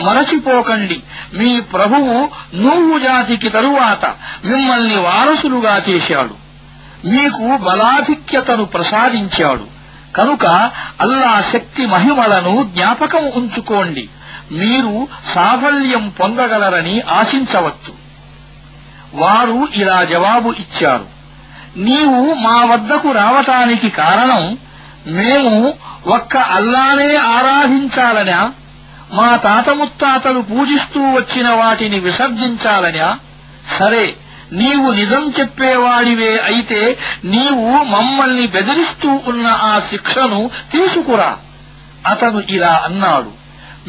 మరచిపోకండి 0.00 0.99
మీ 1.35 1.61
ప్రభువు 1.61 2.15
నువ్వు 2.55 2.99
జాతికి 2.99 3.49
తరువాత 3.49 4.05
మిమ్మల్ని 4.45 4.97
వారసులుగా 4.97 5.83
చేశాడు 5.89 6.37
మీకు 7.05 7.47
బలాధిక్యతను 7.65 8.65
ప్రసాదించాడు 8.65 9.67
కనుక 10.15 10.47
అల్లా 11.01 11.41
శక్తి 11.53 11.87
మహిమలను 11.87 12.63
జ్ఞాపకం 12.65 13.25
ఉంచుకోండి 13.35 14.05
మీరు 14.53 14.95
సాఫల్యం 15.35 16.13
పొందగలరని 16.21 17.01
ఆశించవచ్చు 17.11 17.93
వారు 19.15 19.59
ఇలా 19.75 19.99
జవాబు 20.05 20.51
ఇచ్చారు 20.63 21.07
నీవు 21.79 22.21
మా 22.45 22.57
వద్దకు 22.71 23.09
రావటానికి 23.13 23.89
కారణం 23.99 24.43
మేము 25.13 25.55
ఒక్క 26.09 26.37
అల్లానే 26.57 27.11
ఆరాధించాలనా 27.33 28.41
మా 29.13 29.31
తాత 29.37 29.69
ముత్తాతలు 29.71 30.41
పూజిస్తూ 30.51 31.01
వచ్చిన 31.17 31.49
వాటిని 31.53 31.99
విసర్జించాలనా 32.01 33.09
సరే 33.73 34.05
నీవు 34.53 34.89
నిజం 34.93 35.25
చెప్పేవాడివే 35.39 36.33
అయితే 36.51 36.81
నీవు 37.25 37.67
మమ్మల్ని 37.91 38.47
బెదిరిస్తూ 38.47 39.11
ఉన్న 39.31 39.47
ఆ 39.65 39.75
శిక్షను 39.91 40.41
తీసుకురా 40.73 41.31
అతను 42.07 42.41
ఇలా 42.49 42.73
అన్నాడు 42.85 43.31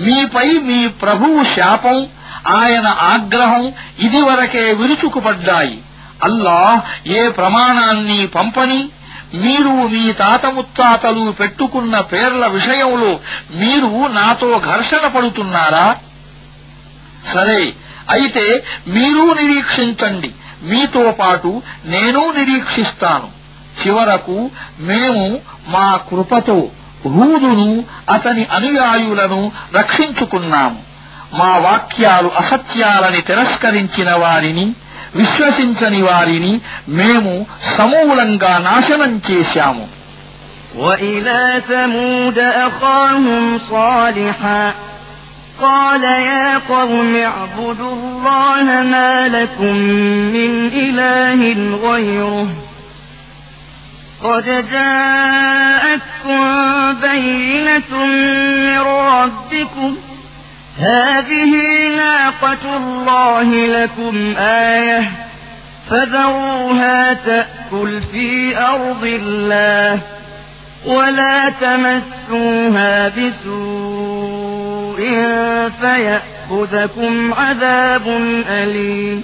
మీపై 0.00 0.47
మీ 0.67 0.79
ప్రభువు 1.01 1.39
శాపం 1.53 1.97
ఆయన 2.53 2.87
ఆగ్రహం 3.13 3.63
ఇదివరకే 3.99 4.65
విరుచుకుపడ్డాయి 4.73 5.77
అల్లాహ్ 6.23 6.81
ఏ 7.09 7.21
ప్రమాణాన్ని 7.29 8.19
పంపని 8.27 8.81
మీరు 9.35 9.73
మీ 9.93 10.03
తాత 10.13 10.45
ముత్తాతలు 10.45 11.31
పెట్టుకున్న 11.31 11.95
పేర్ల 12.11 12.43
విషయంలో 12.47 13.11
మీరు 13.55 13.91
నాతో 14.13 14.49
ఘర్షణ 14.67 15.05
పడుతున్నారా 15.07 15.87
సరే 17.33 17.61
అయితే 18.09 18.45
మీరు 18.87 19.25
నిరీక్షించండి 19.33 20.31
మీతో 20.63 21.03
పాటు 21.11 21.51
నేను 21.85 22.21
నిరీక్షిస్తాను 22.31 23.29
చివరకు 23.81 24.37
మేము 24.81 25.25
మా 25.69 25.87
కృపతో 26.09 26.57
హూదును 27.05 27.69
అతని 28.09 28.43
అనుయాయులను 28.49 29.39
రక్షించుకున్నాము 29.75 30.79
మా 31.39 31.51
వాక్యాలు 31.57 32.29
అసత్యాలని 32.41 33.21
తిరస్కరించిన 33.21 34.09
వారిని 34.23 34.65
విశ్వసించని 35.15 36.01
వారిని 36.01 36.53
మేము 36.99 37.33
సమూలంగా 37.75 38.53
నాశనం 38.69 39.13
చేశాము 39.29 39.85
وإلى 40.77 41.61
ثمود 41.69 42.37
أخاهم 42.67 43.43
صالحا 43.69 44.63
قال 45.61 46.03
يا 46.03 46.57
قوم 46.69 47.15
اعبدوا 47.15 47.93
الله 47.93 48.63
ما 48.93 49.13
لكم 49.27 49.75
من 50.35 50.51
إله 50.85 51.39
غيره 51.85 52.47
قد 54.23 54.45
جاءتكم 54.73 56.41
بينة 57.01 57.91
من 58.67 58.79
ربكم 59.13 59.91
هذه 60.79 61.53
ناقة 61.95 62.77
الله 62.77 63.67
لكم 63.67 64.33
آية 64.37 65.11
فذروها 65.89 67.13
تأكل 67.13 68.01
في 68.01 68.57
أرض 68.57 69.03
الله 69.03 69.99
ولا 70.85 71.49
تمسوها 71.49 73.09
بسوء 73.09 74.53
فيأخذكم 75.81 77.33
عذاب 77.33 78.07
أليم 78.49 79.23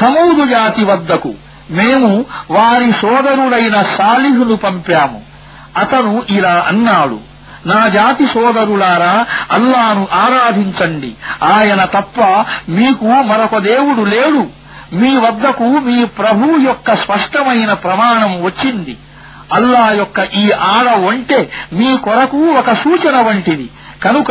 సమూదు 0.00 0.44
జాతి 0.46 0.82
వద్దకు 0.84 1.32
మేము 1.70 2.10
వారి 2.50 2.88
సోదరుడైన 2.92 3.76
సాలిహును 3.92 4.56
పంపాము 4.56 5.20
అతను 5.76 6.12
ఇలా 6.30 6.56
అన్నాడు 6.68 7.18
నా 7.66 7.78
జాతి 7.88 8.24
సోదరులారా 8.26 9.12
అల్లాను 9.50 10.02
ఆరాధించండి 10.22 11.10
ఆయన 11.52 11.82
తప్ప 11.94 12.18
మీకు 12.70 13.06
మరొక 13.30 13.58
దేవుడు 13.62 14.02
లేడు 14.10 14.42
మీ 14.96 15.12
వద్దకు 15.16 15.68
మీ 15.86 15.98
ప్రభు 16.18 16.50
యొక్క 16.66 16.94
స్పష్టమైన 16.94 17.72
ప్రమాణం 17.84 18.32
వచ్చింది 18.42 18.94
అల్లా 19.52 19.84
యొక్క 19.92 20.20
ఈ 20.34 20.44
ఆడ 20.68 20.88
వంటే 20.98 21.40
మీ 21.72 21.88
కొరకు 21.98 22.40
ఒక 22.56 22.70
సూచన 22.74 23.16
వంటిది 23.26 23.66
కనుక 24.02 24.30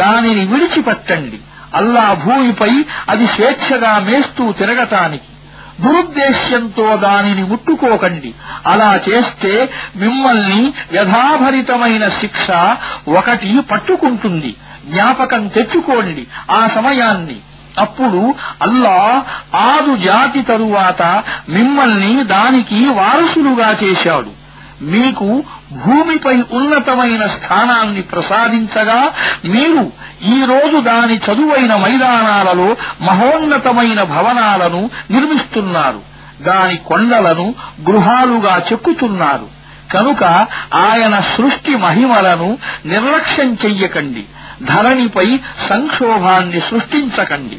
దానిని 0.00 0.42
విడిచిపెట్టండి 0.44 1.38
అల్లా 1.74 2.14
భూమిపై 2.14 2.72
అది 3.08 3.26
స్వేచ్ఛగా 3.26 3.98
మేస్తూ 3.98 4.52
తిరగటానికి 4.52 5.28
దురుద్దేశ్యంతో 5.82 6.96
దానిని 6.96 7.42
ముట్టుకోకండి 7.42 8.30
అలా 8.66 9.00
చేస్తే 9.08 9.52
మిమ్మల్ని 9.96 10.60
వ్యధాభరితమైన 10.92 12.08
శిక్ష 12.08 12.46
ఒకటి 13.08 13.60
పట్టుకుంటుంది 13.70 14.52
జ్ఞాపకం 14.88 15.48
తెచ్చుకోండి 15.48 16.26
ఆ 16.50 16.66
సమయాన్ని 16.66 17.38
అప్పుడు 17.78 18.34
అల్లా 18.62 18.96
ఆరు 19.54 19.96
జాతి 19.96 20.42
తరువాత 20.42 21.02
మిమ్మల్ని 21.48 22.24
దానికి 22.24 22.84
వారసులుగా 22.90 23.70
చేశాడు 23.82 24.37
మీకు 24.80 25.28
భూమిపై 25.72 26.40
ఉన్నతమైన 26.50 27.26
స్థానాన్ని 27.26 28.02
ప్రసాదించగా 28.02 29.00
మీరు 29.44 29.82
ఈరోజు 30.22 30.80
దాని 30.80 31.16
చదువైన 31.16 31.74
మైదానాలలో 31.74 32.68
మహోన్నతమైన 33.02 34.02
భవనాలను 34.04 34.82
నిర్మిస్తున్నారు 35.10 36.02
దాని 36.42 36.76
కొండలను 36.84 37.46
గృహాలుగా 37.88 38.58
చెక్కుతున్నారు 38.72 39.48
కనుక 39.92 40.24
ఆయన 40.74 41.20
సృష్టి 41.20 41.76
మహిమలను 41.76 42.58
నిర్లక్ష్యం 42.86 43.52
చెయ్యకండి 43.54 44.24
ధరణిపై 44.64 45.28
సంక్షోభాన్ని 45.68 46.60
సృష్టించకండి 46.60 47.58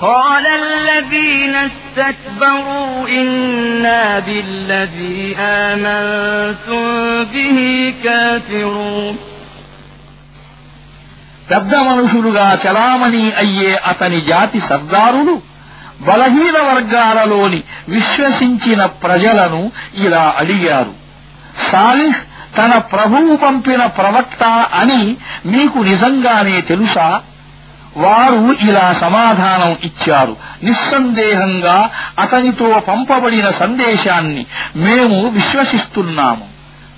قال 0.00 0.46
الذين 0.46 1.54
استكبروا 1.56 3.08
إنا 3.10 4.18
بالذي 4.18 5.36
آمنتم 5.38 6.84
به 7.24 7.58
كافرون 8.04 9.16
పెద్ద 11.50 11.72
మనుషులుగా 11.88 12.46
చలామణి 12.62 13.24
అయ్యే 13.42 13.72
అతని 13.90 14.18
జాతి 14.28 14.60
సర్దారులు 14.68 15.34
బలహీన 16.06 16.56
వర్గాలలోని 16.68 17.60
విశ్వసించిన 17.88 18.80
ప్రజలను 19.02 19.60
ఇలా 20.04 20.24
అడిగారు 20.40 20.92
సాలిహ్ 21.70 22.20
తన 22.56 22.72
ప్రభువు 22.92 23.32
పంపిన 23.36 23.82
ప్రవక్త 23.98 24.42
అని 24.80 25.00
మీకు 25.52 25.78
నిజంగానే 25.90 26.56
తెలుసా 26.70 27.06
వారు 27.96 28.52
ఇలా 28.60 28.92
సమాధానం 28.92 29.76
ఇచ్చారు 29.82 30.36
నిస్సందేహంగా 30.64 31.76
అతనితో 32.18 32.80
పంపబడిన 32.88 33.50
సందేశాన్ని 33.50 34.46
మేము 34.76 35.28
విశ్వసిస్తున్నాము 35.28 36.46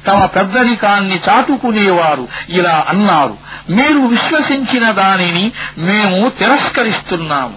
తమ 0.06 0.24
పెద్దరికాన్ని 0.24 1.16
చాటుకునేవారు 1.28 2.24
ఇలా 2.48 2.84
అన్నారు 2.88 3.36
మీరు 3.70 4.00
విశ్వసించిన 4.06 4.90
దానిని 4.90 5.46
మేము 5.78 6.28
తిరస్కరిస్తున్నాము 6.28 7.56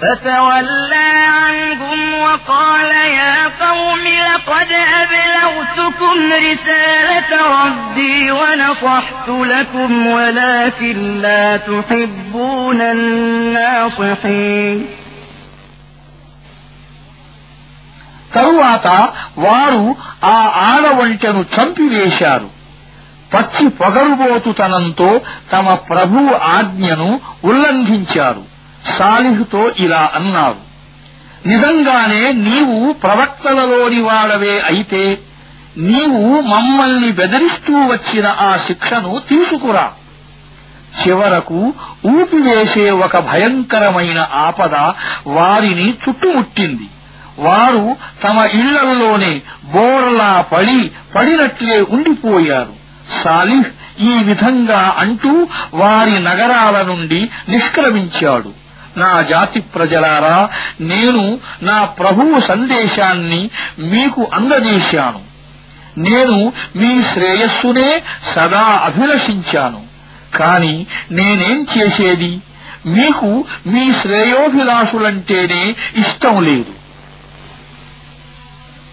فتولى 0.00 1.10
عنهم 1.40 2.14
وقال 2.14 2.90
يا 3.20 3.36
قوم 3.60 4.04
لقد 4.30 4.70
أبلغتكم 5.02 6.16
رسالة 6.50 7.30
ربي 7.62 8.30
ونصحت 8.32 9.28
لكم 9.28 10.06
ولكن 10.06 10.96
لا 11.20 11.56
تحبون 11.58 12.80
الناصحين 12.96 14.78
తరువాత 18.34 18.86
వారు 19.44 19.84
ఆ 20.32 20.38
ఆడవంటను 20.70 21.42
చంపివేశారు 21.54 22.48
పచ్చి 23.32 23.64
పొగరుబోతుతనంతో 23.78 25.08
తమ 25.52 25.66
ప్రభువు 25.88 26.32
ఆజ్ఞను 26.54 27.08
ఉల్లంఘించారు 27.44 28.42
సాలిహ్తో 28.92 29.62
ఇలా 29.78 30.02
అన్నారు 30.14 30.60
నిజంగానే 31.46 32.22
నీవు 32.42 32.78
ప్రవక్తలలోని 33.02 34.00
వాడవే 34.00 34.56
అయితే 34.70 35.02
నీవు 35.86 36.20
మమ్మల్ని 36.48 37.10
బెదిరిస్తూ 37.12 37.74
వచ్చిన 37.88 38.26
ఆ 38.40 38.50
శిక్షను 38.66 39.12
తీసుకురా 39.28 39.86
చివరకు 41.00 41.60
ఊపివేసే 42.12 42.86
ఒక 43.04 43.16
భయంకరమైన 43.28 44.20
ఆపద 44.42 44.74
వారిని 45.28 45.88
చుట్టుముట్టింది 46.02 46.86
వారు 47.38 47.84
తమ 48.22 48.36
ఇళ్లల్లోనే 48.60 49.32
బోర్లా 49.72 50.30
పడి 50.52 50.78
పడినట్లే 51.14 51.78
ఉండిపోయారు 51.94 52.74
సాలిహ్ 53.16 53.68
ఈ 54.02 54.14
విధంగా 54.22 54.80
అంటూ 54.98 55.32
వారి 55.74 56.16
నగరాల 56.24 56.78
నుండి 56.82 57.20
నిష్క్రమించాడు 57.48 58.50
నా 58.96 59.12
జాతి 59.30 59.60
ప్రజలారా 59.74 60.36
నేను 60.82 61.24
నా 61.62 61.78
ప్రభువు 61.98 62.40
సందేశాన్ని 62.46 63.42
మీకు 63.86 64.22
అందజేశాను 64.34 65.22
నేను 66.06 66.38
మీ 66.76 66.92
శ్రేయస్సునే 67.12 67.90
సదా 68.34 68.64
అభిలషించాను 68.88 69.82
కాని 70.34 70.74
నేనేం 71.10 71.60
చేసేది 71.74 72.32
మీకు 72.86 73.30
మీ 73.66 73.84
శ్రేయోభిలాషులంటేనే 74.00 75.62
ఇష్టం 75.98 76.36
లేదు 76.44 76.72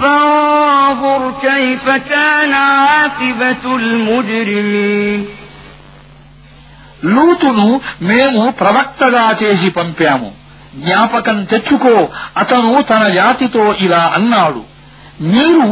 فانظر 0.00 1.22
كيف 1.42 1.84
كان 2.06 2.52
عاقبة 2.52 3.64
المجرمين 3.76 5.20
లూతును 7.06 7.66
మేము 8.02 8.42
ప్రవక్తగా 8.60 9.26
చేసి 9.40 9.68
పంపాము 9.70 10.30
జ్ఞాపకం 10.76 11.38
తెచ్చుకో 11.44 11.92
అతను 12.36 12.70
తన 12.82 13.02
జాతితో 13.10 13.64
ఇలా 13.78 14.02
అన్నాడు 14.16 14.62
మీరు 15.28 15.68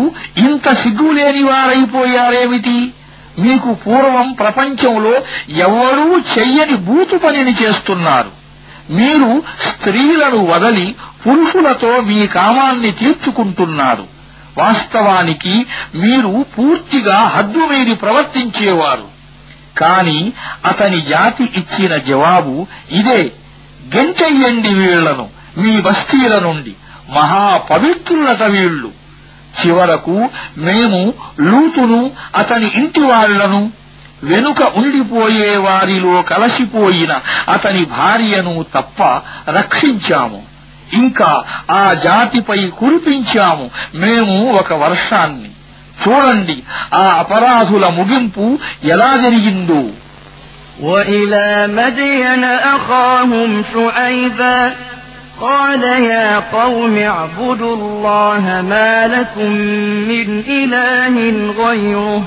ఇంత 0.39 0.67
సిగ్గులేనివారైపోయారేమిటి 0.83 2.79
మీకు 3.39 3.71
పూర్వం 3.83 4.29
ప్రపంచంలో 4.33 5.15
ఎవరూ 5.67 6.07
చెయ్యని 6.35 6.77
బూతు 6.87 7.17
పనిని 7.17 7.55
చేస్తున్నారు 7.63 8.33
మీరు 8.91 9.31
స్త్రీలను 9.69 10.41
వదలి 10.47 10.87
పురుషులతో 11.23 11.93
మీ 12.09 12.21
కామాన్ని 12.37 12.93
తీర్చుకుంటున్నారు 12.93 14.05
వాస్తవానికి 14.57 15.55
మీరు 16.03 16.33
పూర్తిగా 16.55 17.19
హద్దు 17.35 17.63
మీరి 17.67 17.95
ప్రవర్తించేవారు 17.95 19.07
కాని 19.79 20.19
అతని 20.67 21.01
జాతి 21.07 21.45
ఇచ్చిన 21.61 21.95
జవాబు 22.07 22.55
ఇదే 22.93 23.21
గంటెయ్యండి 23.97 24.71
వీళ్లను 24.75 25.27
మీ 25.57 25.73
బస్తీల 25.81 26.35
నుండి 26.39 26.73
మహాపవిత్రులట 27.17 28.43
వీళ్లు 28.53 28.91
చివరకు 29.61 30.17
మేము 30.59 31.01
లూతును 31.43 32.01
అతని 32.37 32.69
ఇంటివాళ్లను 32.75 33.61
వెనుక 34.25 34.61
ఉండిపోయే 34.81 35.53
వారిలో 35.59 36.15
కలసిపోయిన 36.23 37.13
అతని 37.49 37.83
భార్యను 37.93 38.55
తప్ప 38.75 39.01
రక్షించాము 39.51 40.41
ఇంకా 40.93 41.31
ఆ 41.71 41.93
జాతిపై 42.07 42.61
కురిపించాము 42.81 43.67
మేము 43.95 44.35
ఒక 44.61 44.73
వర్షాన్ని 44.85 45.51
చూడండి 46.03 46.57
ఆ 46.95 47.05
అపరాధుల 47.23 47.87
ముగింపు 47.99 48.47
ఎలా 48.95 49.13
జరిగిందో 49.25 49.83
وإلى 50.83 51.49
مدين 51.69 52.45
أخاهم 52.77 53.63
شعيبا 53.75 54.59
قال 55.41 55.83
يا 55.83 56.39
قوم 56.53 56.99
اعبدوا 56.99 57.77
الله 57.77 58.45
ما 58.63 59.07
لكم 59.09 59.51
من 60.11 60.29
إله 60.49 61.15
غيره 61.63 62.23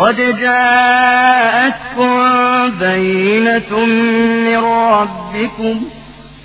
قد 0.00 0.16
جاءتكم 0.42 2.12
بينة 2.80 3.70
من 4.46 4.56
ربكم 4.90 5.74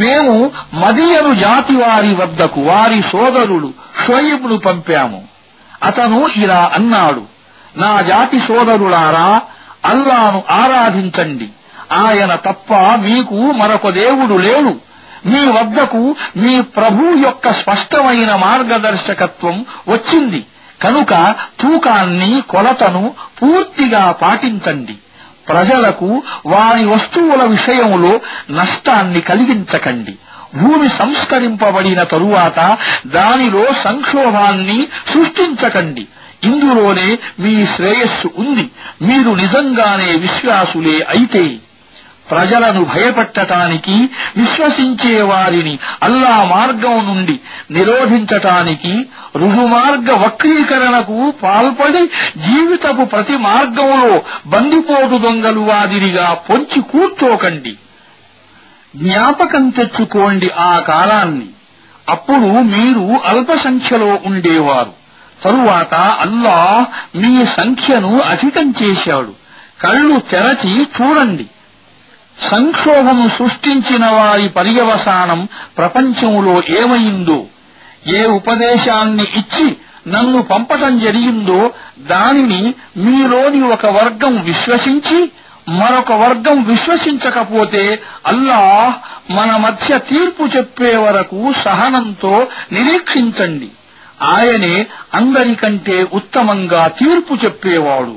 మేము 0.00 0.34
మదీయను 0.74 1.32
జాతి 1.40 1.74
వారి 1.76 2.12
వద్దకు 2.14 2.60
వారి 2.60 3.00
సోదరుడు 3.02 3.70
షోయిబ్ను 4.02 4.56
పంపాము 4.58 5.20
అతను 5.82 6.20
ఇలా 6.36 6.60
అన్నాడు 6.74 7.22
నా 7.74 7.90
జాతి 8.02 8.38
సోదరులారా 8.40 9.28
అల్లాను 9.84 10.40
ఆరాధించండి 10.52 11.48
ఆయన 12.00 12.32
తప్ప 12.44 12.72
మీకు 13.04 13.38
మరొక 13.52 13.88
దేవుడు 13.94 14.36
లేడు 14.38 14.72
మీ 15.26 15.42
వద్దకు 15.56 16.02
మీ 16.36 16.54
ప్రభు 16.76 17.02
యొక్క 17.24 17.50
స్పష్టమైన 17.52 18.30
మార్గదర్శకత్వం 18.36 19.56
వచ్చింది 19.88 20.40
కనుక 20.82 21.12
తూకాన్ని 21.60 22.32
కొలతను 22.48 23.02
పూర్తిగా 23.38 24.04
పాటించండి 24.22 24.96
ప్రజలకు 25.46 26.08
వారి 26.46 26.84
వస్తువుల 26.84 27.42
విషయంలో 27.46 28.12
నష్టాన్ని 28.50 29.20
కలిగించకండి 29.20 30.14
భూమి 30.54 30.88
సంస్కరింపబడిన 30.88 32.02
తరువాత 32.04 32.58
దానిలో 33.06 33.72
సంక్షోభాన్ని 33.82 34.78
సృష్టించకండి 35.06 36.04
ఇందులోనే 36.44 37.08
మీ 37.40 37.66
శ్రేయస్సు 37.66 38.30
ఉంది 38.38 38.66
మీరు 39.02 39.30
నిజంగానే 39.34 40.10
విశ్వాసులే 40.16 40.96
అయితే 41.08 41.44
ప్రజలను 42.32 42.82
భయపెట్టటానికి 42.84 43.96
వారిని 45.28 45.74
అల్లా 46.02 46.34
మార్గం 46.52 46.96
నుండి 47.08 47.36
నిరోధించటానికి 47.72 48.92
రుజుమార్గ 49.36 50.10
వక్రీకరణకు 50.22 51.18
పాల్పడి 51.42 52.02
జీవితపు 52.46 53.04
ప్రతి 53.04 53.36
మార్గంలో 53.42 54.12
బందిపోటు 54.46 55.18
దొంగలు 55.18 55.62
వాదిరిగా 55.62 56.26
పొంచి 56.48 56.80
కూర్చోకండి 56.90 57.74
జ్ఞాపకం 58.94 59.64
తెచ్చుకోండి 59.70 60.48
ఆ 60.62 60.72
కాలాన్ని 60.88 61.48
అప్పుడు 62.08 62.50
మీరు 62.72 63.04
అల్పసంఖ్యలో 63.24 64.10
ఉండేవారు 64.24 64.92
తరువాత 65.40 65.94
అల్లాహ్ 66.24 66.84
మీ 67.16 67.32
సంఖ్యను 67.54 68.12
అధికం 68.24 68.68
చేశాడు 68.82 69.32
కళ్ళు 69.82 70.16
తెరచి 70.30 70.72
చూడండి 70.96 71.46
సంక్షోభము 72.38 73.28
సృష్టించిన 73.28 74.06
వారి 74.06 74.48
పర్యవసానం 74.48 75.40
ప్రపంచంలో 75.76 76.62
ఏమైందో 76.80 77.38
ఏ 78.08 78.22
ఉపదేశాన్ని 78.30 79.26
ఇచ్చి 79.36 79.66
నన్ను 80.08 80.42
పంపటం 80.42 81.00
జరిగిందో 81.00 81.60
దానిని 82.06 82.62
మీలోని 82.96 83.60
ఒక 83.68 83.86
వర్గం 83.86 84.42
విశ్వసించి 84.42 85.18
మరొక 85.70 86.12
వర్గం 86.12 86.64
విశ్వసించకపోతే 86.64 87.82
అల్లాహ్ 88.26 88.96
మన 89.30 89.50
మధ్య 89.56 89.98
తీర్పు 90.08 90.44
చెప్పే 90.56 90.96
వరకు 90.96 91.52
సహనంతో 91.64 92.34
నిరీక్షించండి 92.72 93.70
ఆయనే 94.32 94.74
అందరికంటే 95.14 95.96
ఉత్తమంగా 96.12 96.82
తీర్పు 96.98 97.34
చెప్పేవాడు 97.44 98.16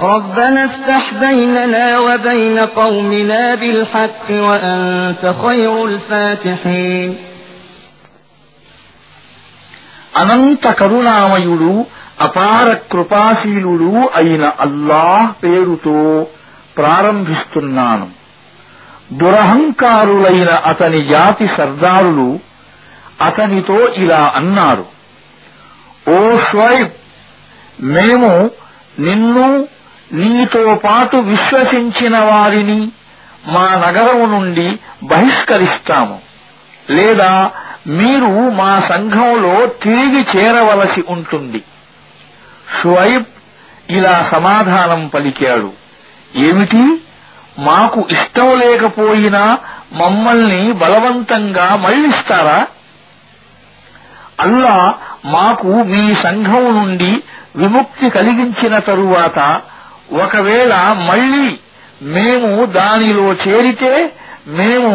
ربنا 0.00 0.64
افتح 0.64 1.14
بيننا 1.16 1.98
وبين 1.98 2.58
قومنا 2.58 3.54
بالحق 3.54 4.30
وأنت 4.30 5.34
خير 5.42 5.84
الفاتحين 5.84 7.10
అనంత 10.20 10.64
కరుణామయుడు 10.78 11.72
అపార 12.26 12.66
కృపాశీలుడు 12.90 13.88
అయిన 14.20 14.44
అల్లాహ్ 14.64 15.32
పేరుతో 15.42 15.96
ప్రారంభిస్తున్నాను 16.76 18.06
దురహంకారులైన 19.20 20.50
అతని 20.70 21.00
జాతి 21.10 21.46
సర్దారులు 21.56 22.28
అతనితో 23.22 23.78
ఇలా 24.02 24.22
అన్నారు 24.40 24.86
ఓ 26.06 26.16
షోయిబ్ 26.48 26.94
మేము 27.92 28.32
నిన్ను 29.06 29.46
నీతో 30.10 30.74
పాటు 30.84 31.16
విశ్వసించిన 31.28 32.18
వారిని 32.18 32.80
మా 33.48 33.66
నగరం 33.76 34.30
నుండి 34.30 34.66
బహిష్కరిస్తాము 35.04 36.18
లేదా 36.90 37.30
మీరు 37.88 38.30
మా 38.50 38.80
సంఘంలో 38.80 39.66
తిరిగి 39.82 40.22
చేరవలసి 40.36 41.02
ఉంటుంది 41.08 41.60
షువైబ్ 42.76 43.26
ఇలా 43.90 44.22
సమాధానం 44.30 45.08
పలికాడు 45.08 45.70
ఏమిటి 46.38 46.82
మాకు 47.58 48.08
ఇష్టం 48.10 48.58
లేకపోయినా 48.58 49.42
మమ్మల్ని 49.92 50.72
బలవంతంగా 50.72 51.76
మళ్లిస్తారా 51.76 52.58
అల్లా 54.40 54.76
మాకు 55.26 55.68
మీ 55.82 56.14
సంఘం 56.14 56.64
నుండి 56.78 57.12
విముక్తి 57.56 58.10
కలిగించిన 58.10 58.78
తరువాత 58.78 59.38
ఒకవేళ 60.12 60.74
మళ్లీ 60.92 61.58
మేము 62.02 62.64
దానిలో 62.64 63.32
చేరితే 63.48 64.10
మేము 64.46 64.94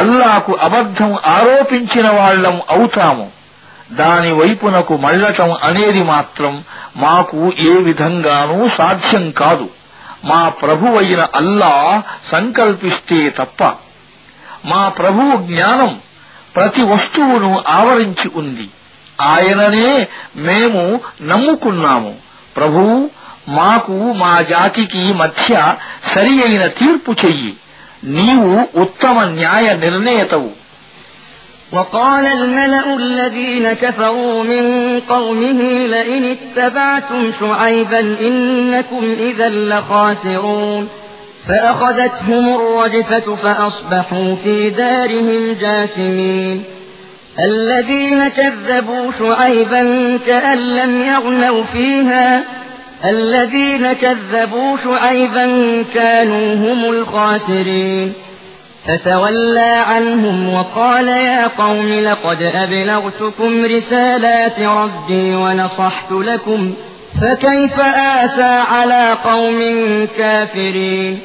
అల్లాకు 0.00 0.58
అబద్ధం 0.62 1.18
ఆరోపించిన 1.26 2.10
వాళ్లం 2.10 2.60
అవుతాము 2.70 3.30
దాని 3.92 4.32
వైపునకు 4.32 4.96
మళ్లటం 4.96 5.56
అనేది 5.62 6.02
మాత్రం 6.02 6.64
మాకు 6.96 7.52
ఏ 7.58 7.72
విధంగానూ 7.72 8.68
సాధ్యం 8.68 9.30
కాదు 9.30 9.68
మా 10.24 10.48
ప్రభువైన 10.48 11.28
అల్లా 11.34 12.02
సంకల్పిస్తే 12.26 13.30
తప్ప 13.30 13.62
మా 14.66 14.88
ప్రభువు 14.88 15.36
జ్ఞానం 15.36 16.00
ప్రతి 16.56 16.82
వస్తువును 16.82 17.62
ఆవరించి 17.68 18.30
ఉంది 18.34 18.68
ఆయననే 19.20 20.06
మేము 20.36 21.00
నమ్ముకున్నాము 21.22 22.14
ప్రభువు 22.56 23.10
మాకు 23.58 23.96
మా 24.22 24.32
జాతికి 24.52 25.02
మధ్య 25.20 25.50
సరి 26.12 26.34
అయిన 26.46 26.64
తీర్పు 26.80 27.12
చెయ్యి 27.22 27.52
నీవు 28.16 28.52
ఉత్తమ 28.84 29.16
న్యాయ 29.38 29.68
నిర్ణేతవు 29.84 30.50
وقال 31.72 32.26
الملأ 32.38 32.86
الذين 32.96 33.72
كفروا 33.72 34.42
من 34.44 34.64
قومه 35.08 35.60
لئن 35.86 36.22
اتبعتم 36.26 37.32
شعيبا 37.40 38.00
إنكم 38.20 39.04
إذا 39.18 39.48
لخاسرون 39.48 40.82
فأخذتهم 41.46 42.54
الرجفة 42.54 43.34
فأصبحوا 43.34 44.34
في 44.34 44.70
دارهم 44.70 45.56
جاثمين 45.60 46.64
الذين 47.40 48.28
كذبوا 48.28 49.12
شعيبا 49.12 49.82
كأن 50.26 50.58
لم 50.58 50.92
يغنوا 51.02 51.62
فيها 51.64 52.42
الذين 53.04 53.92
كذبوا 53.92 54.76
شعيبا 54.76 55.46
كانوا 55.94 56.54
هم 56.54 56.90
الخاسرين 56.90 58.12
فتولى 58.84 59.84
عنهم 59.86 60.54
وقال 60.54 61.08
يا 61.08 61.46
قوم 61.48 61.92
لقد 61.92 62.42
أبلغتكم 62.42 63.64
رسالات 63.64 64.60
ربي 64.60 65.34
ونصحت 65.34 66.12
لكم 66.12 66.74
فكيف 67.20 67.80
آسى 68.20 68.42
على 68.42 69.16
قوم 69.24 69.58
كافرين 70.16 71.18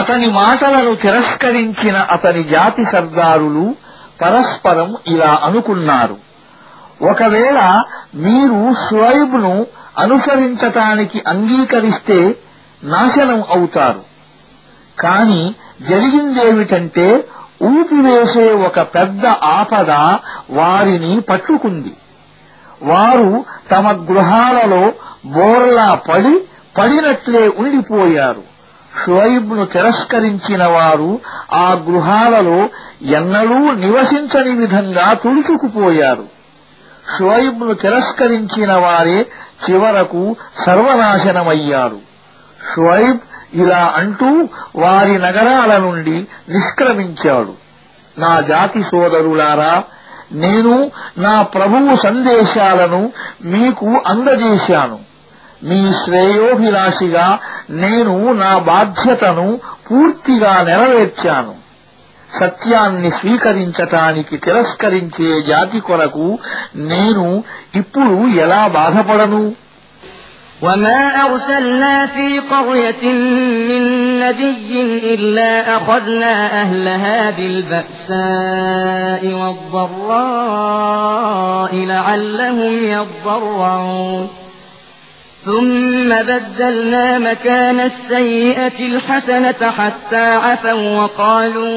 అతని 0.00 0.26
మాటలను 0.32 0.92
తిరస్కరించిన 1.02 1.96
అతని 2.14 2.42
జాతి 2.44 2.84
సర్దారులు 2.84 3.66
పరస్పరం 4.20 4.90
ఇలా 5.06 5.30
అనుకున్నారు 5.48 6.16
ఒకవేళ 7.02 7.58
మీరు 8.16 8.60
షువైబ్ను 8.82 9.54
అనుసరించటానికి 9.98 11.18
అంగీకరిస్తే 11.26 12.18
నాశనం 12.82 13.40
అవుతారు 13.50 14.02
కాని 15.00 15.42
జరిగిందేమిటంటే 15.88 17.06
ఊపివేసే 17.62 18.52
ఒక 18.62 18.78
పెద్ద 18.94 19.26
ఆపద 19.50 19.92
వారిని 20.50 21.20
పట్టుకుంది 21.20 21.92
వారు 22.82 23.30
తమ 23.70 23.92
గృహాలలో 24.10 24.82
బోర్లా 25.26 25.88
పడి 26.08 26.34
పడినట్లే 26.76 27.48
ఉండిపోయారు 27.58 28.42
షువైబ్ను 28.92 29.64
తిరస్కరించిన 29.64 30.64
వారు 30.66 31.10
ఆ 31.54 31.66
గృహాలలో 31.88 32.58
ఎన్నడూ 33.10 33.58
నివసించని 33.74 34.52
విధంగా 34.54 35.06
తుడుచుకుపోయారు 35.14 36.26
షోయిబ్ను 37.14 37.74
తిరస్కరించిన 37.74 38.72
వారే 38.76 39.18
చివరకు 39.64 40.22
సర్వనాశనమయ్యారు 40.64 42.00
షోయిబ్ 42.66 43.22
ఇలా 43.54 43.82
అంటూ 43.96 44.30
వారి 44.76 45.14
నగరాల 45.18 45.72
నుండి 45.78 46.16
నిష్క్రమించాడు 46.48 47.54
నా 48.16 48.32
జాతి 48.48 48.80
సోదరులారా 48.82 49.74
నేను 50.36 50.74
నా 51.18 51.34
ప్రభువు 51.54 51.92
సందేశాలను 51.96 53.02
మీకు 53.44 53.88
అందజేశాను 54.06 54.98
మీ 55.62 55.80
శ్రేయోభిలాషిగా 56.02 57.26
నేను 57.76 58.16
నా 58.34 58.50
బాధ్యతను 58.66 59.46
పూర్తిగా 59.86 60.52
నెరవేర్చాను 60.62 61.54
సత్యాన్ని 62.40 63.10
స్వీకరించటానికి 63.18 64.36
తిరస్కరించే 64.44 65.30
జాతి 65.50 65.80
కొరకు 65.88 66.26
నేను 66.90 67.26
ఇప్పుడు 67.74 68.16
ఎలా 68.44 68.62
బాధపడను 68.78 69.44
وما 70.62 71.00
أرسلنا 71.26 72.06
في 72.06 72.38
قرية 72.52 73.02
من 73.70 73.82
نبي 74.20 74.70
إلا 75.14 75.76
أخذنا 75.76 76.62
أهلها 76.62 77.30
بالبأساء 77.30 79.22
والضراء 80.46 81.74
لعلهم 81.74 82.72
يضرعون 82.84 84.28
ثم 85.44 86.08
بدلنا 86.22 87.18
مكان 87.18 87.80
السيئة 87.80 88.78
الحسنة 88.80 89.70
حتى 89.70 90.16
عفوا 90.44 90.98
وقالوا 90.98 91.76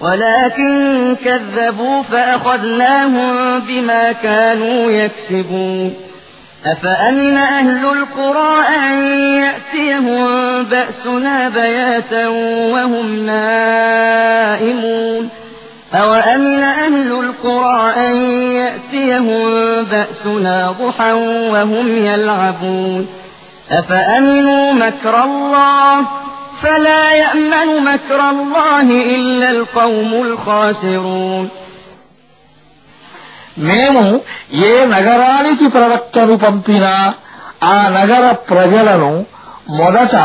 ولكن 0.00 1.16
كذبوا 1.24 2.02
فأخذناهم 2.02 3.58
بما 3.58 4.12
كانوا 4.12 4.90
يكسبون 4.90 5.94
أفأمن 6.66 7.36
أهل 7.36 7.84
القرى 7.84 8.60
أن 8.68 9.06
يأتيهم 9.16 10.62
بأسنا 10.62 11.48
بياتا 11.48 12.28
وهم 12.72 13.26
نائمون 13.26 15.28
أوأمن 15.94 16.62
أهل 16.62 17.12
القرى 17.12 17.92
أن 18.06 18.16
يأتيهم 18.52 19.42
بأسنا 19.82 20.74
ضحى 20.80 21.12
وهم 21.50 22.06
يلعبون 22.06 23.06
أفأمنوا 23.70 24.72
مكر 24.72 25.24
الله 25.24 26.06
فلا 26.54 27.12
يأمن 27.14 27.84
مكر 27.84 28.20
الله 28.30 28.86
إلا 29.16 29.50
القوم 29.50 30.10
الخاسرون 30.22 31.46
మేము 33.66 34.04
ఏ 34.64 34.72
నగరానికి 34.94 35.66
ప్రవక్తను 35.68 36.34
పంపినా 36.36 36.94
ఆ 37.64 37.76
నగర 37.88 38.24
ప్రజలను 38.48 39.12
మొదట 39.78 40.14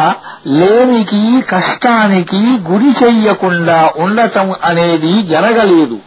లేమికి 0.59 1.21
కష్టానికి 1.49 2.39
గురి 2.69 2.91
చెయ్యకుండా 3.01 3.79
ఉండటం 4.05 4.47
అనేది 4.63 5.13
జరగలేదు 5.23 5.97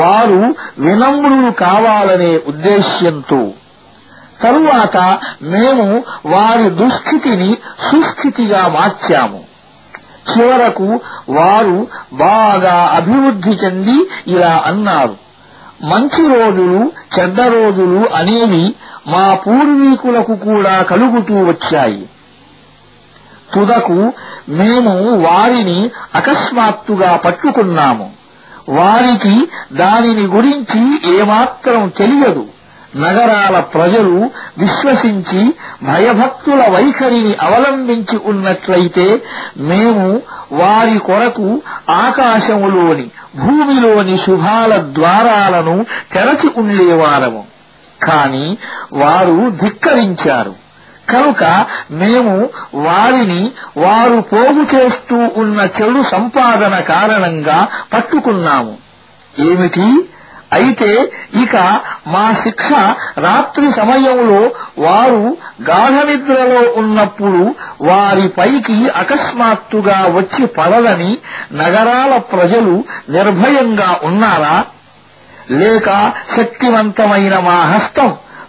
వారు 0.00 0.40
వినమ్రులు 0.84 1.50
కావాలనే 1.62 2.32
ఉద్దేశ్యంతో 2.48 3.40
తరువాత 4.40 4.96
మేము 5.52 5.86
వారి 6.26 6.70
దుస్థితిని 6.70 7.50
సుస్థితిగా 7.82 8.62
మార్చాము 8.68 9.40
చివరకు 10.30 10.88
వారు 11.30 11.76
బాగా 12.18 12.74
అభివృద్ధి 12.92 13.54
చెంది 13.56 13.98
ఇలా 14.28 14.54
అన్నారు 14.66 15.16
మంచి 15.84 16.22
రోజులు 16.34 16.80
చెడ్డ 17.14 17.40
రోజులు 17.54 18.00
అనేవి 18.14 18.64
మా 19.08 19.24
పూర్వీకులకు 19.34 20.34
కూడా 20.44 20.74
కలుగుతూ 20.82 21.36
వచ్చాయి 21.48 22.04
తుదకు 23.52 23.98
మేము 24.52 24.94
వారిని 25.20 25.78
అకస్మాత్తుగా 26.14 27.16
పట్టుకున్నాము 27.16 28.08
వారికి 28.70 29.34
దానిని 29.72 30.26
గురించి 30.26 30.80
ఏమాత్రం 31.16 31.82
తెలియదు 31.96 32.44
నగరాల 32.96 33.60
ప్రజలు 33.74 34.14
విశ్వసించి 34.58 35.40
భయభక్తుల 35.84 36.62
వైఖరిని 36.68 37.34
అవలంబించి 37.42 38.18
ఉన్నట్లయితే 38.24 39.06
మేము 39.62 40.06
వారి 40.52 40.98
కొరకు 40.98 41.48
ఆకాశములోని 42.00 43.06
భూమిలోని 43.36 44.16
శుభాల 44.18 44.72
ద్వారాలను 44.92 45.76
తెరచి 46.12 46.50
ఉండేవారము 46.56 47.42
కాని 48.00 48.46
వారు 48.92 49.36
ధిక్కరించారు 49.62 50.54
కనుక 51.10 51.42
మేము 51.92 52.34
వారిని 52.84 53.42
వారు 53.76 54.16
పోగు 54.30 54.64
చేస్తూ 54.74 55.18
ఉన్న 55.36 55.60
చెడు 55.76 56.02
సంపాదన 56.08 56.76
కారణంగా 56.88 57.58
పట్టుకున్నాము 57.92 58.74
ఏమిటి 59.34 59.86
అయితే 60.52 60.90
ఇక 61.34 61.54
మా 62.06 62.24
శిక్ష 62.34 62.68
రాత్రి 63.18 63.72
సమయంలో 63.72 64.40
వారు 64.78 65.22
గాఢనిద్రలో 65.62 66.60
ఉన్నప్పుడు 66.76 67.42
వారిపైకి 67.80 68.76
అకస్మాత్తుగా 68.96 69.98
వచ్చి 70.14 70.46
పడదని 70.56 71.10
నగరాల 71.54 72.16
ప్రజలు 72.32 72.74
నిర్భయంగా 73.10 73.90
ఉన్నారా 74.02 74.56
లేక 75.50 75.88
శక్తివంతమైన 76.36 77.34
మా 77.38 77.58
హస్తం 77.64 78.08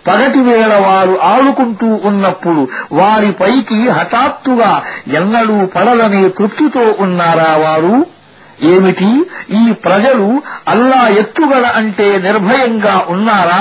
పగటివేళ 0.08 0.74
వారు 0.84 1.16
ఆడుకుంటూ 1.24 1.90
ఉన్నప్పుడు 2.04 2.62
వారిపైకి 2.94 3.80
హఠాత్తుగా 3.90 4.70
ఎన్నడూ 5.12 5.58
పడదనే 5.76 6.30
తృప్తితో 6.30 6.86
ఉన్నారా 7.00 7.52
వారు 7.56 7.94
ఏమిటి 8.60 9.10
ఈ 9.60 9.74
ప్రజలు 9.84 10.28
అల్లా 10.68 11.02
ఎత్తుగడ 11.22 11.66
అంటే 11.80 12.08
నిర్భయంగా 12.20 12.96
ఉన్నారా 13.14 13.61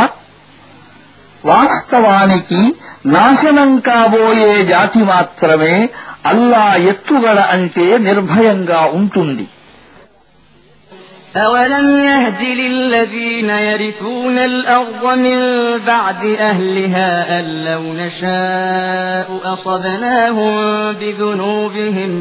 వాస్తవానికి 1.45 2.61
నాశనం 3.07 3.71
కాబోయే 3.81 4.55
జాతి 4.65 5.03
మాత్రమే 5.05 5.75
అల్లా 6.33 6.65
ఎత్తుగడ 6.93 7.39
అంటే 7.57 7.87
నిర్భయంగా 8.09 8.83
ఉంటుంది 9.01 9.47
أولم 11.37 11.89
يهد 12.01 12.43
للذين 12.61 13.51
يرثون 13.69 14.39
الأرض 14.41 15.05
من 15.19 15.39
بعد 15.87 16.21
أهلها 16.43 17.09
أن 17.39 17.45
لو 17.65 17.83
نشاء 17.95 19.29
أصبناهم 19.47 20.53
بذنوبهم 20.93 22.13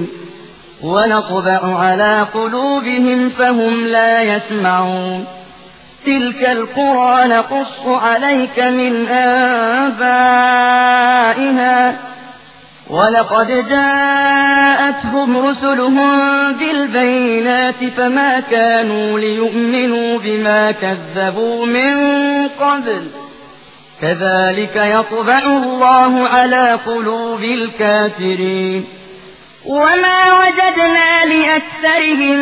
ونطبع 0.83 1.79
على 1.79 2.27
قلوبهم 2.33 3.29
فهم 3.29 3.87
لا 3.87 4.21
يسمعون 4.21 5.25
تلك 6.05 6.43
القرى 6.43 7.27
نقص 7.27 7.87
عليك 7.87 8.59
من 8.59 9.07
أنبائها 9.07 10.55
ولقد 12.89 13.47
جاءتهم 13.69 15.37
رسلهم 15.37 16.53
بالبينات 16.53 17.83
فما 17.97 18.39
كانوا 18.39 19.19
ليؤمنوا 19.19 20.19
بما 20.19 20.71
كذبوا 20.71 21.65
من 21.65 21.93
قبل 22.47 23.07
كذلك 24.01 24.75
يطبع 24.75 25.39
الله 25.39 26.27
على 26.27 26.79
قلوب 26.85 27.43
الكافرين 27.43 28.85
وما 29.67 30.33
وجدنا 30.33 31.25
لأكثرهم 31.25 32.39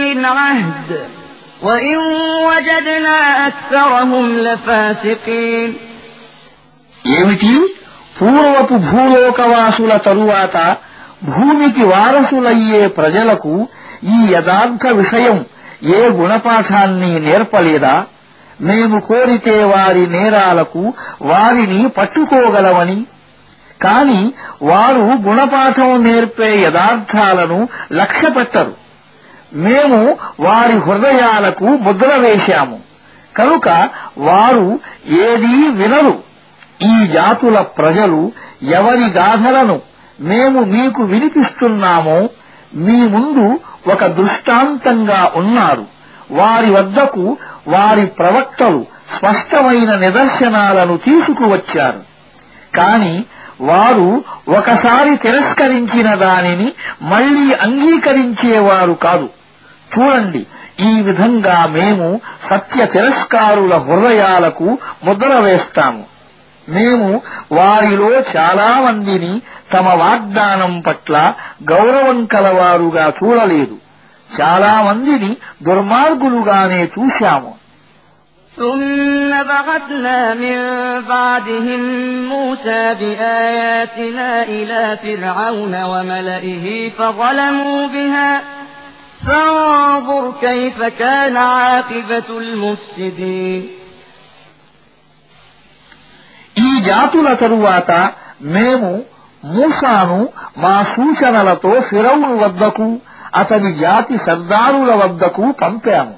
من 0.00 0.24
عهد 0.26 0.88
وإن 1.62 1.96
وجدنا 2.48 3.18
أكثرهم 3.46 4.38
لفاسقين 4.38 5.70
ఏమిటి 7.16 7.52
పూర్వపు 8.18 8.76
భూలోకవాసుల 8.88 9.92
తరువాత 10.06 10.56
భూమికి 11.26 11.82
వారసులయ్యే 11.84 12.82
ప్రజలకు 12.98 13.52
ఈ 14.14 14.18
యథార్థ 14.34 14.84
విషయం 15.00 15.36
ఏ 15.96 16.00
గుణపాఠాన్ని 16.18 17.12
నేర్పలేదా 17.26 17.94
మేము 18.60 18.98
కోరితే 19.00 19.56
వారి 19.64 20.04
నేరాలకు 20.14 20.82
వారిని 21.30 21.80
పట్టుకోగలవని 21.96 22.98
కాని 23.80 24.20
వారు 24.62 25.04
గుణపాఠం 25.24 25.90
నేర్పే 26.04 26.50
యథార్థాలను 26.62 27.58
లక్ష్యపెట్టరు 27.92 28.74
మేము 29.64 29.98
వారి 30.40 30.76
హృదయాలకు 30.78 31.68
ముద్ర 31.82 32.10
వేశాము 32.16 32.78
కనుక 33.34 33.68
వారు 34.20 34.66
ఏదీ 35.22 35.56
వినరు 35.80 36.14
ఈ 36.86 36.94
జాతుల 37.12 37.58
ప్రజలు 37.78 38.20
ఎవరి 38.70 39.06
గాథలను 39.12 39.76
మేము 40.22 40.60
మీకు 40.66 41.02
వినిపిస్తున్నామో 41.04 42.18
మీ 42.78 42.98
ముందు 43.08 43.44
ఒక 43.88 44.04
దృష్టాంతంగా 44.18 45.20
ఉన్నారు 45.40 45.84
వారి 46.30 46.70
వద్దకు 46.70 47.24
వారి 47.68 48.04
ప్రవక్తలు 48.18 48.80
స్పష్టమైన 49.12 49.90
నిదర్శనాలను 49.96 50.94
తీసుకువచ్చారు 50.98 52.00
కాని 52.74 53.14
వారు 53.60 54.08
ఒకసారి 54.48 55.16
తిరస్కరించిన 55.16 56.14
దానిని 56.14 56.72
మళ్లీ 57.02 57.52
అంగీకరించేవారు 57.52 58.94
కాదు 58.94 59.28
చూడండి 59.96 60.46
ఈ 60.80 61.02
విధంగా 61.02 61.66
మేము 61.66 62.20
సత్య 62.42 62.86
తిరస్కారుల 62.86 63.74
హృదయాలకు 63.74 64.78
ముద్ర 65.04 65.38
వేస్తాము 65.40 66.04
మేము 66.68 67.22
వారిలో 67.52 68.22
చాలా 68.36 68.80
మందిని 68.80 69.32
తమ 69.72 69.88
వాగ్దానం 69.88 70.80
పట్ల 70.80 71.16
గౌరవం 71.62 72.24
కలవారుగా 72.24 73.12
చూడలేదు 73.24 73.76
చాలా 74.38 74.82
మందిని 74.82 75.36
దుర్మార్గులుగానే 75.62 76.82
చూశాము 76.84 77.52
ثم 78.56 79.30
بعثنا 79.44 80.34
من 80.34 80.58
بعدهم 81.02 81.80
موسى 82.28 82.94
بآياتنا 82.94 84.42
إلى 84.44 84.96
فرعون 84.96 85.82
وملئه 85.82 86.88
فظلموا 86.88 87.86
بها 87.86 88.40
فانظر 89.26 90.32
كيف 90.40 90.82
كان 90.82 91.36
عاقبة 91.36 92.28
المفسدين 92.30 93.62
ఈ 96.56 96.70
జాతుల 96.80 97.28
తరువాత 97.42 97.90
మేము 98.54 98.90
మూసాను 99.44 100.20
మా 100.58 100.76
సూచనలతో 100.92 101.72
ఫిరౌను 101.80 102.30
వద్దకు 102.36 102.86
అతని 103.36 103.70
జాతి 103.84 104.16
సర్దారుల 104.18 104.90
వద్దకు 105.02 105.44
పంపాము 105.62 106.14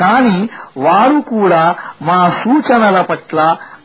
కాని 0.00 0.38
వారు 0.84 1.20
కూడా 1.32 1.62
మా 2.02 2.18
సూచనల 2.40 2.98
పట్ల 3.10 3.38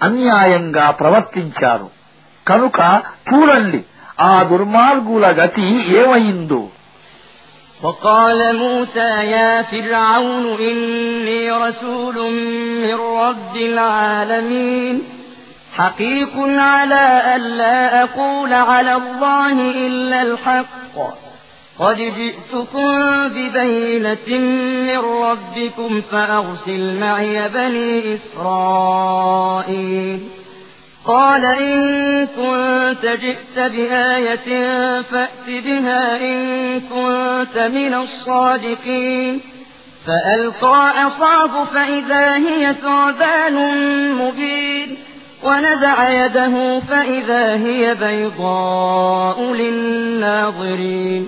అన్యాయంగా 0.02 0.86
ప్రవర్తించారు 1.02 1.88
కనుక 2.46 2.80
చూడండి 3.30 3.82
ఆ 4.24 4.34
దుర్మార్గుల 4.52 5.26
గతి 5.40 5.70
ఏమైందో 6.02 6.62
وقال 7.80 8.40
موسى 8.58 9.10
يا 9.30 9.62
فرعون 9.64 10.46
إني 10.62 11.52
رسول 11.66 12.18
من 12.84 12.98
رب 13.24 13.56
العالمين 13.72 14.96
حقيق 15.74 16.34
على 16.70 17.06
أن 17.28 17.42
لا 17.58 17.82
أقول 18.04 18.54
على 18.72 18.94
الله 18.96 19.56
إلا 19.80 20.22
الحق 20.22 20.96
قد 21.80 21.96
جئتكم 21.96 23.28
ببينة 23.28 24.38
من 24.88 25.00
ربكم 25.00 26.02
فأرسل 26.02 27.00
معي 27.00 27.50
بني 27.50 28.16
إسرائيل 28.16 30.20
قال 31.06 31.46
إن 31.46 32.28
كنت 32.28 33.06
جئت 33.06 33.60
بآية 33.60 34.72
فأت 35.02 35.48
بها 35.48 36.22
إن 36.22 36.80
كنت 36.80 37.58
من 37.58 37.94
الصادقين 37.94 39.42
فألقى 40.06 40.90
عصاه 40.90 41.64
فإذا 41.64 42.38
هي 42.38 42.74
ثعبان 42.74 43.56
مبين 44.16 44.98
ونزع 45.44 46.26
يده 46.26 46.80
فإذا 46.80 47.56
هي 47.56 47.96
بيضاء 47.96 49.54
للناظرين 49.54 51.28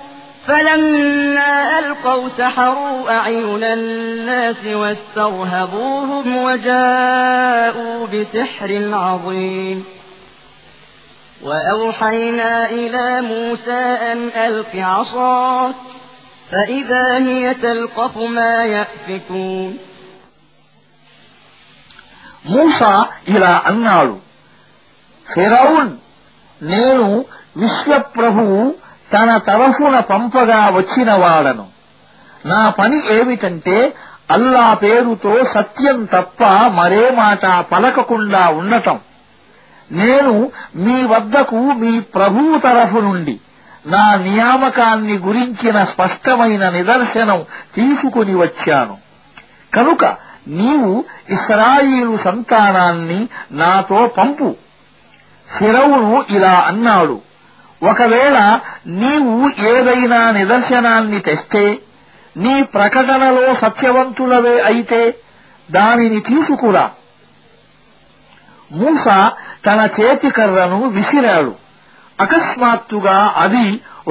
فلما 0.45 1.79
ألقوا 1.79 2.29
سحروا 2.29 3.09
أعين 3.09 3.63
الناس 3.63 4.65
واسترهبوهم 4.65 6.43
وجاءوا 6.43 8.07
بسحر 8.07 8.89
عظيم 8.93 9.85
وأوحينا 11.43 12.69
إلى 12.69 13.21
موسى 13.21 13.81
أن 14.11 14.29
ألق 14.35 14.75
عصاك 14.75 15.75
فإذا 16.51 17.17
هي 17.17 17.53
تلقف 17.53 18.17
ما 18.17 18.65
يأفكون 18.65 19.77
موسى 22.45 23.05
إلى 23.27 23.61
النار 23.69 24.17
فرعون 25.35 25.99
నేను 26.61 27.25
విశ్వప్రభువు 27.57 28.75
తన 29.11 29.29
తరఫున 29.45 29.95
పంపగా 30.09 30.61
వచ్చిన 30.69 31.11
వాడను 31.13 31.65
నా 32.45 32.61
పని 32.69 32.99
ఏమిటంటే 33.11 33.77
అల్లా 34.31 34.65
పేరుతో 34.73 35.31
సత్యం 35.45 35.97
తప్ప 36.05 36.41
మరే 36.75 37.03
మాట 37.15 37.45
పలకకుండా 37.71 38.43
ఉండటం 38.51 38.97
నేను 39.91 40.35
మీ 40.75 40.97
వద్దకు 41.03 41.61
మీ 41.73 41.93
ప్రభు 42.15 42.59
తరఫు 42.59 42.99
నుండి 42.99 43.35
నా 43.85 44.03
నియామకాన్ని 44.23 45.15
గురించిన 45.17 45.77
స్పష్టమైన 45.83 46.63
నిదర్శనం 46.69 47.39
తీసుకుని 47.75 48.35
వచ్చాను 48.35 48.95
కనుక 49.73 50.03
నీవు 50.53 50.91
ఇస్రాయిలు 51.29 52.15
సంతానాన్ని 52.17 53.19
నాతో 53.51 53.99
పంపు 54.17 54.49
ఫిరవును 55.47 56.13
ఇలా 56.29 56.55
అన్నాడు 56.67 57.17
ఒకవేళ 57.81 58.37
నీవు 59.01 59.35
ఏదైనా 59.69 60.19
నిదర్శనాన్ని 60.31 61.19
తెస్తే 61.19 61.63
నీ 62.35 62.55
ప్రకటనలో 62.73 63.53
సత్యవంతులవే 63.53 64.55
అయితే 64.61 65.01
దానిని 65.69 66.19
తీసుకురా 66.21 66.85
మూస 68.71 69.05
తన 69.65 69.79
చేతికర్రను 69.97 70.79
విసిరాడు 70.89 71.53
అకస్మాత్తుగా 72.19 73.17
అది 73.35 73.65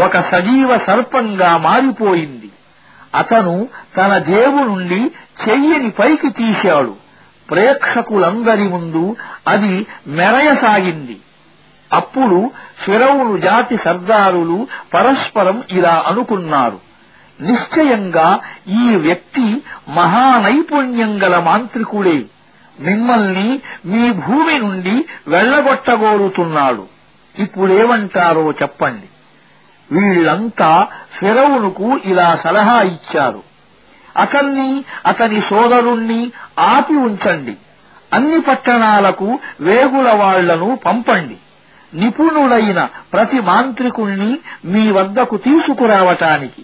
ఒక 0.00 0.17
సజీవ 0.31 0.71
సర్పంగా 0.79 1.51
మారిపోయింది 1.59 2.51
అతను 3.15 3.55
తన 3.97 4.12
జేబు 4.29 4.61
నుండి 4.65 5.01
చెయ్యని 5.45 5.91
పైకి 5.91 6.29
తీశాడు 6.33 6.93
ప్రేక్షకులందరి 7.49 8.67
ముందు 8.69 9.05
అది 9.47 9.75
మెరయసాగింది 10.11 11.17
అప్పుడు 11.91 12.39
ఫిరౌను 12.79 13.35
జాతి 13.39 13.77
సర్దారులు 13.77 14.59
పరస్పరం 14.95 15.62
ఇలా 15.71 15.95
అనుకున్నారు 16.07 16.79
నిశ్చయంగా 17.39 18.29
ఈ 18.79 18.85
వ్యక్తి 18.97 19.47
మహానైపుణ్యం 19.97 21.12
గల 21.23 21.37
మాంత్రికుడే 21.41 22.19
మిమ్మల్ని 22.79 23.49
మీ 23.85 24.03
భూమి 24.21 24.57
నుండి 24.59 24.97
వెళ్లగొట్టగోరుతున్నాడు 25.29 26.85
ఇప్పుడేమంటారో 27.35 28.45
చెప్పండి 28.53 29.09
వీళ్లంతా 29.91 30.71
ఫిరవునుకు 31.11 31.89
ఇలా 32.05 32.35
సలహా 32.37 32.79
ఇచ్చారు 32.93 33.43
అతన్ని 34.17 34.71
అతని 35.07 35.41
సోదరుణ్ణి 35.41 36.21
ఆపి 36.67 36.97
ఉంచండి 37.01 37.55
అన్ని 38.12 38.41
పట్టణాలకు 38.41 39.29
వేగుల 39.61 40.09
వాళ్లను 40.23 40.69
పంపండి 40.87 41.39
నిపుణులైన 41.93 42.81
ప్రతి 43.12 43.39
మాంత్రికుణ్ణి 43.41 44.31
మీ 44.65 44.83
వద్దకు 44.91 45.37
తీసుకురావటానికి 45.37 46.62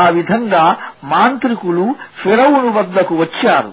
ఆ 0.00 0.04
విధంగా 0.08 0.64
మాంత్రికులు 1.04 1.84
ఫిరవును 2.14 2.70
వద్దకు 2.72 3.14
వచ్చారు 3.14 3.72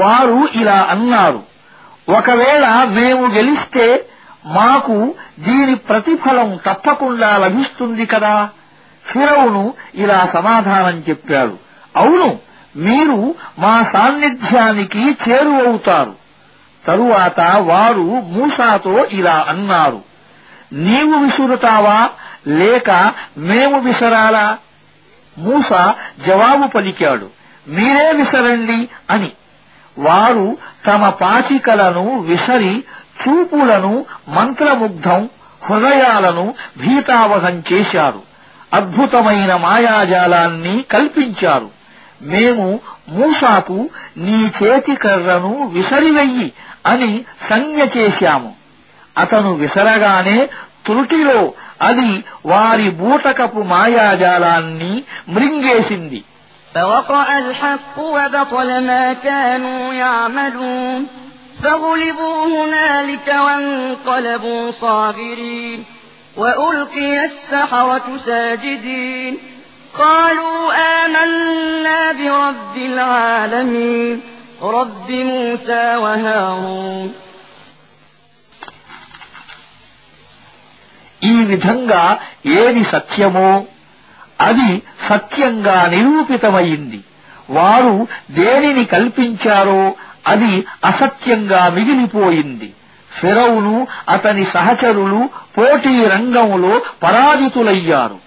వారు 0.00 0.38
ఇలా 0.60 0.78
అన్నారు 0.94 1.40
ఒకవేళ 2.08 2.64
మేము 2.96 3.24
గెలిస్తే 3.30 3.86
మాకు 4.56 4.96
దీని 5.38 5.74
ప్రతిఫలం 5.88 6.48
తప్పకుండా 6.64 7.30
లభిస్తుంది 7.36 8.06
కదా 8.06 8.34
ఫిరవును 9.04 9.62
ఇలా 9.94 10.18
సమాధానం 10.34 10.98
చెప్పాడు 11.08 11.54
అవును 11.94 12.28
మీరు 12.74 13.18
మా 13.58 13.74
సాన్నిధ్యానికి 13.92 15.02
చేరువవుతారు 15.24 16.14
తరువాత 16.86 17.40
వారు 17.66 18.06
మూసాతో 18.32 18.94
ఇలా 19.12 19.36
అన్నారు 19.48 20.00
నీవు 20.80 21.16
విసురుతావా 21.24 21.98
లేక 22.54 22.90
మేము 23.44 23.78
విసరాలా 23.78 24.46
మూస 25.36 25.70
జవాబు 26.26 26.66
పలికాడు 26.66 27.28
మీరే 27.66 28.12
విసరండి 28.12 28.80
అని 29.10 29.30
వారు 29.96 30.46
తమ 30.86 31.08
పాచికలను 31.20 32.04
విసరి 32.22 32.74
చూపులను 33.20 33.94
మంత్రముగ్ధం 34.28 35.22
హృదయాలను 35.60 36.46
భీతావహం 36.78 37.62
చేశారు 37.70 38.22
అద్భుతమైన 38.72 39.52
మాయాజాలాన్ని 39.64 40.82
కల్పించారు 40.92 41.68
మేము 42.22 42.66
మూసాకు 43.08 43.78
నీ 44.16 44.38
చేతి 44.58 44.94
కర్రను 44.96 45.52
విసరివెయ్యి 45.72 46.46
అని 46.86 47.12
సంజ్ఞ 47.40 47.80
చేశాము 47.96 48.50
అతను 49.16 49.50
విసరగానే 49.62 50.38
త్రుటిలో 50.86 51.40
అది 51.82 52.10
వారి 52.46 52.88
బూటకపు 53.00 53.60
మాయాజాలాన్ని 53.72 54.92
మృంగేసింది 55.34 56.20
فوقع 56.74 57.38
الحق 57.38 57.96
وبطل 58.14 58.86
ما 58.86 59.12
كانوا 59.26 59.94
يعملون 59.94 61.00
فغلبوا 61.62 62.38
هنالك 62.46 63.28
وانقلبوا 63.46 64.70
صاغرين 64.70 65.78
وألقي 66.36 67.24
السحرة 67.24 68.16
ساجدين 68.18 69.32
قالوا 69.94 70.72
آمنا 71.00 72.12
برب 72.12 72.74
العالمين 72.76 74.16
رب 74.66 75.10
موسى 75.10 75.96
وهارون 75.96 77.10
ఈ 81.22 81.36
విధంగా 81.44 82.02
ఏది 82.58 82.82
సత్యమో 82.84 83.50
అది 84.40 84.70
సత్యంగా 85.08 85.76
నిరూపితమైంది 85.94 87.00
వారు 87.48 87.94
దేనిని 88.30 88.84
కల్పించారో 88.86 89.80
అది 90.24 90.52
అసత్యంగా 90.84 91.62
మిగిలిపోయింది 91.68 92.68
ఫిరౌను 93.10 93.74
అతని 94.08 94.44
సహచరులు 94.54 95.20
పోటీ 95.56 95.94
రంగంలో 96.06 96.72
పరాజితులయ్యారు 97.02 98.18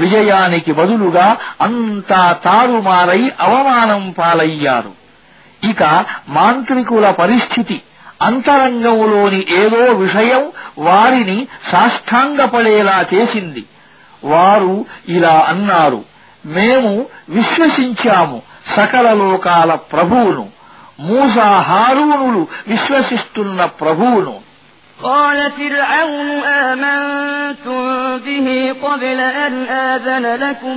విజయానికి 0.00 0.72
బదులుగా 0.72 1.28
అంతా 1.66 2.22
తారుమారై 2.46 3.22
అవమానం 3.46 4.02
పాలయ్యారు 4.18 4.92
ఇక 5.62 5.82
మాంత్రికుల 6.28 7.06
పరిస్థితి 7.12 7.78
అంతరంగంలోని 8.22 9.40
ఏదో 9.58 9.82
విషయం 10.00 10.42
వారిని 10.78 11.38
సాష్టాంగపడేలా 11.70 12.98
చేసింది 13.12 13.62
వారు 14.24 14.74
ఇలా 15.08 15.36
అన్నారు 15.48 16.00
మేము 16.44 16.92
విశ్వసించాము 17.28 18.38
సకల 18.74 19.08
లోకాల 19.14 19.70
ప్రభువును 19.92 20.46
మూసాహారూనులు 21.06 22.42
విశ్వసిస్తున్న 22.68 23.60
ప్రభువును 23.80 24.36
قال 24.98 25.50
فرعون 25.50 26.28
آمنتم 26.64 27.82
به 28.18 28.46
قبل 28.82 29.18
أن 29.38 29.54
آذن 29.86 30.24
لكم 30.36 30.76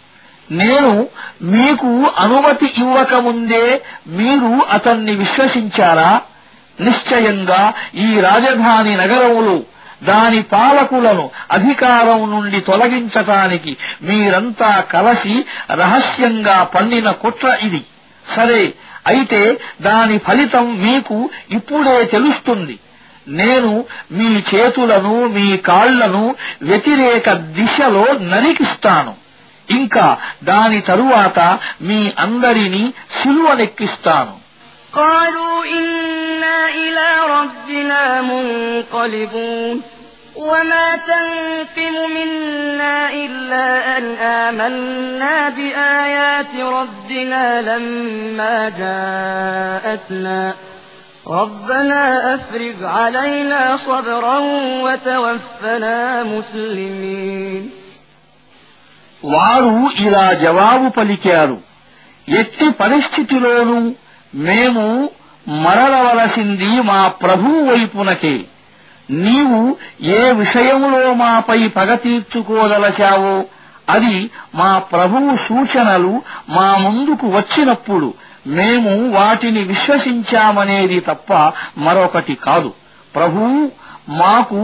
నేను 0.51 0.93
మీకు 1.51 1.89
అనుమతి 2.17 2.67
ఇవ్వకముందే 2.77 3.65
మీరు 4.17 4.51
అతన్ని 4.69 5.13
విశ్వసించారా 5.15 6.11
నిశ్చయంగా 6.79 7.61
ఈ 7.97 8.07
రాజధాని 8.19 8.93
నగరములు 8.95 9.55
దాని 10.03 10.41
పాలకులను 10.51 11.25
అధికారం 11.51 12.21
నుండి 12.31 12.59
తొలగించటానికి 12.61 13.73
మీరంతా 14.01 14.71
కలసి 14.91 15.35
రహస్యంగా 15.71 16.57
పన్నిన 16.75 17.09
కుట్ర 17.21 17.49
ఇది 17.63 17.81
సరే 18.25 18.61
అయితే 19.07 19.41
దాని 19.81 20.17
ఫలితం 20.17 20.65
మీకు 20.81 21.17
ఇప్పుడే 21.51 21.97
తెలుస్తుంది 22.05 22.75
నేను 23.33 23.71
మీ 24.11 24.29
చేతులను 24.49 25.15
మీ 25.35 25.47
కాళ్లను 25.65 26.23
వ్యతిరేక 26.61 27.29
దిశలో 27.57 28.05
నరికిస్తాను 28.23 29.13
ఇంకా 29.77 30.05
దాని 30.43 30.79
తరువాత 30.81 31.39
మీ 31.81 31.99
అందరినీ 32.25 32.83
సిలువనెక్కిస్తాను 33.17 34.33
قالوا 34.93 35.57
إنا 35.77 36.57
إلى 36.83 37.07
ربنا 37.37 38.21
منقلبون 38.21 39.75
وما 40.37 40.87
تنقم 41.09 41.95
منا 42.17 43.13
إلا 43.13 43.97
أن 43.97 44.03
آمنا 44.43 45.49
بآيات 45.49 46.53
ربنا 46.79 47.61
لما 47.61 48.55
جاءتنا 48.81 50.53
ربنا 51.27 52.35
أفرغ 52.35 52.85
علينا 52.85 53.77
صبرا 53.77 54.37
وتوفنا 54.85 56.23
مسلمين 56.25 57.71
వారు 59.23 59.73
ఇలా 59.99 60.33
జవాబు 60.33 60.89
పలికారు 60.89 61.57
ఎట్టి 62.27 62.67
పరిస్థితిలోనూ 62.79 63.77
మేము 64.33 64.85
మరలవలసింది 65.47 66.81
మా 66.81 67.07
ప్రభువు 67.07 67.61
వైపునకే 67.69 68.35
నీవు 69.09 69.59
ఏ 70.09 70.31
విషయంలో 70.31 71.13
మాపై 71.13 71.67
పగ 71.67 71.95
తీర్చుకోదలశావో 71.95 73.35
అది 73.89 74.15
మా 74.55 74.77
ప్రభువు 74.91 75.37
సూచనలు 75.37 76.13
మా 76.49 76.77
ముందుకు 76.77 77.27
వచ్చినప్పుడు 77.27 78.09
మేము 78.47 79.11
వాటిని 79.11 79.63
విశ్వసించామనేది 79.63 80.99
తప్ప 80.99 81.31
మరొకటి 81.77 82.35
కాదు 82.35 82.71
ప్రభు 83.15 83.71
మాకు 84.09 84.59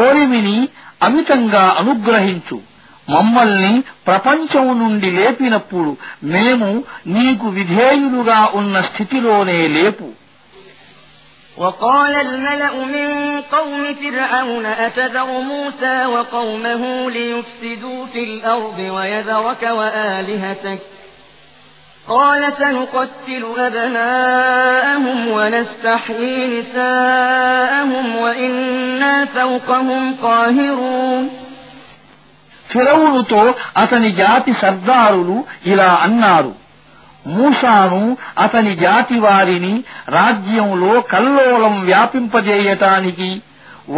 ఓరిమిని 0.00 0.58
అమితంగా 1.02 1.64
అనుగ్రహించు 1.78 2.58
మమ్మల్ని 3.10 3.72
ప్రపంచం 4.06 4.66
నుండి 4.78 5.10
లేపినప్పుడు 5.10 5.96
మేము 6.24 6.68
నీకు 7.06 7.48
విధేయులుగా 7.48 8.40
ఉన్న 8.60 8.76
స్థితిలోనే 8.80 9.60
లేపు 9.78 10.08
وقال 11.58 12.14
الملأ 12.16 12.74
من 12.86 13.08
قوم 13.52 13.94
فرعون 13.94 14.66
أتذر 14.66 15.40
موسى 15.42 16.06
وقومه 16.06 17.10
ليفسدوا 17.10 18.06
في 18.06 18.24
الأرض 18.24 18.78
ويذرك 18.78 19.62
وآلهتك 19.62 20.78
قال 22.08 22.52
سنقتل 22.52 23.44
أبناءهم 23.58 25.28
ونستحيي 25.28 26.58
نساءهم 26.58 28.16
وإنا 28.16 29.24
فوقهم 29.26 30.14
قاهرون 30.22 31.30
ఫిరవులుతో 32.74 33.40
అతని 33.76 34.10
జాతి 34.16 34.52
సర్దారులు 34.54 35.36
ఇలా 35.66 35.90
అన్నారు 36.06 36.52
మూసాను 37.26 38.00
అతని 38.38 38.72
జాతి 38.76 39.16
వారిని 39.18 39.74
రాజ్యంలో 40.08 40.92
కల్లోలం 41.12 41.74
వ్యాపింపజేయటానికి 41.84 43.30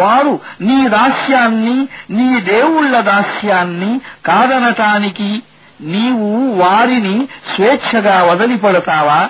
వారు 0.00 0.35
నీ 0.61 0.79
దాస్యాన్ని 0.89 1.77
నీ 2.11 2.29
దేవుళ్ల 2.47 2.97
దాస్యాన్ని 3.11 3.91
కాదనటానికి 4.27 5.31
నీవు 5.81 6.29
వారిని 6.63 7.17
స్వేచ్ఛగా 7.51 8.17
వదిలిపడతావా 8.31 9.21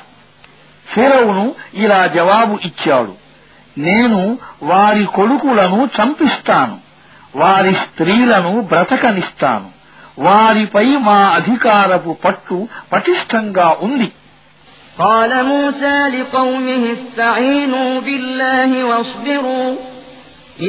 ఫిరవును 0.87 1.47
ఇలా 1.77 2.01
జవాబు 2.17 2.57
ఇచ్చాడు 2.69 3.15
నేను 3.77 4.21
వారి 4.63 5.05
కొడుకులను 5.17 5.81
చంపిస్తాను 5.97 6.77
వారి 7.41 7.75
స్త్రీలను 7.75 8.53
బ్రతకనిస్తాను 8.71 9.69
వారిపై 10.27 10.87
మా 11.09 11.19
అధికారపు 11.39 12.13
పట్టు 12.25 12.59
పటిష్టంగా 12.93 13.69
ఉంది 13.89 14.09
قال 14.99 15.33
موسى 15.47 15.97
لقومه 16.17 16.83
استعينوا 16.93 17.91
بالله 18.01 18.71
واصبروا 18.85 19.71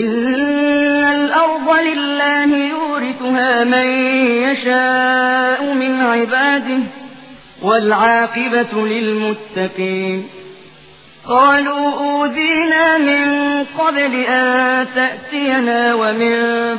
إن 0.00 1.03
الأرض 1.19 1.67
لله 1.89 2.49
يورثها 2.73 3.63
من 3.63 3.87
يشاء 4.45 5.59
من 5.73 6.01
عباده 6.01 6.81
والعاقبة 7.61 8.87
للمتقين 8.87 10.17
قالوا 11.27 11.91
أوذينا 11.91 12.97
من 12.97 13.23
قبل 13.63 14.15
أن 14.15 14.85
تأتينا 14.95 15.93
ومن 15.93 16.35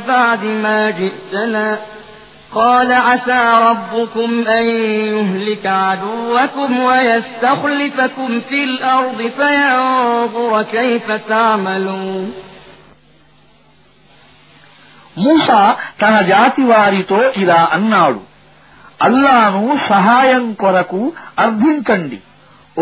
بعد 0.08 0.44
ما 0.44 0.90
جئتنا 0.90 1.78
قال 2.54 2.92
عسى 2.92 3.52
ربكم 3.60 4.48
أن 4.48 4.64
يهلك 4.64 5.66
عدوكم 5.66 6.80
ويستخلفكم 6.80 8.40
في 8.40 8.64
الأرض 8.64 9.32
فينظر 9.36 10.62
كيف 10.62 11.12
تعملون 11.28 12.32
جاتي 16.02 16.64
واريتو 16.64 17.20
إلى 17.36 17.68
النار 17.74 18.16
ఇలా 19.00 19.04
سهايا 19.04 19.06
అల్లాను 19.06 19.64
సహాయం 19.88 20.44
కొరకు 20.62 21.02
అర్థించండి 21.44 22.18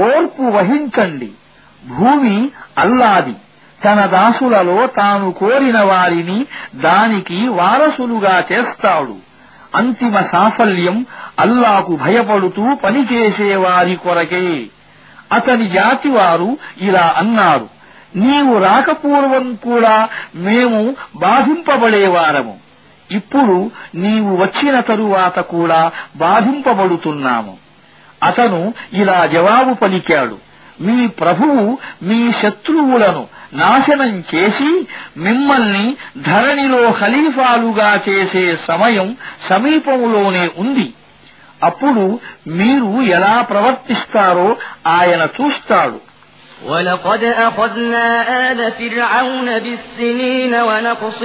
وهين 0.00 0.26
వహించండి 0.56 1.28
భూమి 1.90 2.36
అల్లాది 2.78 3.34
తన 3.80 4.00
దాసులలో 4.06 4.86
తాను 4.96 5.28
కోరిన 5.32 5.78
వారిని 5.82 6.38
దానికి 6.80 7.38
వారసులుగా 7.58 8.36
చేస్తాడు 8.50 9.16
అంతిమ 9.74 10.18
సాఫల్యం 10.30 10.96
అల్లాకు 11.38 11.92
భయపడుతూ 11.96 12.64
పనిచేసేవారి 12.82 13.96
కొరకే 13.96 14.46
అతని 15.32 15.66
జాతివారు 15.68 16.50
ఇలా 16.80 17.06
అన్నారు 17.16 17.68
నీవు 18.16 18.52
రాకపూర్వం 18.58 19.46
కూడా 19.64 19.96
మేము 20.44 20.80
బాధింపబడేవారము 21.20 22.54
ఇప్పుడు 23.10 23.56
నీవు 23.94 24.30
వచ్చిన 24.36 24.76
తరువాత 24.80 25.38
కూడా 25.50 25.80
బాధింపబడుతున్నాము 26.16 27.54
అతను 28.22 28.60
ఇలా 28.92 29.18
జవాబు 29.26 29.72
పలికాడు 29.74 30.36
మీ 30.80 31.06
ప్రభువు 31.20 31.64
మీ 32.02 32.32
శత్రువులను 32.32 33.24
నాశనం 33.54 34.12
చేసి 34.30 34.70
మిమ్మల్ని 35.16 35.84
ధరణిలో 36.22 36.82
ఖలీఫాలుగా 36.92 37.90
చేసే 38.08 38.56
సమయం 38.64 39.08
సమీపంలోనే 39.48 40.44
ఉంది 40.56 40.88
అప్పుడు 41.62 42.04
మీరు 42.50 42.90
ఎలా 43.10 43.36
ప్రవర్తిస్తారో 43.50 44.48
ఆయన 44.96 45.22
చూస్తాడు 45.38 45.98
ولقد 46.62 47.22
أخذنا 47.38 48.06
آل 48.50 48.72
فرعون 48.72 49.58
بالسنين 49.58 50.54
ونقص 50.62 51.20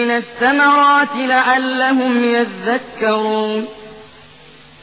من 0.00 0.10
الثمرات 0.12 1.16
لعلهم 1.16 2.24
يذكرون 2.26 3.60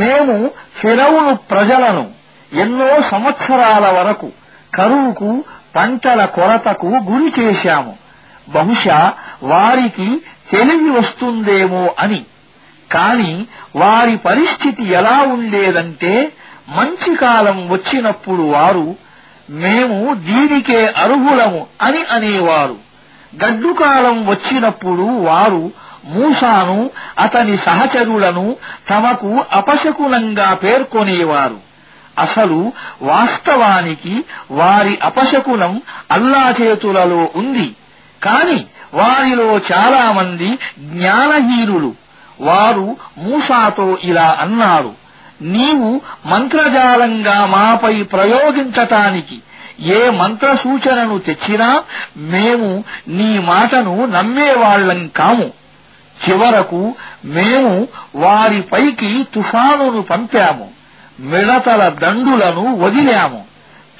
మేము 0.00 0.36
ఫిరవును 0.74 1.34
ప్రజలను 1.50 2.04
ఎన్నో 2.52 3.00
సంవత్సరాల 3.02 3.86
వరకు 3.90 4.28
కరువుకు 4.74 5.30
పంటల 5.76 6.24
కొరతకు 6.26 6.86
గురి 6.86 7.32
చేశాము 7.38 7.94
బహుశా 8.48 8.98
వారికి 9.42 10.08
తెలివి 10.50 10.90
వస్తుందేమో 10.90 11.94
అని 11.98 12.20
కాని 12.90 13.32
వారి 13.76 14.16
పరిస్థితి 14.16 14.84
ఎలా 14.92 15.16
ఉండేదంటే 15.28 16.12
మంచి 16.68 17.16
కాలం 17.16 17.68
వచ్చినప్పుడు 17.68 18.42
వారు 18.50 18.86
మేము 19.58 19.98
దీనికే 20.14 20.80
అర్హులము 21.02 21.66
అని 21.80 22.02
అనేవారు 22.10 22.76
గడ్డు 23.42 23.72
కాలం 23.74 24.26
వచ్చినప్పుడు 24.26 25.06
వారు 25.24 25.62
మూసాను 26.04 26.78
అతని 27.18 27.56
సహచరులను 27.56 28.46
తమకు 28.88 29.30
అపశకునంగా 29.52 30.54
పేర్కొనేవారు 30.54 31.58
అసలు 32.18 32.60
వాస్తవానికి 33.02 34.14
వారి 34.50 34.98
అపశకునం 35.02 35.74
అల్లా 36.10 36.44
చేతులలో 36.60 37.30
ఉంది 37.36 37.68
కాని 38.22 38.60
వారిలో 38.94 39.58
చాలామంది 39.72 40.48
జ్ఞానహీనులు 40.92 41.90
వారు 42.40 42.86
మూసాతో 43.18 43.98
ఇలా 44.02 44.36
అన్నారు 44.40 44.92
నీవు 45.42 45.90
మంత్రజాలంగా 46.26 47.46
మాపై 47.46 48.02
ప్రయోగించటానికి 48.12 49.36
ఏ 49.90 50.10
మంత్ర 50.10 50.54
సూచనను 50.54 51.18
తెచ్చినా 51.18 51.68
మేము 52.30 52.70
నీ 53.08 53.38
మాటను 53.38 54.06
నమ్మేవాళ్లం 54.06 55.08
కాము 55.16 55.48
చివరకు 56.22 56.82
మేము 57.34 57.74
వారిపైకి 58.14 59.12
తుఫానును 59.34 60.02
పంపాము 60.02 60.66
మిడతల 61.24 61.82
దండులను 62.00 62.64
వదిలాము 62.76 63.40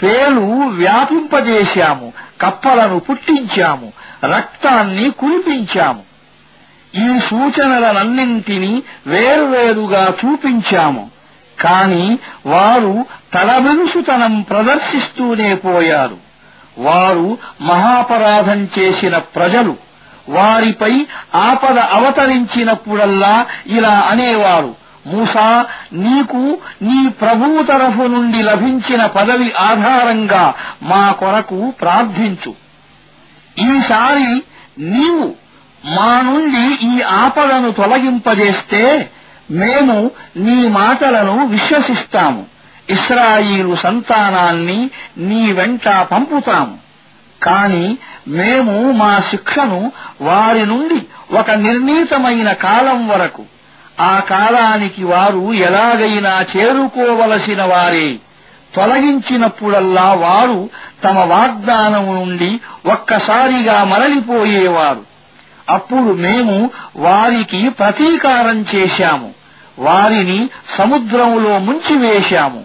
పేలు 0.02 0.44
వ్యాపింపజేశాము 0.78 2.08
కప్పలను 2.40 2.98
పుట్టించాము 2.98 3.88
రక్తాన్ని 4.24 5.06
కురిపించాము 5.12 6.02
ఈ 6.94 7.08
సూచనలనన్నింటినీ 7.28 8.72
వేర్వేరుగా 9.06 10.04
చూపించాము 10.20 11.04
కాని 11.58 12.06
వారు 12.46 12.94
తలబిరుసుతనం 13.34 14.34
ప్రదర్శిస్తూనే 14.50 15.50
పోయారు 15.64 16.18
వారు 16.78 17.26
మహాపరాధం 17.62 18.60
చేసిన 18.76 19.16
ప్రజలు 19.36 19.72
వారిపై 20.28 20.92
ఆపద 21.42 21.78
అవతరించినప్పుడల్లా 21.98 23.34
ఇలా 23.76 23.94
అనేవారు 24.10 24.72
మూసా 25.06 25.48
నీకు 25.98 26.40
నీ 26.86 26.98
ప్రభువు 27.20 27.60
తరఫు 27.62 28.06
నుండి 28.06 28.40
లభించిన 28.42 29.02
పదవి 29.14 29.50
ఆధారంగా 29.66 30.42
మా 30.82 31.04
కొరకు 31.20 31.60
ప్రార్థించు 31.80 32.52
ఈసారి 33.66 34.32
నీవు 34.90 35.28
మా 35.88 36.10
నుండి 36.22 36.64
ఈ 36.88 36.94
ఆపదను 37.18 37.70
తొలగింపజేస్తే 37.72 38.82
మేము 39.54 39.96
నీ 40.44 40.58
మాటలను 40.72 41.36
విశ్వసిస్తాము 41.46 42.42
ఇస్రాయిలు 42.88 43.74
సంతానాన్ని 43.76 44.78
నీ 45.28 45.40
వెంట 45.52 45.88
పంపుతాము 46.12 46.76
కాని 47.40 47.84
మేము 48.28 48.92
మా 48.92 49.20
శిక్షను 49.20 49.80
వారి 50.22 50.66
నుండి 50.66 50.98
ఒక 51.38 51.50
నిర్ణీతమైన 51.50 52.52
కాలం 52.52 53.08
వరకు 53.08 53.44
ఆ 54.00 54.20
కాలానికి 54.20 55.04
వారు 55.04 55.52
ఎలాగైనా 55.52 56.44
చేరుకోవలసిన 56.56 57.62
వారే 57.62 58.08
తొలగించినప్పుడల్లా 58.74 60.12
వారు 60.20 60.60
తమ 61.04 61.18
వాగ్దానం 61.30 62.06
నుండి 62.14 62.50
ఒక్కసారిగా 62.86 63.84
మరలిపోయేవారు 63.84 65.04
అప్పుడు 65.70 66.12
మేము 66.16 66.56
వారికి 66.96 67.68
ప్రతీకారం 67.68 68.64
చేశాము 68.74 69.30
వారిని 69.78 70.38
సముద్రంలో 70.76 71.58
ముంచివేశాము 71.58 72.62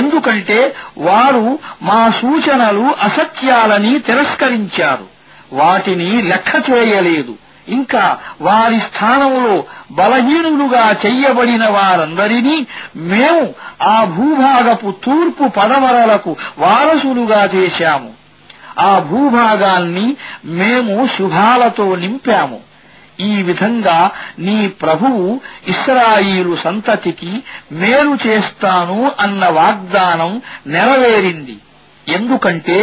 ఎందుకంటే 0.00 0.58
వారు 0.98 1.44
మా 1.82 2.10
సూచనలు 2.20 2.94
అసత్యాలని 3.02 3.98
తిరస్కరించారు 3.98 5.06
వాటిని 5.52 6.22
లెక్క 6.22 6.70
చేయలేదు 6.70 7.34
ఇంకా 7.68 8.04
వారి 8.42 8.80
స్థానంలో 8.80 9.56
బలహీనులుగా 9.92 10.92
చెయ్యబడిన 11.06 11.64
వారందరినీ 11.68 12.56
మేము 12.96 13.44
ఆ 13.88 14.04
భూభాగపు 14.04 14.90
తూర్పు 15.04 15.44
పడమరలకు 15.48 16.32
వారసులుగా 16.58 17.44
చేశాము 17.54 18.10
ఆ 18.80 18.98
భూభాగాన్ని 18.98 20.06
మేము 20.44 21.06
శుభాలతో 21.06 21.94
నింపాము 21.96 22.58
ఈ 23.20 23.42
విధంగా 23.42 23.98
నీ 24.38 24.66
ప్రభువు 24.82 25.22
ఇస్రాయిలు 25.68 26.56
సంతతికి 26.56 27.32
మేలు 27.72 28.18
చేస్తాను 28.26 29.10
అన్న 29.20 29.44
వాగ్దానం 29.48 30.32
నెరవేరింది 30.66 31.56
ఎందుకంటే 32.06 32.78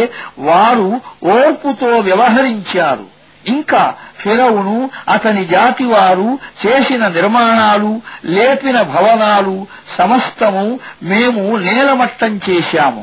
వారు 0.38 0.88
ఓర్పుతో 1.26 1.98
వ్యవహరించారు 1.98 3.06
ఇంకా 3.44 3.82
ఫిరవును 4.16 4.76
అతని 5.08 5.44
జాతివారు 5.44 6.28
చేసిన 6.66 7.08
నిర్మాణాలు 7.08 7.90
లేపిన 8.24 8.82
భవనాలు 8.82 9.56
సమస్తము 9.96 10.64
మేము 11.02 11.56
నేలమట్టం 11.56 12.40
చేశాము 12.50 13.02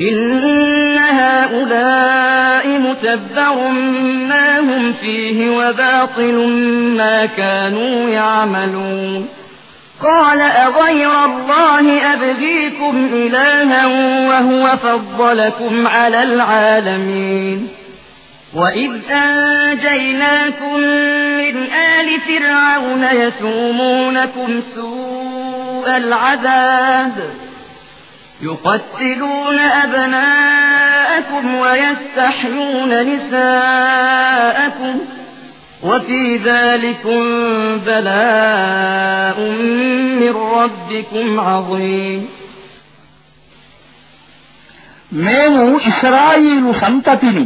إن 0.00 0.98
هؤلاء 0.98 2.68
متبر 2.68 3.70
ما 4.28 4.60
هم 4.60 4.92
فيه 4.92 5.50
وباطل 5.50 6.48
ما 6.96 7.26
كانوا 7.26 8.08
يعملون 8.08 9.28
قال 10.02 10.40
أغير 10.40 11.24
الله 11.24 12.14
أبغيكم 12.14 13.08
إلها 13.12 13.86
وهو 14.28 14.76
فضلكم 14.76 15.86
على 15.86 16.22
العالمين 16.22 17.68
وإذ 18.54 19.12
أنجيناكم 19.12 20.76
من 21.38 21.56
آل 21.72 22.20
فرعون 22.20 23.04
يسومونكم 23.12 24.60
سوء 24.74 25.96
العذاب 25.96 27.12
يقتلون 28.42 29.58
أبناءكم 29.58 31.54
ويستحيون 31.54 33.00
نساءكم 33.06 35.00
وفي 35.82 36.36
ذلكم 36.38 37.20
بلاء 37.78 39.38
من 40.20 40.34
ربكم 40.54 41.40
عظيم 41.42 42.22
మేము 45.20 45.62
ఇస్రాయిలు 45.90 46.72
సంతతిని 46.82 47.46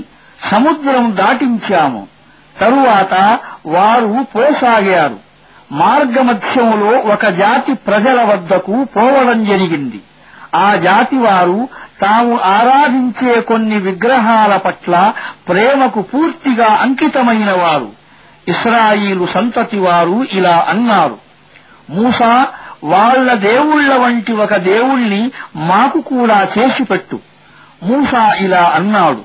సముద్రం 0.40 1.04
దాటించాము 1.16 2.02
తరువాత 2.56 3.14
వారు 3.66 4.10
పోసాగారు 4.34 5.18
మార్గమధ్యములో 5.74 6.90
ఒక 7.14 7.24
జాతి 7.40 7.72
ప్రజల 7.86 8.18
వద్దకు 8.22 8.74
పోవడం 8.96 9.38
జరిగింది 9.44 10.00
ఆ 10.56 10.76
జాతివారు 10.76 11.58
తాము 12.00 12.34
ఆరాధించే 12.50 13.40
కొన్ని 13.40 13.78
విగ్రహాల 13.78 14.56
పట్ల 14.56 14.94
ప్రేమకు 15.48 16.02
పూర్తిగా 16.02 16.68
అంకితమైన 16.76 17.50
వారు 17.52 17.90
ఇస్రాయిలు 18.46 19.26
సంతతి 19.26 19.78
వారు 19.78 20.18
ఇలా 20.32 20.56
అన్నారు 20.68 21.18
మూసా 21.90 22.32
వాళ్ల 22.84 23.32
దేవుళ్ల 23.42 23.92
వంటి 23.96 24.32
ఒక 24.36 24.54
దేవుణ్ణి 24.64 25.22
మాకు 25.64 26.00
కూడా 26.00 26.38
చేసిపెట్టు 26.58 27.18
మూసా 27.82 28.24
ఇలా 28.40 28.64
అన్నాడు 28.74 29.22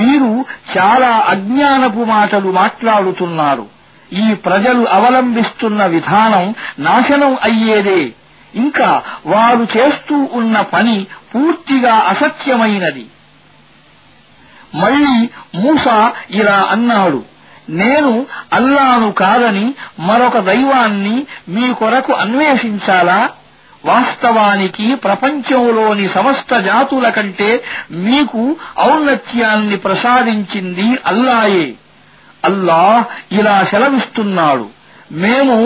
మీరు 0.00 0.30
చాలా 0.76 1.10
అజ్ఞానపు 1.28 2.02
మాటలు 2.04 2.50
మాట్లాడుతున్నారు 2.52 3.66
ఈ 4.12 4.34
ప్రజలు 4.44 4.82
అవలంబిస్తున్న 4.88 5.86
విధానం 5.86 6.44
నాశనం 6.78 7.32
అయ్యేదే 7.42 8.00
ఇంకా 8.54 9.02
వారు 9.26 9.68
చేస్తూ 9.76 10.28
ఉన్న 10.32 10.60
పని 10.60 11.06
పూర్తిగా 11.34 11.94
అసత్యమైనది 12.08 13.06
మళ్లీ 14.74 15.16
మూసా 15.56 15.98
ఇలా 16.30 16.66
అన్నాడు 16.70 17.20
నేను 17.70 18.26
అల్లాను 18.52 19.12
కాదని 19.12 19.74
మరొక 20.00 20.38
దైవాన్ని 20.38 21.16
మీ 21.48 21.74
కొరకు 21.74 22.12
అన్వేషించాలా 22.12 23.20
వాస్తవానికి 23.84 24.94
ప్రపంచంలోని 24.94 26.08
సమస్త 26.08 26.54
జాతుల 26.58 27.08
కంటే 27.08 27.50
మీకు 27.92 28.56
ఔన్నత్యాన్ని 28.80 29.76
ప్రసాదించింది 29.76 30.98
అల్లాయే 31.06 31.74
అల్లాహ్ 32.44 33.04
ఇలా 33.32 33.64
సెలవిస్తున్నాడు 33.64 34.66
మేము 35.12 35.65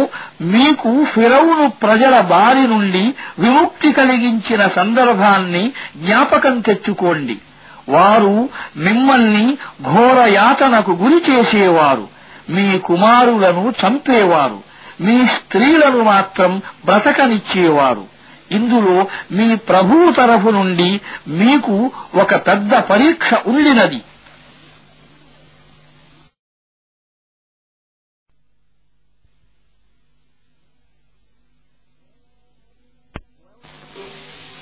మీకు 0.51 1.05
ఫిరౌను 1.05 1.70
ప్రజల 1.82 2.20
బారి 2.28 2.66
నుండి 2.66 3.02
విముక్తి 3.39 3.93
కలిగించిన 3.93 4.66
సందర్భాన్ని 4.66 5.64
జ్ఞాపకం 5.97 6.60
తెచ్చుకోండి 6.60 7.36
వారు 7.89 8.35
మిమ్మల్ని 8.77 9.47
ఘోరయాతనకు 9.93 10.93
గురి 10.93 11.20
చేసేవారు 11.31 12.06
మీ 12.51 12.78
కుమారులను 12.78 13.73
చంపేవారు 13.81 14.60
మీ 15.01 15.27
స్త్రీలను 15.27 16.05
మాత్రం 16.05 16.52
బ్రతకనిచ్చేవారు 16.86 18.05
ఇందులో 18.52 18.97
మీ 19.32 19.56
ప్రభువు 19.69 20.10
తరఫు 20.12 20.51
నుండి 20.51 20.89
మీకు 21.28 21.77
ఒక 22.16 22.35
పెద్ద 22.47 22.74
పరీక్ష 22.90 23.35
ఉండినది 23.47 24.01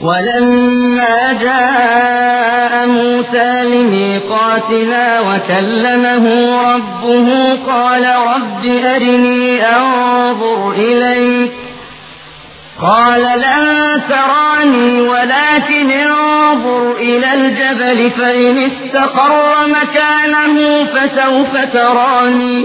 ولما 0.00 1.32
جاء 1.32 2.86
موسى 2.86 3.62
لميقاتنا 3.64 5.20
وكلمه 5.20 6.26
ربه 6.62 7.58
قال 7.66 8.06
رب 8.26 8.66
أرني 8.66 9.62
أنظر 9.62 10.72
إليك 10.72 11.50
قال 12.80 13.22
لا 13.22 14.00
تراني 14.08 15.00
ولكن 15.00 15.90
انظر 15.90 16.92
إلى 16.92 17.34
الجبل 17.34 18.10
فإن 18.10 18.58
استقر 18.58 19.68
مكانه 19.68 20.84
فسوف 20.84 21.56
تراني 21.72 22.64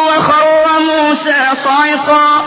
وخر 0.00 0.65
موسى 0.79 1.43
صعقا 1.53 2.45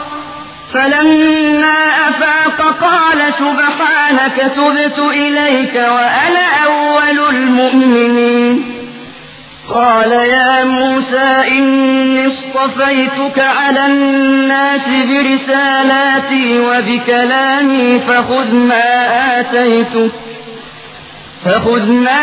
فلما 0.72 1.84
أفاق 2.08 2.74
قال 2.80 3.32
سبحانك 3.32 4.52
تبت 4.56 4.98
إليك 4.98 5.74
وأنا 5.74 6.46
أول 6.66 7.34
المؤمنين 7.34 8.64
قال 9.68 10.12
يا 10.12 10.64
موسى 10.64 11.42
إني 11.48 12.26
اصطفيتك 12.26 13.38
على 13.38 13.86
الناس 13.86 14.88
برسالاتي 14.88 16.60
وبكلامي 16.60 17.98
فخذ 17.98 18.54
ما 18.54 19.40
آتيتك 19.40 20.10
فخذ 21.46 21.92
ما 22.00 22.22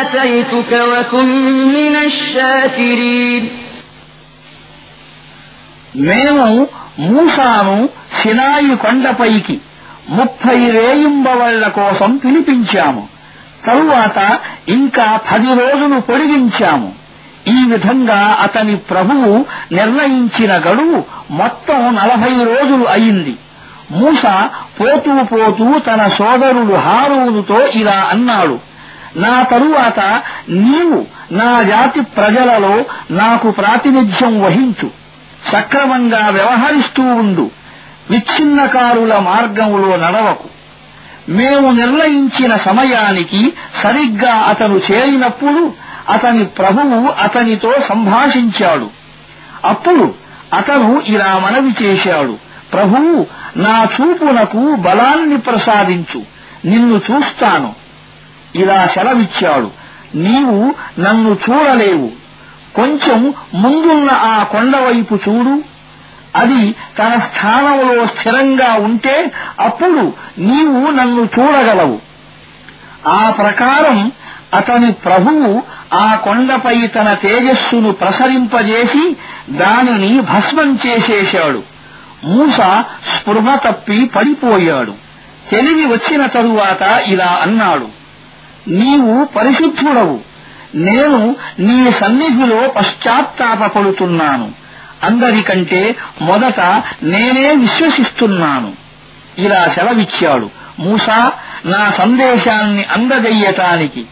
آتيتك 0.00 0.72
وكن 0.92 1.28
من 1.68 1.94
الشاكرين 2.04 3.42
మేము 6.08 6.46
మూసాను 7.06 7.76
సినాయి 8.18 8.74
కొండపైకి 8.82 9.56
ముప్పై 10.08 10.58
రేయింబవళ్ల 10.76 11.64
కోసం 11.78 12.10
పిలిపించాము 12.16 13.02
తరువాత 13.66 14.18
ఇంకా 14.68 15.06
పది 15.30 15.50
రోజులు 15.60 15.98
పొడిగించాము 16.00 16.90
ఈ 17.48 17.58
విధంగా 17.72 18.20
అతని 18.42 18.76
ప్రభువు 18.90 19.32
నిర్ణయించిన 19.72 20.52
గడువు 20.66 20.98
మొత్తం 21.40 21.80
నలభై 22.00 22.34
రోజులు 22.50 22.84
అయింది 22.88 23.34
మూస 23.92 24.22
పోతూ 24.78 25.14
పోతూ 25.32 25.66
తన 25.80 26.02
సోదరుడు 26.16 26.76
హారూనుతో 26.86 27.58
ఇలా 27.74 27.98
అన్నాడు 28.12 28.56
నా 29.16 29.32
తరువాత 29.44 30.00
నీవు 30.60 30.98
నా 31.32 31.50
జాతి 31.64 32.00
ప్రజలలో 32.16 32.74
నాకు 33.14 33.48
ప్రాతినిధ్యం 33.50 34.34
వహించు 34.42 34.88
సక్రమంగా 35.50 36.22
వ్యవహరిస్తూ 36.28 37.04
ఉండు 37.18 37.46
విచ్ఛిన్నకారుల 38.10 39.14
మార్గంలో 39.22 39.90
నడవకు 39.96 40.48
మేము 41.30 41.68
నిర్ణయించిన 41.72 42.52
సమయానికి 42.64 43.42
సరిగ్గా 43.82 44.32
అతను 44.48 44.78
చేరినప్పుడు 44.86 45.62
అతని 46.08 46.44
ప్రభువు 46.58 47.00
అతనితో 47.24 47.72
సంభాషించాడు 47.82 48.88
అప్పుడు 49.64 50.06
అతను 50.52 50.88
ఇలా 51.06 51.30
మనవి 51.38 51.72
చేశాడు 51.82 52.34
ప్రభువు 52.72 53.12
నా 53.56 53.74
చూపునకు 53.94 54.62
బలాన్ని 54.84 55.38
ప్రసాదించు 55.38 56.20
నిన్ను 56.64 56.96
చూస్తాను 57.08 57.70
ఇలా 58.54 58.86
సెలవిచ్చాడు 58.86 59.68
నీవు 60.16 60.56
నన్ను 61.00 61.32
చూడలేవు 61.44 62.08
కొంచెం 62.74 63.20
ముందున్న 63.54 64.10
ఆ 64.26 64.36
కొండవైపు 64.44 65.14
చూడు 65.26 65.54
అది 66.34 66.60
తన 66.98 67.12
స్థానంలో 67.18 68.06
స్థిరంగా 68.06 68.70
ఉంటే 68.80 69.16
అప్పుడు 69.60 70.02
నీవు 70.42 70.80
నన్ను 70.90 71.24
చూడగలవు 71.36 71.98
ఆ 73.08 73.22
ప్రకారం 73.30 73.98
అతని 74.54 74.90
ప్రభువు 75.04 75.50
ఆ 75.96 76.06
కొండపై 76.24 76.76
తన 76.86 77.08
తేజస్సును 77.14 77.90
ప్రసరింపజేసి 77.92 79.04
దానిని 79.58 80.20
భస్మం 80.30 80.70
చేసేశాడు 80.86 81.60
మూస 82.24 82.58
స్పృహ 83.10 83.46
తప్పి 83.64 83.98
పడిపోయాడు 84.14 84.94
తెలివి 85.50 85.84
వచ్చిన 85.86 86.22
తరువాత 86.26 86.82
ఇలా 87.06 87.30
అన్నాడు 87.42 87.88
నీవు 88.72 89.12
పరిశుద్ధుడవు 89.36 90.18
నేను 90.82 91.20
నీ 91.58 91.78
సన్నిధిలో 91.92 92.60
పశ్చాత్తాపడుతున్నాను 92.76 94.48
అందరికంటే 95.02 95.80
మొదట 96.22 96.60
నేనే 97.04 97.48
విశ్వసిస్తున్నాను 97.54 98.70
ఇలా 99.38 99.68
సెలవిచ్చాడు 99.68 100.48
మూసా 100.78 101.18
నా 101.64 101.82
సందేశాన్ని 101.90 102.84
అందజెయ్యటానికి 102.96 104.02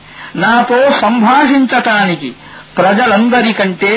నాతో 0.36 0.78
సంభాషించటానికి 1.00 2.30
ప్రజలందరికంటే 2.76 3.92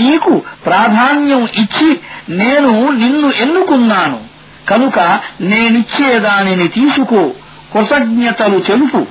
నీకు 0.00 0.32
ప్రాధాన్యం 0.64 1.42
ఇచ్చి 1.62 1.88
నేను 2.28 2.72
నిన్ను 2.92 3.28
ఎన్నుకున్నాను 3.32 4.18
కనుక 4.68 4.98
నేనిచ్చేదానిని 5.40 6.68
తీసుకో 6.68 7.22
కృతజ్ఞతలు 7.74 8.60
తెలుపు 8.70 9.02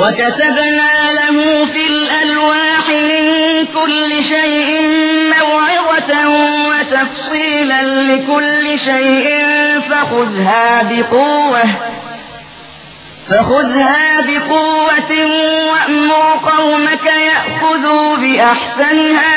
وكتبنا 0.00 1.12
له 1.12 1.64
في 1.64 1.86
الألواح 1.86 2.84
من 2.88 3.24
كل 3.74 4.24
شيء 4.24 4.70
موعظة 5.38 6.12
وتفصيلا 6.68 7.82
لكل 7.82 8.78
شيء 8.78 9.26
فخذها 9.90 10.82
بقوة 10.82 11.64
فخذها 13.28 14.20
بقوة 14.20 15.12
وأمر 15.70 16.12
قومك 16.52 17.06
يأخذوا 17.06 18.16
بأحسنها 18.16 19.36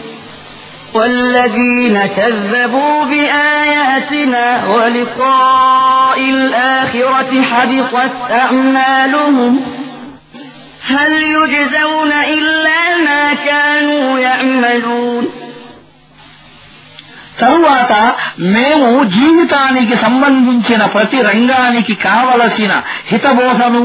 والذين 0.93 2.05
كذبوا 2.07 3.03
بآياتنا 3.05 4.45
ولقاء 4.65 6.19
الآخرة 6.29 7.41
حبطت 7.43 8.31
أعمالهم 8.33 9.59
هل 10.87 11.11
يجزون 11.13 12.11
إلا 12.13 12.81
ما 13.05 13.33
كانوا 13.47 14.19
يعملون 14.19 15.23
తరువాత 17.39 17.93
మేము 18.55 18.89
జీవితానికి 19.15 19.95
సంబంధించిన 19.95 20.81
ప్రతి 20.85 21.19
రంగానికి 21.21 21.95
కావలసిన 22.07 22.73
హితబోధను 23.07 23.83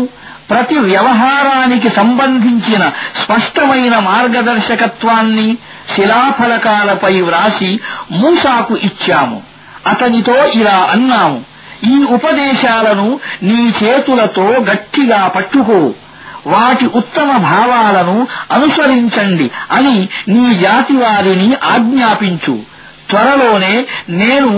ప్రతి 0.50 0.76
వ్యవహారానికి 0.78 1.88
సంబంధించిన 1.88 2.82
స్పష్టమైన 3.22 3.94
మార్గదర్శకత్వాన్ని 4.08 5.48
శిలాఫలకాలపై 5.92 7.14
వ్రాసి 7.20 7.70
మూసాకు 8.12 8.74
ఇచ్చాము 8.88 9.38
అతనితో 9.86 10.38
ఇలా 10.54 10.78
అన్నాము 10.90 11.38
ఈ 11.86 11.96
ఉపదేశాలను 12.12 13.08
నీ 13.42 13.60
చేతులతో 13.78 14.46
గట్టిగా 14.68 15.20
పట్టుకో 15.28 15.80
వాటి 16.46 16.86
ఉత్తమ 16.94 17.30
భావాలను 17.44 18.16
అనుసరించండి 18.50 19.46
అని 19.70 19.96
నీ 20.28 20.44
జాతి 20.58 20.96
వారిని 20.96 21.48
ఆజ్ఞాపించు 21.66 22.54
త్వరలోనే 23.10 23.74
నేను 24.16 24.52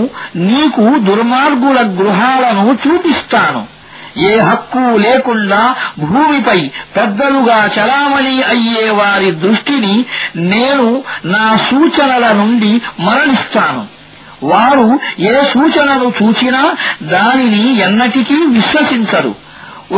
నీకు 0.43 0.85
దుర్మార్గుల 0.99 1.79
గృహాలను 1.97 2.65
చూపిస్తాను 2.83 3.61
ఏ 4.27 4.33
హక్కు 4.39 4.83
లేకుండా 4.97 5.61
భూమిపై 6.03 6.59
పెద్దలుగా 6.95 7.59
చలామణి 7.75 8.35
అయ్యే 8.43 8.89
వారి 8.91 9.31
దృష్టిని 9.43 9.95
నేను 10.49 10.87
నా 11.25 11.45
సూచనల 11.69 12.25
నుండి 12.33 12.71
మరణిస్తాను 12.99 13.83
వారు 14.43 14.87
ఏ 15.29 15.35
సూచనను 15.45 16.09
చూచినా 16.19 16.63
దానిని 17.09 17.63
ఎన్నటికీ 17.79 18.37
విశ్వసించరు 18.53 19.33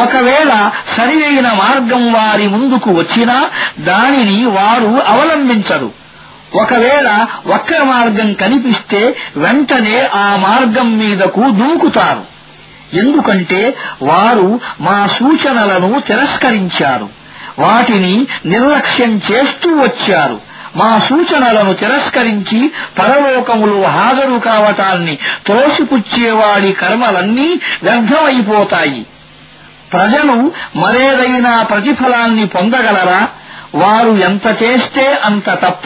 ఒకవేళ 0.00 0.52
సరి 0.86 1.18
అయిన 1.24 1.48
మార్గం 1.54 2.04
వారి 2.14 2.46
ముందుకు 2.48 2.90
వచ్చినా 2.92 3.38
దానిని 3.80 4.46
వారు 4.50 4.92
అవలంబించరు 5.08 5.90
ఒకవేళ 6.56 7.08
ఒక్క 7.48 7.74
మార్గం 7.84 8.30
కనిపిస్తే 8.34 9.02
వెంటనే 9.38 9.98
ఆ 10.16 10.28
మార్గం 10.38 10.88
మీదకు 10.98 11.44
దూకుతారు 11.60 12.24
ఎందుకంటే 12.94 13.62
వారు 14.04 14.48
మా 14.82 15.08
సూచనలను 15.08 16.00
తిరస్కరించారు 16.00 17.08
వాటిని 17.60 18.16
నిర్లక్ష్యం 18.46 19.22
చేస్తూ 19.28 19.70
వచ్చారు 19.82 20.38
మా 20.76 21.00
సూచనలను 21.00 21.74
తిరస్కరించి 21.74 22.60
పరలోకములో 22.98 23.82
హాజరు 23.90 24.40
కావటాన్ని 24.40 25.16
త్రోసిపుచ్చేవాడి 25.46 26.72
కర్మలన్నీ 26.74 27.50
వ్యర్థమైపోతాయి 27.84 29.02
ప్రజలు 29.92 30.36
మరేదైనా 30.76 31.64
ప్రతిఫలాన్ని 31.64 32.46
పొందగలరా 32.48 33.22
వారు 33.76 34.12
ఎంత 34.24 34.48
చేస్తే 34.64 35.06
అంత 35.24 35.50
తప్ప 35.64 35.86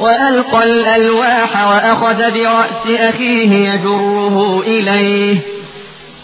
وألقى 0.00 0.64
الألواح 0.64 1.68
وأخذ 1.68 2.30
برأس 2.32 2.86
أخيه 2.86 3.70
يجره 3.72 4.62
إليه 4.66 5.36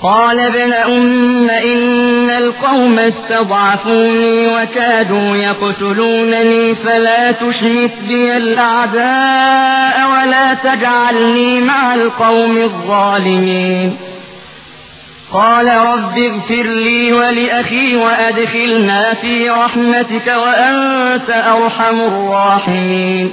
قال 0.02 0.40
ابن 0.40 0.73
أم 0.73 1.51
إن 1.51 2.31
القوم 2.31 2.98
استضعفوني 2.98 4.47
وكادوا 4.47 5.36
يقتلونني 5.36 6.74
فلا 6.74 7.32
تشمت 7.32 7.90
بي 8.09 8.36
الأعداء 8.36 10.10
ولا 10.10 10.55
تجعلني 10.55 11.60
مع 11.60 11.94
القوم 11.94 12.59
الظالمين 12.59 13.97
قال 15.32 15.66
رب 15.66 16.19
اغفر 16.19 16.62
لي 16.62 17.12
ولأخي 17.12 17.97
وأدخلنا 17.97 19.14
في 19.14 19.51
رحمتك 19.51 20.27
وأنت 20.27 21.31
أرحم 21.31 22.01
الراحمين 22.01 23.32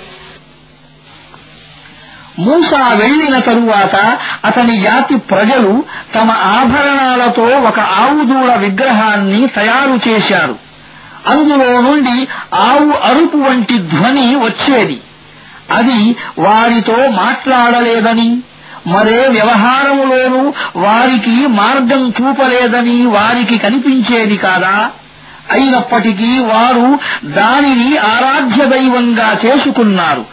మూసా 2.41 2.81
వెళ్లిన 2.93 3.39
తరువాత 3.39 3.95
అతని 4.45 4.75
జాతి 4.81 5.15
ప్రజలు 5.29 5.71
తమ 6.15 6.29
ఆభరణాలతో 6.51 7.47
ఒక 7.69 7.79
ఆవుదూడ 7.99 8.49
విగ్రహాన్ని 8.57 9.47
తయారు 9.55 9.99
చేశారు 10.07 10.55
అందులో 11.27 11.81
నుండి 11.81 12.15
ఆవు 12.61 12.93
అరుపు 13.09 13.37
వంటి 13.37 13.77
ధ్వని 13.89 14.35
వచ్చేది 14.45 14.97
అది 15.71 15.99
వారితో 16.39 16.95
మాట్లాడలేదని 17.17 18.29
మరే 18.87 19.19
వ్యవహారములోనూ 19.27 20.41
వారికి 20.77 21.35
మార్గం 21.57 22.01
చూపలేదని 22.17 23.05
వారికి 23.07 23.57
కనిపించేది 23.57 24.37
కాదా 24.37 24.73
అయినప్పటికీ 25.51 26.31
వారు 26.49 26.87
దానిని 27.31 27.91
ఆరాధ్య 28.11 28.65
దైవంగా 28.65 29.29
చేసుకున్నారు 29.45 30.23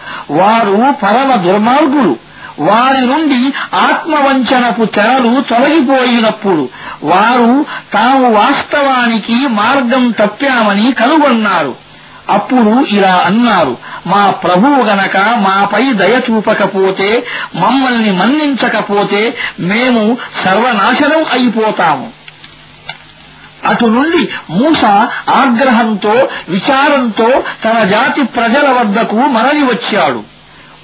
వారు 0.31 0.79
పరమ 1.03 1.35
దుర్మార్గులు 1.43 2.15
వారి 2.61 3.03
నుండి 3.07 3.41
ఆత్మవంచనకు 3.83 4.85
తెరలు 4.91 5.33
తొలగిపోయినప్పుడు 5.49 6.65
వారు 7.03 7.51
తాము 7.93 8.29
వాస్తవానికి 8.33 9.37
మార్గం 9.55 10.07
తప్పామని 10.19 10.93
కనుగొన్నారు 10.93 11.75
అప్పుడు 12.31 12.73
ఇలా 12.89 13.13
అన్నారు 13.27 13.75
మా 14.07 14.23
ప్రభువు 14.43 14.81
గనక 14.83 15.17
మాపై 15.39 15.85
దయ 15.93 16.17
చూపకపోతే 16.27 17.09
మమ్మల్ని 17.57 18.13
మన్నించకపోతే 18.13 19.23
మేము 19.65 20.03
సర్వనాశనం 20.43 21.23
అయిపోతాము 21.33 22.09
అటు 23.67 23.87
నుండి 23.87 24.23
మూస 24.51 24.83
ఆగ్రహంతో 25.35 26.15
విచారంతో 26.49 27.29
తన 27.65 27.77
జాతి 27.85 28.23
ప్రజల 28.37 28.67
వద్దకు 28.71 29.21
మరలి 29.29 29.65
వచ్చాడు 29.65 30.21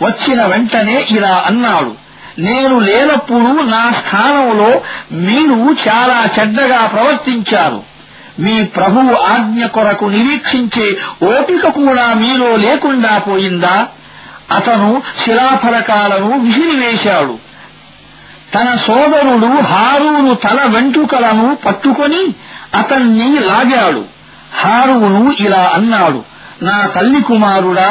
వచ్చిన 0.02 0.40
వెంటనే 0.44 0.96
ఇలా 1.10 1.34
అన్నాడు 1.46 1.92
నేను 2.38 2.76
లేనప్పుడు 2.80 3.50
నా 3.66 3.82
స్థానంలో 3.92 4.70
మీరు 5.20 5.58
చాలా 5.88 6.18
చెడ్డగా 6.38 6.80
ప్రవర్తించారు 6.86 7.80
మీ 8.38 8.54
ప్రభువు 8.76 9.12
ఆజ్ఞ 9.32 9.64
కొరకు 9.66 10.06
నిరీక్షించే 10.08 10.86
ఓపిక 11.26 11.66
కూడా 11.76 12.06
మీలో 12.14 12.48
లేకుండా 12.56 13.12
పోయిందా 13.18 13.76
అతను 14.50 14.88
శిలాఫలకాలను 15.24 16.30
విసిరివేశాడు 16.38 17.36
తన 18.54 18.68
సోదరుడు 18.78 19.50
హారూను 19.70 20.32
తల 20.34 20.58
వెంట్రుకలను 20.66 21.46
పట్టుకొని 21.64 22.22
అతన్ని 22.74 23.28
లాగాడు 23.40 24.02
హారువును 24.60 25.22
ఇలా 25.40 25.64
అన్నాడు 25.76 26.20
నా 26.62 26.76
తల్లి 26.94 27.20
కుమారుడా 27.22 27.88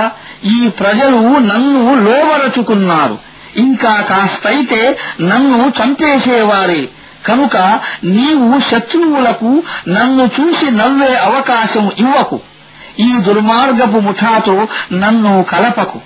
ఈ 0.48 0.60
ప్రజలు 0.80 1.20
నన్ను 1.50 1.82
లోబరచుకున్నారు 2.06 3.18
ఇంకా 3.58 3.94
కాస్తైతే 4.10 4.82
నన్ను 5.22 5.60
చంపేసేవారే 5.80 6.82
కనుక 7.26 7.58
నీవు 8.14 8.48
శత్రువులకు 8.70 9.52
నన్ను 9.90 10.24
చూసి 10.38 10.68
నవ్వే 10.72 11.12
అవకాశం 11.28 11.86
ఇవ్వకు 11.98 12.38
ఈ 13.00 13.10
దుర్మార్గపు 13.28 14.00
ముఠాతో 14.00 14.56
నన్ను 14.94 15.32
కలపకు 15.44 16.00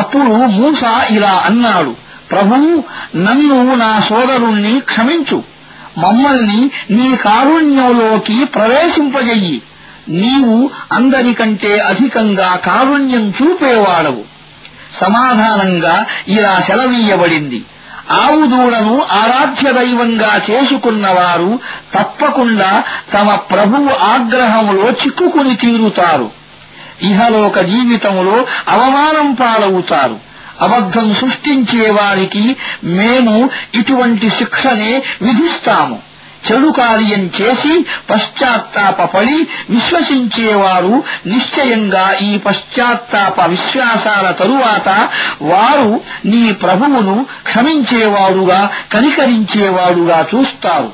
అప్పుడు 0.00 0.32
మూస 0.54 0.82
ఇలా 1.10 1.34
అన్నాడు 1.46 1.92
ప్రభు 2.32 2.56
నన్ను 3.18 3.58
నా 3.74 3.90
సోదరుణ్ణి 4.08 4.74
క్షమించు 4.86 5.38
మమ్మల్ని 5.98 6.60
నీ 6.90 7.16
కారుణ్యంలోకి 7.16 8.44
ప్రవేశింపజెయ్యి 8.54 9.56
నీవు 10.16 10.56
అందరికంటే 10.92 11.78
అధికంగా 11.80 12.56
కారుణ్యం 12.64 13.24
చూపేవాడవు 13.30 14.24
సమాధానంగా 14.92 15.94
ఇలా 16.28 16.52
సెలవీయబడింది 16.60 17.60
ఆవు 18.16 18.46
దూడను 18.46 18.94
ఆరాధ్య 19.12 19.72
దైవంగా 19.72 20.32
చేసుకున్నవారు 20.50 21.50
తప్పకుండా 21.94 22.70
తమ 23.12 23.34
ప్రభువు 23.50 23.90
ఆగ్రహములో 24.06 24.86
చిక్కుకుని 25.00 25.56
తీరుతారు 25.56 26.28
ఇహలోక 27.02 27.58
జీవితములో 27.62 28.36
అవమానం 28.68 29.34
పాలవుతారు 29.34 30.16
అబద్ధం 30.60 31.14
సృష్టించేవారికి 31.14 32.44
మేము 32.96 33.36
ఇటువంటి 33.74 34.30
శిక్షనే 34.30 34.92
విధిస్తాము 35.22 35.98
చెడు 36.46 36.72
కార్యం 36.72 37.30
చేసి 37.36 37.72
పశ్చాత్తాపడి 38.10 39.38
విశ్వసించేవారు 39.70 40.94
నిశ్చయంగా 41.26 42.12
ఈ 42.22 42.38
పశ్చాత్తాప 42.38 43.46
విశ్వాసాల 43.46 44.30
తరువాత 44.32 44.88
వారు 45.42 45.90
నీ 46.26 46.52
ప్రభువును 46.62 47.16
క్షమించేవాడుగా 47.44 48.60
కనికరించేవాడుగా 48.92 50.20
చూస్తారు 50.34 50.92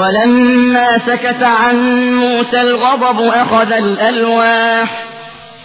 ولما 0.00 0.98
سكت 0.98 1.42
عن 1.42 1.76
موسى 2.14 2.60
الغضب 2.60 3.18
أخذ 3.34 3.72
الألواح 3.74 4.88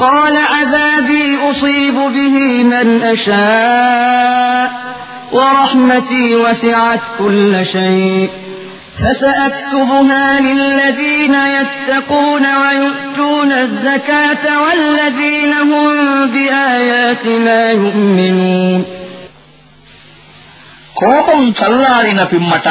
قال 0.00 0.36
عذابي 0.36 1.50
أصيب 1.50 1.94
به 1.94 2.64
من 2.64 3.02
أشاء 3.02 4.70
ورحمتي 5.32 6.36
وسعت 6.36 7.00
كل 7.18 7.66
شيء 7.66 8.28
فسأكتبها 8.98 10.40
للذين 10.40 11.34
يتقون 11.34 12.46
ويؤتون 12.56 13.52
الزكاة 13.52 14.44
والذين 14.62 15.52
هم 15.70 15.90
بآياتنا 16.34 17.70
يؤمنون 17.70 18.82
కోపం 21.00 21.40
చల్లారిన 21.58 22.20
పిమ్మట 22.32 22.68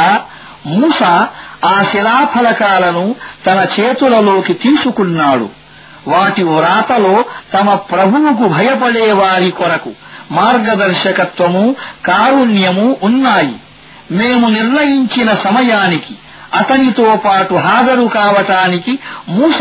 మూస 0.73 0.99
ఆ 1.71 1.76
శిలాఫలకాలను 1.91 3.05
తన 3.45 3.59
చేతులలోకి 3.76 4.53
తీసుకున్నాడు 4.63 5.47
వాటి 6.09 6.43
వ్రాతలో 6.49 7.15
తమ 7.53 7.73
ప్రభువుకు 7.91 8.45
భయపడేవారి 8.55 9.51
కొరకు 9.51 9.91
మార్గదర్శకత్వము 10.39 11.65
కారుణ్యము 12.05 12.88
ఉన్నాయి 13.01 13.55
మేము 14.11 14.45
నిర్ణయించిన 14.49 15.30
సమయానికి 15.39 16.13
అతనితో 16.59 17.07
పాటు 17.26 17.55
హాజరు 17.65 18.05
కావటానికి 18.15 18.93
మూస 19.30 19.59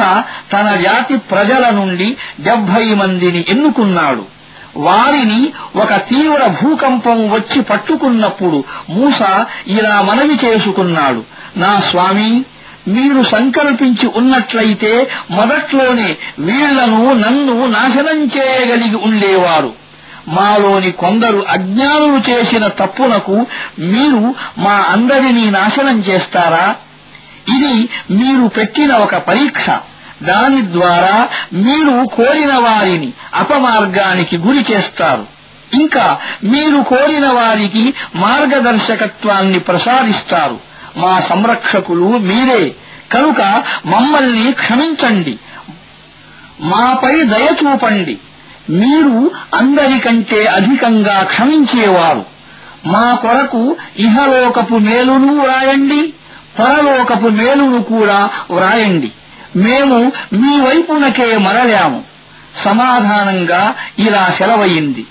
తన 0.53 0.69
జాతి 0.83 1.17
ప్రజల 1.31 1.65
నుండి 1.71 2.09
డెబ్బై 2.41 2.87
మందిని 2.95 3.41
ఎన్నుకున్నాడు 3.49 4.25
వారిని 4.79 5.41
ఒక 5.77 5.93
తీవ్ర 6.09 6.43
భూకంపం 6.61 7.19
వచ్చి 7.31 7.61
పట్టుకున్నప్పుడు 7.63 8.59
మూస 8.91 9.21
ఇలా 9.69 9.95
మనవి 10.03 10.37
చేసుకున్నాడు 10.45 11.23
నా 11.57 11.73
స్వామీ 11.81 12.31
మీరు 12.89 13.21
సంకల్పించి 13.31 14.07
ఉన్నట్లయితే 14.15 14.93
మొదట్లోనే 15.31 16.09
వీళ్లను 16.41 17.03
నన్ను 17.17 17.55
నాశనం 17.69 18.21
చేయగలిగి 18.37 18.99
ఉండేవారు 19.05 19.73
మాలోని 20.29 20.91
కొందరు 20.95 21.41
అజ్ఞానులు 21.49 22.19
చేసిన 22.31 22.65
తప్పునకు 22.81 23.37
మీరు 23.85 24.23
మా 24.59 24.77
అందరినీ 24.89 25.45
నాశనం 25.51 25.99
చేస్తారా 26.01 26.67
ఇది 27.51 27.75
మీరు 28.11 28.47
పెట్టిన 28.49 28.93
ఒక 28.97 29.17
పరీక్ష 29.29 29.67
దాని 30.23 30.61
ద్వారా 30.73 31.17
మీరు 31.59 31.97
కోరిన 32.15 32.55
వారిని 32.59 33.11
అపమార్గానికి 33.35 34.37
గురి 34.37 34.63
చేస్తారు 34.71 35.25
ఇంకా 35.75 36.05
మీరు 36.45 36.79
కోరిన 36.83 37.27
వారికి 37.31 37.85
మార్గదర్శకత్వాన్ని 38.15 39.61
ప్రసాదిస్తారు 39.61 40.57
మా 40.99 41.13
సంరక్షకులు 41.29 42.09
మీరే 42.29 42.63
కనుక 43.13 43.41
మమ్మల్ని 43.87 44.47
క్షమించండి 44.53 45.35
మాపై 46.65 47.15
దయ 47.25 47.49
చూపండి 47.61 48.17
మీరు 48.75 49.19
అందరికంటే 49.55 50.41
అధికంగా 50.49 51.17
క్షమించేవారు 51.25 52.25
మా 52.87 53.07
కొరకు 53.15 53.63
ఇహలోకపు 53.99 54.77
మేలును 54.79 55.33
వ్రాయండి 55.41 56.01
పరలోకపు 56.59 57.29
మేలును 57.39 57.81
కూడా 57.85 58.19
వ్రాయండి 58.51 59.11
మేము 59.59 59.99
మీ 60.35 60.53
వైపునకే 60.61 61.29
మరలాము 61.39 62.01
సమాధానంగా 62.63 63.63
ఇలా 63.99 64.25
సెలవయింది 64.31 65.05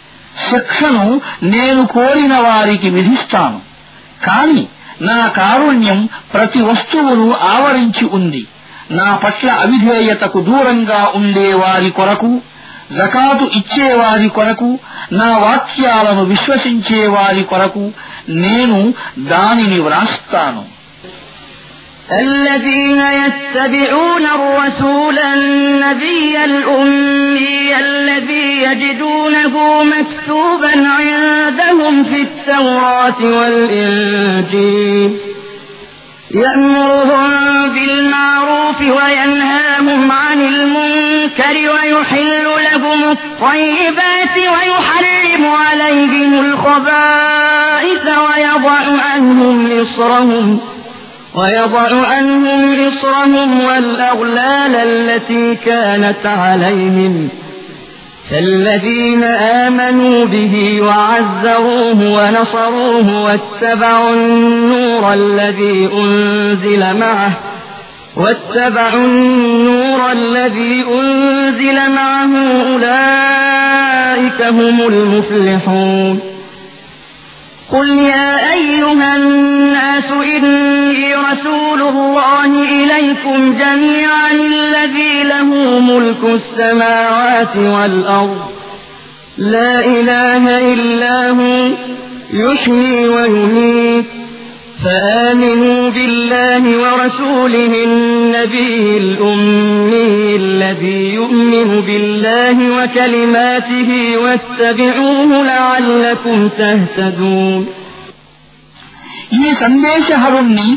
శిక్షను 0.41 1.05
నేను 1.47 1.83
కోరిన 1.87 2.35
వారికి 2.39 2.89
విధిస్తాను 2.89 3.59
కాని 4.23 4.65
నా 5.01 5.27
కారుణ్యం 5.27 5.99
ప్రతి 6.33 6.61
వస్తువును 6.61 7.33
ఆవరించి 7.33 8.05
ఉంది 8.09 8.43
నా 8.89 9.15
పట్ల 9.15 9.49
అవిధేయతకు 9.51 10.41
దూరంగా 10.41 11.11
ఉండేవారి 11.15 11.89
కొరకు 11.89 12.31
జకాతు 12.95 13.45
ఇచ్చేవారి 13.55 14.29
కొరకు 14.29 14.69
నా 15.11 15.37
వాక్యాలను 15.37 16.23
విశ్వసించేవారి 16.23 17.43
కొరకు 17.43 17.91
నేను 18.27 18.79
దానిని 19.17 19.79
వ్రాస్తాను 19.79 20.63
الذين 22.11 23.01
يتبعون 23.01 24.25
الرسول 24.25 25.19
النبي 25.19 26.45
الأمي 26.45 27.77
الذي 27.79 28.61
يجدونه 28.61 29.83
مكتوبا 29.83 30.87
عندهم 30.87 32.03
في 32.03 32.21
التوراة 32.21 33.23
والإنجيل 33.23 35.17
يأمرهم 36.35 37.69
بالمعروف 37.69 38.81
وينهاهم 38.81 40.11
عن 40.11 40.41
المنكر 40.41 41.53
ويحل 41.53 42.43
لهم 42.43 43.03
الطيبات 43.03 44.37
ويحرم 44.37 45.45
عليهم 45.45 46.39
الخبائث 46.39 48.05
ويضع 48.05 49.01
عنهم 49.13 49.81
إصرهم 49.81 50.59
ۖ 50.73 50.76
ويضع 51.37 52.07
عنهم 52.07 52.87
إصرهم 52.87 53.63
والأغلال 53.63 54.75
التي 54.75 55.55
كانت 55.55 56.25
عليهم 56.25 57.29
فالذين 58.29 59.23
آمنوا 59.23 60.25
به 60.25 60.81
وعزروه 60.81 62.13
ونصروه 62.13 63.23
واتبعوا 63.23 64.13
النور 64.13 65.13
الذي 65.13 65.89
أنزل 65.93 66.97
معه 66.99 67.31
واتبعوا 68.15 69.05
النور 69.05 70.11
الذي 70.11 70.85
أنزل 70.99 71.91
معه 71.91 72.29
أولئك 72.73 74.41
هم 74.41 74.81
المفلحون 74.87 76.19
قل 77.71 77.99
يا 77.99 78.53
أيها 78.53 79.15
الناس 79.15 79.56
الله 82.47 82.97
إليكم 82.97 83.53
جميعا 83.53 84.31
الذي 84.31 85.23
له 85.23 85.79
ملك 85.79 86.23
السماوات 86.23 87.57
والأرض 87.57 88.37
لا 89.37 89.79
إله 89.79 90.73
إلا 90.73 91.29
هو 91.29 91.69
يحيي 92.33 93.07
ويميت 93.07 94.05
فآمنوا 94.83 95.89
بالله 95.89 96.63
ورسوله 96.77 97.83
النبي 97.83 98.97
الأمي 98.97 100.35
الذي 100.35 101.13
يؤمن 101.13 101.81
بالله 101.81 102.57
وكلماته 102.77 103.89
واتبعوه 104.23 105.43
لعلكم 105.43 106.49
تهتدون 106.57 107.63
ಈ 109.41 109.47
ಸಂದೇಶಹರೊನ್ನಿ 109.61 110.67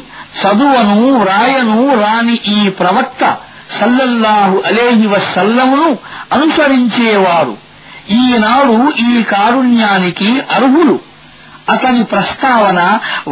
చదువను 0.40 0.98
రాయను 1.24 1.78
రాని 2.00 2.36
ఈ 2.50 2.60
ప్రవక్త 2.78 3.22
సల్లల్లాహు 3.78 4.56
అలేహి 4.68 5.06
వసల్లమును 5.06 5.90
అనుసరించేవారు 6.34 7.54
ఈనాడు 8.16 8.76
ఈ 9.06 9.14
కారుణ్యానికి 9.24 10.30
అర్హులు 10.50 10.96
అతని 11.70 12.02
ప్రస్తావన 12.04 12.80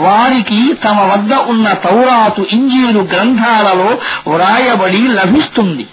వారికి 0.00 0.58
తమ 0.84 0.98
వద్ద 1.10 1.32
ఉన్న 1.52 1.68
తౌరాతు 1.84 2.42
ఇంజీలు 2.50 3.00
గ్రంథాలలో 3.12 3.88
వ్రాయబడి 4.28 5.02
లభిస్తుంది 5.16 5.86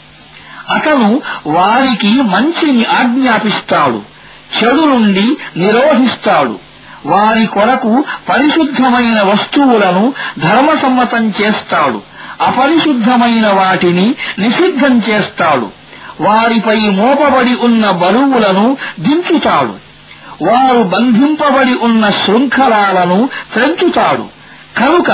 అతను 0.75 1.09
వారికి 1.55 2.11
మంచిని 2.33 2.85
ఆజ్ఞాపిస్తాడు 2.99 3.99
చెడు 4.55 4.83
నుండి 4.85 5.25
నిరోధిస్తాడు 5.57 6.55
వారి 7.05 7.45
కొరకు 7.47 7.91
పరిశుద్ధమైన 8.29 9.19
వస్తువులను 9.21 10.05
ధర్మసమ్మతం 10.39 11.25
చేస్తాడు 11.41 11.99
అపరిశుద్ధమైన 12.41 13.47
వాటిని 13.53 14.07
నిషిద్ధం 14.39 14.95
చేస్తాడు 15.09 15.67
వారిపై 16.21 16.79
మోపబడి 16.91 17.55
ఉన్న 17.61 17.85
బరువులను 18.01 18.67
దించుతాడు 18.99 19.75
వారు 20.41 20.81
బంధింపబడి 20.83 21.75
ఉన్న 21.81 22.09
శృంఖలాలను 22.21 23.19
త్రెంచుతాడు 23.53 24.25
కనుక 24.75 25.11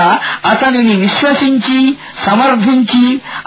అతనిని 0.46 0.96
విశ్వసించి 0.96 1.80
సమర్థించి 2.26 3.04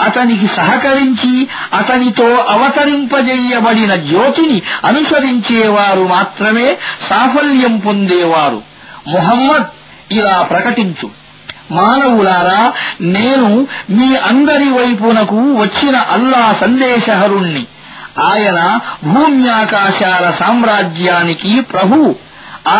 అతనికి 0.01 0.49
సహకరించి 0.57 1.32
అతనితో 1.73 2.28
అవతరింపజేయబడిన 2.55 3.95
జ్యోతిని 4.05 4.59
అనుసరించేవారు 4.85 6.05
మాత్రమే 6.09 6.69
సాఫల్యం 7.09 7.74
పొందేవారు 7.81 8.61
మొహమ్మద్ 9.09 9.69
ఇలా 10.12 10.36
ప్రకటించు 10.51 11.09
మానవులారా 11.73 12.62
నేను 13.12 13.51
మీ 13.91 14.09
అందరి 14.27 14.69
వైపునకు 14.73 15.41
వచ్చిన 15.61 15.97
అల్లా 16.11 16.43
సందేశహరుణ్ణి 16.59 17.65
ఆయన 18.24 18.59
భూమ్యాకాశాల 19.05 20.27
సామ్రాజ్యానికి 20.39 21.53
ప్రభు 21.70 21.99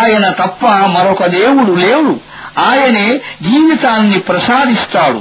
ఆయన 0.00 0.27
తప్ప 0.39 0.63
మరొక 0.93 1.25
దేవుడు 1.31 1.73
లేవుడు 1.81 2.15
ఆయనే 2.59 3.07
జీవితాన్ని 3.41 4.19
ప్రసాదిస్తాడు 4.19 5.21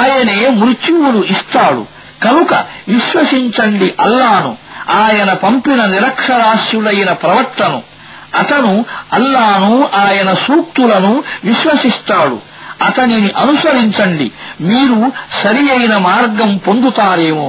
ఆయనే 0.00 0.48
మృత్యువులు 0.50 1.24
ఇస్తాడు 1.24 1.86
కనుక 2.22 2.54
విశ్వసించండి 2.88 3.94
అల్లాను 4.00 4.52
ఆయన 4.94 5.32
పంపిన 5.32 5.86
నిరక్షరాస్యుడైన 5.86 7.12
ప్రవక్తను 7.12 7.80
అతను 8.38 8.72
అల్లాను 9.12 9.72
ఆయన 9.94 10.34
సూక్తులను 10.34 11.12
విశ్వసిస్తాడు 11.44 12.38
అతనిని 12.80 13.30
అనుసరించండి 13.32 14.26
మీరు 14.60 14.98
సరి 15.42 15.70
అయిన 15.70 15.96
మార్గం 15.96 16.56
పొందుతారేమో 16.58 17.48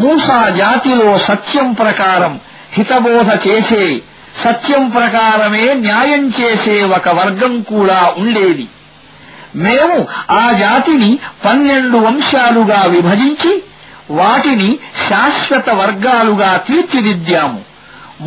మూసా 0.00 0.38
జాతిలో 0.56 1.08
సత్యం 1.26 1.68
ప్రకారం 1.74 2.34
హితబోధ 2.72 3.30
చేసే 3.46 3.84
సత్యం 4.42 4.84
ప్రకారమే 4.90 5.64
న్యాయం 5.80 6.24
చేసే 6.38 6.76
ఒక 6.96 7.08
వర్గం 7.18 7.54
కూడా 7.70 8.00
ఉండేది 8.18 8.66
మేము 9.60 9.96
ఆ 10.32 10.44
జాతిని 10.60 11.10
పన్నెండు 11.44 11.98
వంశాలుగా 11.98 12.80
విభజించి 12.92 13.52
వాటిని 14.10 14.70
శాశ్వత 15.08 15.68
వర్గాలుగా 15.80 16.52
తీర్చిదిద్దాము 16.66 17.60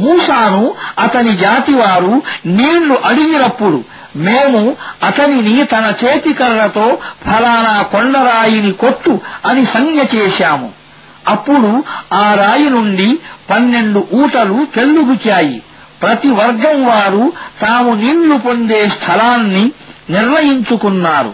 మూసాను 0.00 0.64
అతని 1.00 1.34
జాతివారు 1.38 2.14
నీళ్లు 2.52 2.96
అడిగినప్పుడు 3.06 3.80
మేము 4.20 4.62
అతనిని 5.04 5.56
తన 5.66 5.86
చేతికర్రతో 6.04 6.86
ఫలానా 7.24 7.76
కొండరాయిని 7.92 8.72
కొట్టు 8.76 9.14
అని 9.46 9.66
సంజ్ఞ 9.66 10.00
చేశాము 10.16 10.70
అప్పుడు 11.28 11.72
ఆ 12.16 12.26
రాయి 12.34 12.70
నుండి 12.70 13.10
పన్నెండు 13.50 14.02
ఊటలు 14.14 14.58
పెల్లుగుచాయి 14.76 15.58
ప్రతి 16.02 16.30
వర్గం 16.32 16.78
వారు 16.86 17.24
తాము 17.62 17.92
నీళ్లు 17.94 18.38
పొందే 18.38 18.82
స్థలాన్ని 18.90 19.66
నిర్ణయించుకున్నారు 20.18 21.32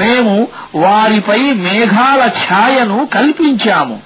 మేము 0.00 0.34
వారిపై 0.76 1.40
మేఘాల 1.64 2.22
ఛాయను 2.42 2.98
కల్పించాము 3.06 3.96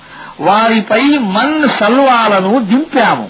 వారిపై 0.40 1.02
మన్ 1.34 1.56
సల్వాలను 1.78 2.52
దింపాము 2.64 3.26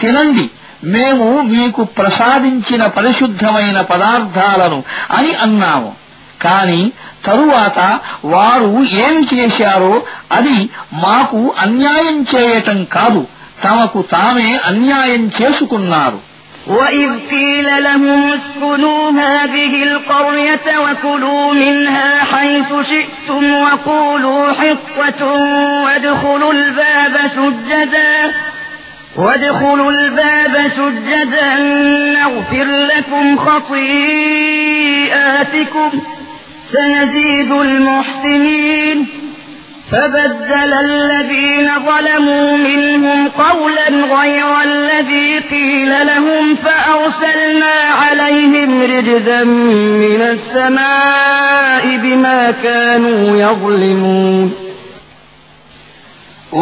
తినండి 0.00 0.46
మేము 0.86 1.26
మీకు 1.50 1.82
ప్రసాదించిన 1.98 2.82
పరిశుద్ధమైన 2.96 3.78
పదార్థాలను 3.90 4.78
అని 5.10 5.32
అన్నాము 5.36 5.90
కాని 6.40 6.80
తరువాత 7.26 7.78
వారు 8.24 8.70
ఏమి 9.04 9.22
చేశారో 9.34 9.94
అది 10.32 10.58
మాకు 10.92 11.54
అన్యాయం 11.58 12.18
చేయటం 12.34 12.84
కాదు 12.84 13.22
తమకు 13.64 14.00
తామే 14.12 14.50
అన్యాయం 14.64 15.24
చేసుకున్నారు 15.40 16.20
وإذ 16.76 17.10
قيل 17.30 17.68
لهم 17.82 18.32
اسكنوا 18.32 19.02
هذه 19.22 19.72
القرية 19.82 20.66
وكلوا 20.84 21.46
منها 21.54 22.10
حيث 22.32 22.70
شئتم 22.90 23.42
وقولوا 23.64 24.52
حطة 24.52 25.20
وادخلوا 25.84 26.52
الباب 26.52 27.14
سجداً 27.26 28.32
وادخلوا 29.16 29.90
الباب 29.90 30.68
سجدا 30.68 31.56
نغفر 32.16 32.64
لكم 32.64 33.36
خطيئاتكم 34.66 35.90
سيزيد 36.66 37.52
المحسنين 37.52 39.06
فبدل 39.90 40.72
الذين 40.88 41.68
ظلموا 41.80 42.56
منهم 42.58 43.28
قولا 43.28 43.88
غير 44.12 44.48
الذي 44.64 45.38
قيل 45.50 46.06
لهم 46.06 46.54
فأرسلنا 46.56 47.74
عليهم 47.92 48.82
رجزا 48.84 49.44
من 50.04 50.20
السماء 50.30 51.84
بما 51.96 52.50
كانوا 52.62 53.22
يظلمون 53.38 54.48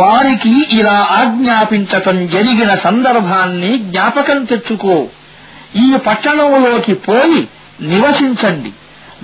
వారికి 0.01 0.55
ఇలా 0.79 0.99
ఆజ్ఞాపించటం 1.21 2.17
జరిగిన 2.27 2.71
సందర్భాన్ని 2.85 3.73
జ్ఞాపకం 3.85 4.39
తెచ్చుకో 4.45 4.95
ఈ 5.77 5.89
పట్టణంలోకి 6.07 6.95
పోయి 7.07 7.41
నివసించండి 7.91 8.71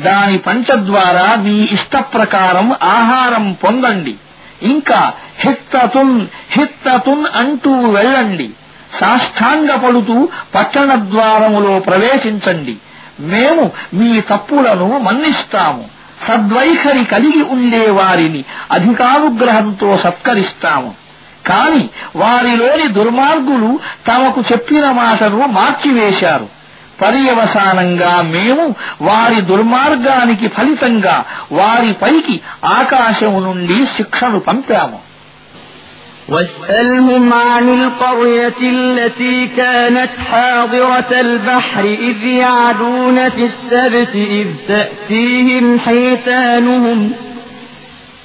దాని 0.02 0.38
పంట 0.38 0.72
ద్వారా 0.88 1.26
మీ 1.44 1.55
ఇష్టప్రకారం 1.76 2.66
ఆహారం 2.92 3.47
పొందండి 3.62 4.14
ఇంకా 4.66 5.01
హిత్తతున్ 5.40 6.16
హిత్తతున్ 6.51 7.26
అంటూ 7.40 7.72
వెళ్ళండి 7.90 8.48
సాష్టాంగపడుతూ 9.01 10.16
పట్టణ 10.55 10.90
ద్వారములో 11.06 11.74
ప్రవేశించండి 11.80 12.74
మేము 13.30 13.64
మీ 13.92 14.10
తప్పులను 14.28 14.88
మన్నిస్తాము 14.98 15.84
సద్వైఖరి 16.26 17.05
కలిగి 17.05 17.42
ఉండే 17.55 17.84
వారిని 17.98 18.40
అధికానుగ్రహంతో 18.76 19.90
సత్కరిస్తాము 19.97 20.90
కాని 21.47 21.84
వారిలోని 22.16 22.86
దుర్మార్గులు 22.92 23.70
తమకు 24.09 24.40
చెప్పిన 24.52 24.86
మాటను 24.98 25.47
మార్చివేశారు 25.55 26.48
పర్యవసానంగా 27.02 28.22
మేము 28.34 28.64
వారి 29.02 29.40
దుర్మార్గానికి 29.40 30.48
ఫలితంగా 30.48 31.16
వారి 31.52 31.92
పైకి 32.02 32.36
ఆకాశము 32.78 33.40
నుండి 33.40 33.78
శిక్షను 33.97 34.40
పంపాము 34.40 35.01
واسألهم 36.28 37.32
عن 37.34 37.68
القرية 37.80 38.60
التي 38.62 39.47
كانت 39.56 40.09
حاضرة 40.30 41.20
البحر 41.20 41.84
إذ 41.84 42.18
يعدون 42.24 43.28
في 43.28 43.44
السبت 43.44 44.14
إذ 44.14 44.47
تأتيهم 44.68 45.78
حيتانهم 45.80 46.98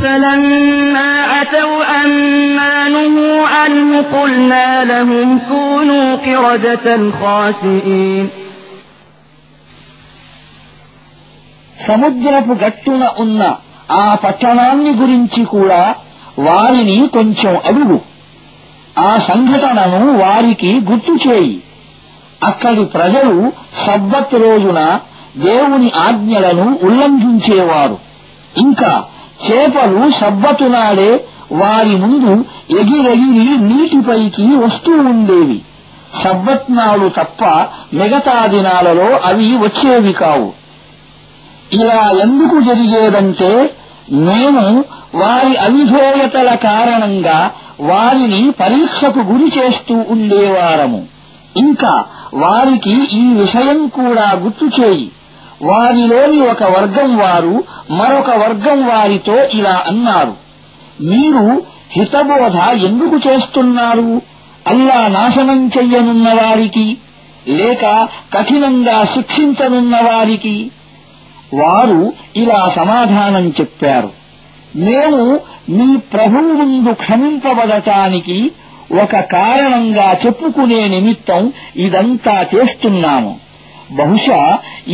فلما 0.00 1.10
أتوا 1.42 1.82
أما 1.96 2.88
نهوا 2.88 3.46
عنه 3.46 4.02
సముద్రపు 11.86 12.52
గట్టున 12.62 13.02
ఉన్న 13.18 13.42
ఆ 13.96 14.06
పట్టణాన్ని 14.24 14.92
గురించి 14.92 15.42
కూడా 15.46 15.82
వారిని 16.38 16.98
కొంచెం 17.08 17.54
అడుగు 17.68 17.98
ఆ 19.00 19.10
సంఘటనను 19.28 20.00
వారికి 20.18 20.70
గుర్తు 20.88 21.14
చేయి 21.24 21.56
అక్కడి 22.42 22.84
ప్రజలు 22.96 23.36
సబ్బత్ 23.84 24.34
రోజున 24.44 24.80
దేవుని 25.38 25.88
ఆజ్ఞలను 26.06 26.66
ఉల్లంఘించేవారు 26.82 27.96
ఇంకా 28.56 28.92
చేపలు 29.40 30.02
సబ్బతునాడే 30.20 31.10
వారి 31.54 31.94
ముందు 31.96 32.32
ఎగిరెగిరి 32.80 33.56
నీటిపైకి 33.66 34.46
వస్తూ 34.62 34.92
ఉండేవి 35.10 35.58
సబ్బత్నాలు 36.20 37.08
తప్ప 37.16 37.42
మిగతా 37.94 38.36
దినాలలో 38.46 39.08
అవి 39.24 39.48
వచ్చేవి 39.56 40.12
కావు 40.12 40.48
ఇలా 41.76 42.02
ఎందుకు 42.22 42.56
జరిగేదంటే 42.60 43.52
మేము 44.26 44.64
వారి 45.14 45.52
అవిధేయతల 45.58 46.50
కారణంగా 46.64 47.38
వారిని 47.82 48.42
పరీక్షకు 48.60 49.22
గురి 49.30 49.48
చేస్తూ 49.56 49.96
ఉండేవారము 50.10 51.00
ఇంకా 51.62 51.94
వారికి 52.36 52.94
ఈ 53.18 53.24
విషయం 53.34 53.78
కూడా 53.96 54.26
గుర్తు 54.42 54.66
చేయి 54.78 55.06
వారిలోని 55.60 56.40
ఒక 56.48 56.62
వర్గం 56.62 57.16
వారు 57.18 57.54
మరొక 57.90 58.30
వర్గం 58.36 58.86
వారితో 58.88 59.36
ఇలా 59.52 59.82
అన్నారు 59.86 60.34
మీరు 61.02 61.44
హితబోధ 61.90 62.56
ఎందుకు 62.84 63.16
చేస్తున్నారు 63.28 64.08
అల్లా 64.66 65.08
నాశనం 65.08 65.66
చెయ్యనున్న 65.66 66.28
వారికి 66.32 66.86
లేక 67.50 67.84
కఠినంగా 68.32 69.04
శిక్షించనున్న 69.04 69.96
వారికి 70.04 70.56
వారు 71.54 72.00
ఇలా 72.36 72.60
సమాధానం 72.76 73.48
చెప్పారు 73.60 74.10
మేము 74.76 75.22
మీ 75.68 75.96
ప్రభువు 76.12 76.52
ముందు 76.52 76.92
క్షమింపబడటానికి 76.94 78.38
ఒక 78.94 79.20
కారణంగా 79.30 80.14
చెప్పుకునే 80.26 80.88
నిమిత్తం 80.88 81.52
ఇదంతా 81.76 82.42
చేస్తున్నాము 82.54 83.32
బహుశా 83.90 84.40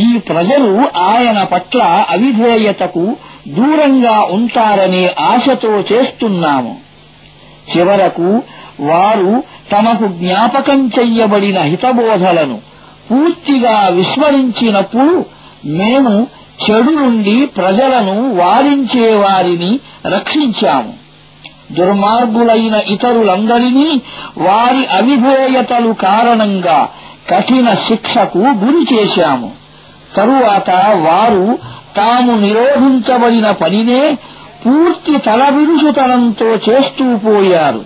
ఈ 0.00 0.07
ప్రజలు 0.27 0.71
ఆయన 1.05 1.39
పట్ల 1.43 1.81
అవిధేయతకు 2.09 3.05
దూరంగా 3.47 4.17
ఉంటారనే 4.31 5.03
ఆశతో 5.29 5.71
చేస్తున్నాము 5.91 6.73
చివరకు 7.71 8.29
వారు 8.81 9.31
తమకు 9.71 10.07
జ్ఞాపకం 10.17 10.79
చెయ్యబడిన 10.97 11.59
హితబోధలను 11.63 12.57
పూర్తిగా 13.09 13.75
విస్మరించినప్పుడు 13.89 15.15
మేము 15.73 16.13
చెడు 16.63 16.91
నుండి 16.99 17.37
ప్రజలను 17.55 18.17
వారిని 18.35 19.71
రక్షించాము 20.07 20.93
దుర్మార్గులైన 21.77 22.75
ఇతరులందరినీ 22.89 23.89
వారి 24.37 24.83
అవిధేయతలు 24.95 25.91
కారణంగా 26.03 26.79
కఠిన 27.29 27.67
శిక్షకు 27.85 28.43
గురి 28.61 28.83
చేశాము 28.93 29.49
తరువాత 30.15 30.69
వారు 31.05 31.45
తాము 31.97 32.33
నిరోధించబడిన 32.37 33.47
పనినే 33.61 34.03
పూర్తి 34.63 35.13
తలబిరుసుతనంతో 35.25 36.49
చేస్తూ 36.67 37.05
పోయారు 37.25 37.83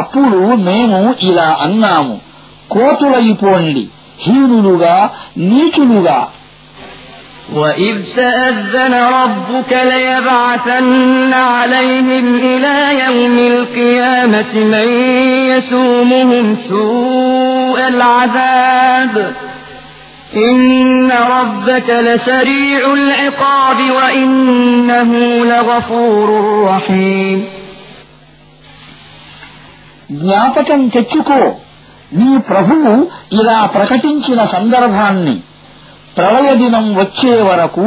అప్పుడు 0.00 0.40
మేము 0.66 1.00
ఇలా 1.22 1.48
అన్నాము 1.60 2.16
కోతులైపోండి 2.70 3.84
హీనులుగా 4.24 4.96
నీచులుగా 5.42 6.20
وإذ 7.54 7.96
تأذن 8.16 8.94
ربك 9.14 9.72
ليبعثن 9.84 11.32
عليهم 11.54 12.26
إلى 12.46 12.76
يوم 13.04 13.36
القيامة 13.52 14.52
من 14.66 14.88
يسومهم 15.50 16.44
سوء 16.68 17.53
سوء 17.74 17.88
العذاب 17.88 19.14
إن 20.36 21.12
ربك 21.12 21.90
لسريع 21.90 22.92
العقاب 22.92 23.78
وإنه 23.96 25.10
لغفور 25.44 26.28
رحيم 26.66 27.38
జ్ఞాపకం 30.12 30.80
తెచ్చుకో 30.88 31.38
నీ 32.12 32.30
ప్రభువు 32.48 32.92
ఇలా 33.32 33.58
ప్రకటించిన 33.74 34.40
సందర్భాన్ని 34.44 35.36
ప్రళయ 36.18 36.48
దినం 36.54 36.86
వచ్చే 36.94 37.34
వరకు 37.42 37.84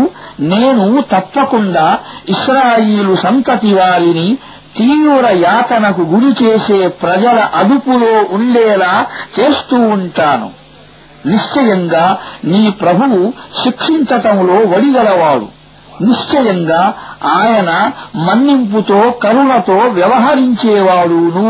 నేను 0.52 0.86
తప్పకుండా 1.12 1.88
ఇస్రాయిలు 2.30 3.14
సంతతి 3.16 3.72
వారిని 3.74 4.28
తీవ్ర 4.78 5.26
యాతనకు 5.42 6.04
గురి 6.12 6.32
చేసే 6.42 6.80
ప్రజల 7.02 7.40
అదుపులో 7.56 8.14
ఉండేలా 8.36 8.94
చేస్తూ 9.38 9.78
ఉంటాను 9.96 10.50
నిశ్చయంగా 11.26 12.06
నీ 12.52 12.64
ప్రభువు 12.82 13.20
శిక్షించటంలో 13.64 14.58
వడిగలవాడు 14.74 15.48
నిశ్చయంగా 16.02 16.82
ఆయన 17.36 17.70
మన్నింపుతో 18.26 19.00
కరుణతో 19.24 19.78
వ్యవహరించేవాడును 19.98 21.50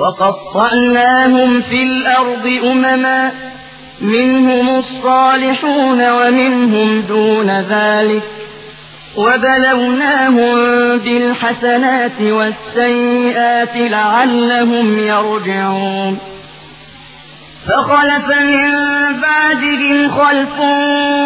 وقطعناهم 0.22 1.60
في 1.60 1.82
الأرض 1.84 2.46
أمما 2.64 3.30
منهم 4.00 4.76
الصالحون 4.76 6.10
ومنهم 6.10 7.00
دون 7.08 7.50
ذلك 7.70 8.22
وبلوناهم 9.16 10.54
بالحسنات 10.98 12.20
والسيئات 12.20 13.76
لعلهم 13.76 14.98
يرجعون 14.98 16.18
فخلف 17.66 18.28
من 18.28 18.70
بعدهم 19.22 20.08
خلف 20.08 20.60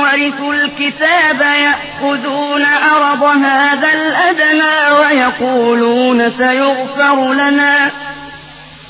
ورثوا 0.00 0.55
الكتاب 0.55 1.41
يأخذون 1.41 2.65
أرض 2.65 3.23
هذا 3.23 3.89
الأدنى 3.93 4.99
ويقولون 5.01 6.29
سيغفر 6.29 7.33
لنا 7.33 7.91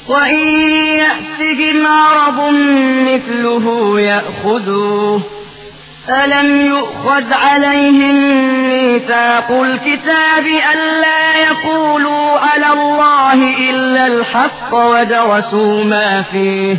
وإن 0.09 0.69
يأتهم 0.79 1.87
عرض 1.87 2.55
مثله 3.09 3.95
يأخذوه 4.01 5.21
ألم 6.09 6.67
يؤخذ 6.67 7.33
عليهم 7.33 8.15
ميثاق 8.69 9.51
الكتاب 9.51 10.47
ألا 10.75 11.39
يقولوا 11.51 12.39
على 12.39 12.73
الله 12.73 13.71
إلا 13.71 14.07
الحق 14.07 14.75
ودرسوا 14.75 15.85
ما 15.85 16.23
فيه 16.23 16.77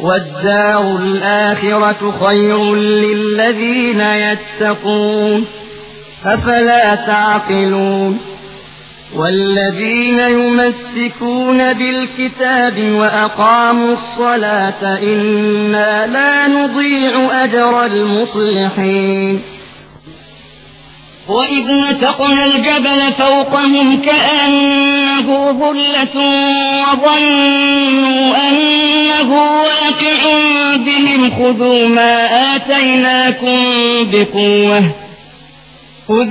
والدار 0.00 0.98
الآخرة 1.02 2.14
خير 2.26 2.74
للذين 2.74 4.00
يتقون 4.00 5.46
أفلا 6.26 6.94
تعقلون 6.94 8.20
والذين 9.16 10.18
يمسكون 10.18 11.72
بالكتاب 11.72 12.74
وأقاموا 12.78 13.92
الصلاة 13.92 14.98
إنا 15.02 16.06
لا 16.06 16.48
نضيع 16.48 17.44
أجر 17.44 17.86
المصلحين 17.86 19.40
وإذ 21.28 21.72
نتقنا 21.72 22.46
الجبل 22.46 23.12
فوقهم 23.18 24.02
كأنه 24.02 25.52
ظلة 25.52 26.16
وظنوا 26.82 28.36
أنه 28.48 29.32
واقع 29.32 30.20
بهم 30.76 31.30
خذوا 31.30 31.88
ما 31.88 32.28
آتيناكم 32.56 33.58
بقوة 34.12 35.09
మేము 36.12 36.28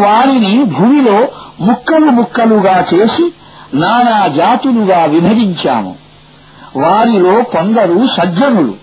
వారిని 0.02 0.64
భూమిలో 0.72 1.18
ముక్కలు 1.60 2.10
ముక్కలుగా 2.10 2.76
చేసి 2.92 3.26
నానా 3.74 4.18
జాతులుగా 4.36 5.04
విభజించాము 5.04 5.92
వారిలో 6.76 7.34
కొందరు 7.52 7.98
సజ్జనులు 8.16 8.74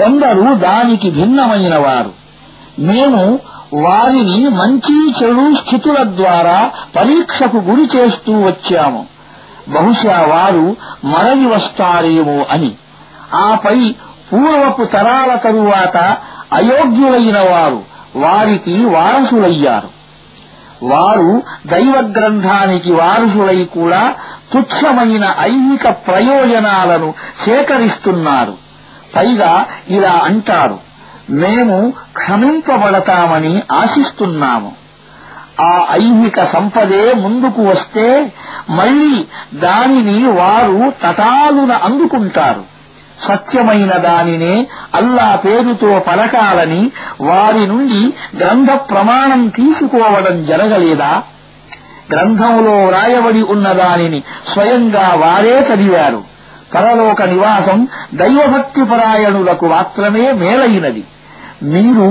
కొందరు 0.00 0.54
దానికి 0.62 1.10
భిన్నమైన 1.10 1.74
వారు 1.76 2.12
మేము 2.82 3.22
వారిని 3.76 4.38
మంచి 4.50 4.94
చెడు 5.18 5.56
స్థితుల 5.56 6.02
ద్వారా 6.10 6.58
పరీక్షకు 6.96 7.58
గురి 7.68 7.86
చేస్తూ 7.96 8.32
వచ్చాము 8.46 9.02
బహుశా 9.70 10.18
వారు 10.30 10.64
మరలి 11.04 11.46
వస్తారేమో 11.46 12.38
అని 12.52 12.70
ఆపై 13.42 13.78
పూర్వపు 14.30 14.84
తరాల 14.92 15.30
తరువాత 15.44 15.96
అయోగ్యులైన 16.54 17.38
వారు 17.52 17.80
వారికి 18.16 18.74
వారసులయ్యారు 18.94 19.90
వారు 20.86 21.30
దైవ 21.66 21.96
గ్రంథానికి 22.16 22.90
వారసులై 22.92 23.60
కూడా 23.74 24.02
తుచ్చమైన 24.52 25.24
ఐహిక 25.46 25.88
ప్రయోజనాలను 26.06 27.08
సేకరిస్తున్నారు 27.44 28.54
పైగా 29.14 29.52
ఇలా 29.88 30.14
అంటారు 30.28 30.78
మేము 31.34 31.76
క్షమింపబడతామని 32.12 33.52
ఆశిస్తున్నాము 33.72 34.70
ఆ 35.60 35.70
ఐహిక 35.98 36.40
సంపదే 36.44 37.04
ముందుకు 37.14 37.62
వస్తే 37.62 38.06
మళ్లీ 38.70 39.14
దానిని 39.60 40.18
వారు 40.32 40.80
తటాలున 41.02 41.72
అందుకుంటారు 41.82 42.62
సత్యమైన 43.26 43.92
దానినే 44.02 44.54
అల్లా 44.94 45.28
పేరుతో 45.44 45.90
పలకాలని 46.06 46.82
వారి 47.20 47.66
నుండి 47.66 48.00
గ్రంథ 48.38 48.70
ప్రమాణం 48.90 49.48
తీసుకోవడం 49.48 50.44
జరగలేదా 50.44 51.12
గ్రంథంలో 52.12 52.74
వ్రాయబడి 52.86 53.42
ఉన్న 53.48 53.72
దానిని 53.72 54.20
స్వయంగా 54.46 55.06
వారే 55.14 55.56
చదివారు 55.60 56.22
పరలోక 56.74 57.22
నివాసం 57.22 57.78
దైవభక్తిపరాయణులకు 58.14 59.66
మాత్రమే 59.66 60.32
మేలైనది 60.32 61.02
మీరు 61.72 62.06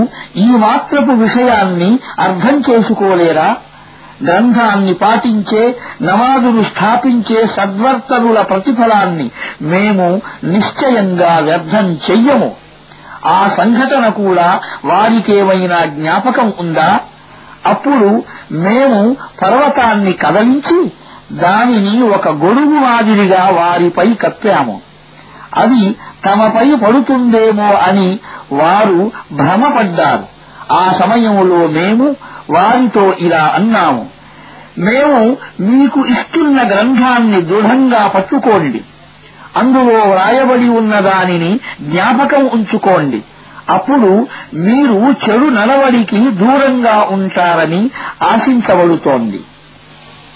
ఈ 0.35 0.47
మాత్రపు 0.63 1.13
విషయాన్ని 1.21 1.89
అర్థం 2.19 2.55
చేసుకోలేరా 2.69 3.49
గ్రంథాన్ని 4.23 4.93
పాటించే 4.93 5.61
నమాజును 6.01 6.63
స్థాపించే 6.63 7.39
సద్వర్తనుల 7.47 8.39
ప్రతిఫలాన్ని 8.41 9.27
మేము 9.65 10.07
నిశ్చయంగా 10.45 11.33
వ్యర్థం 11.39 11.87
చెయ్యము 12.07 12.49
ఆ 13.29 13.39
సంఘటన 13.49 14.05
కూడా 14.17 14.49
వారికేమైనా 14.85 15.79
జ్ఞాపకం 15.95 16.49
ఉందా 16.59 16.91
అప్పుడు 17.65 18.09
మేము 18.59 18.99
పర్వతాన్ని 19.41 20.13
కదలించి 20.13 20.79
దానిని 21.41 21.95
ఒక 22.09 22.27
గొడుగు 22.43 22.77
మాదిరిగా 22.79 23.41
వారిపై 23.57 24.07
కప్పాము 24.15 24.75
అది 25.53 25.83
తమపై 26.25 26.67
పడుతుందేమో 26.75 27.69
అని 27.85 28.07
వారు 28.51 28.99
భ్రమపడ్డారు 29.33 30.25
ఆ 30.71 30.91
సమయంలో 30.91 31.67
మేము 31.67 32.15
వారితో 32.49 33.13
ఇలా 33.19 33.43
అన్నాము 33.55 34.05
మేము 34.79 35.19
మీకు 35.59 36.05
ఇస్తున్న 36.05 36.59
గ్రంథాన్ని 36.67 37.41
దృఢంగా 37.41 38.07
పట్టుకోండి 38.07 38.81
అందులో 39.55 39.97
వ్రాయబడి 40.09 40.67
ఉన్న 40.69 40.99
దానిని 40.99 41.51
జ్ఞాపకం 41.81 42.43
ఉంచుకోండి 42.47 43.19
అప్పుడు 43.69 44.11
మీరు 44.53 44.97
చెడు 45.23 45.47
నలవడికి 45.49 46.19
దూరంగా 46.31 46.95
ఉంటారని 47.09 47.81
ఆశించబడుతోంది 48.23 49.39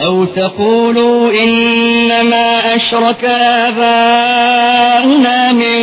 أو 0.00 0.24
تقولوا 0.24 1.32
إنما 1.44 2.76
أشرك 2.76 3.24
آباؤنا 3.64 5.52
من 5.52 5.78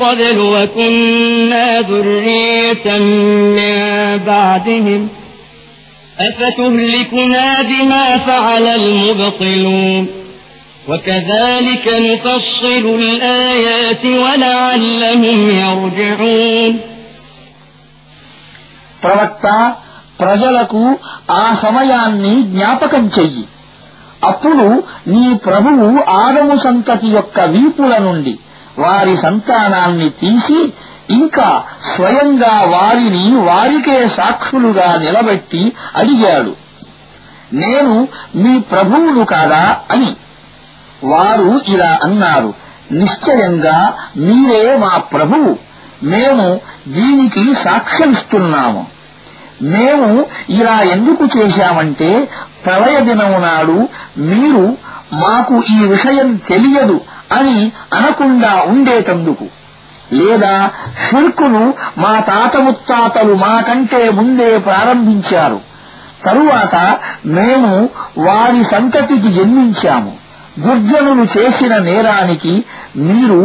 قبل 0.00 0.38
وكنا 0.38 1.80
ذرية 1.80 2.98
من 3.56 3.76
بعدهم 4.26 5.08
أفتهلكنا 6.20 7.62
بما 7.62 8.18
فعل 8.18 8.66
المبطلون 8.66 10.08
وكذلك 10.88 11.88
نفصل 11.88 12.98
الآيات 13.00 14.04
ولعلهم 14.04 15.50
يرجعون 15.50 16.80
ప్రజలకు 20.20 20.82
ఆ 21.30 21.54
సమయాన్ని 21.54 22.44
జ్ఞాపకం 22.44 23.10
చెయ్యి 23.18 23.44
అప్పుడు 24.24 24.66
నీ 25.06 25.24
ప్రభువు 25.46 25.86
ఆదము 26.16 26.56
సంతతి 26.56 27.08
యొక్క 27.08 27.40
వీపుల 27.46 27.94
నుండి 27.98 28.34
వారి 28.78 29.16
సంతానాన్ని 29.16 30.08
తీసి 30.10 30.60
ఇంకా 31.10 31.48
స్వయంగా 31.90 32.54
వారిని 32.66 33.24
వారికే 33.40 33.98
సాక్షులుగా 34.08 34.88
నిలబెట్టి 34.96 35.62
అడిగాడు 35.96 36.54
నేను 37.54 37.94
మీ 38.34 38.54
ప్రభువును 38.70 39.24
కాదా 39.24 39.64
అని 39.90 40.10
వారు 41.04 41.50
ఇలా 41.66 41.92
అన్నారు 42.02 42.50
నిశ్చయంగా 42.92 43.78
మీరే 44.16 44.64
మా 44.76 44.92
ప్రభువు 45.12 45.52
మేము 46.04 46.46
దీనికి 46.88 47.44
సాక్ష్యమిస్తున్నాము 47.62 48.82
మేము 49.62 50.08
ఇలా 50.48 50.82
ఎందుకు 50.94 51.24
చేశామంటే 51.36 52.10
ప్రళయ 52.66 52.96
దినమునాడు 53.00 53.76
మీరు 54.28 54.64
మాకు 55.18 55.56
ఈ 55.72 55.78
విషయం 55.86 56.28
తెలియదు 56.48 56.98
అని 57.32 57.58
అనకుండా 57.92 58.52
ఉండేటందుకు 58.64 59.46
లేదా 60.12 60.54
షిర్కును 61.04 61.62
మా 61.98 62.12
తాత 62.20 62.56
ముత్తాతలు 62.56 63.34
మాకంటే 63.40 64.00
ముందే 64.10 64.50
ప్రారంభించారు 64.66 65.58
తరువాత 66.24 66.76
మేము 67.36 67.72
వారి 68.26 68.62
సంతతికి 68.64 69.30
జన్మించాము 69.32 70.12
దుర్జనులు 70.58 71.24
చేసిన 71.34 71.74
నేరానికి 71.88 72.54
మీరు 73.00 73.40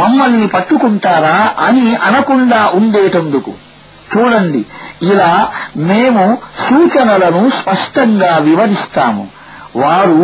మమ్మల్ని 0.00 0.46
పట్టుకుంటారా 0.48 1.38
అని 1.58 1.88
అనకుండా 2.02 2.60
ఉండేటందుకు 2.74 3.52
చూడండి 4.12 4.62
ఇలా 5.02 5.32
మేము 5.90 6.24
సూచనలను 6.66 7.42
స్పష్టంగా 7.58 8.32
వివరిస్తాము 8.48 9.24
వారు 9.82 10.22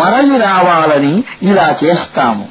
మరలి 0.00 0.36
రావాలని 0.48 1.14
ఇలా 1.50 1.68
చేస్తాము 1.82 2.46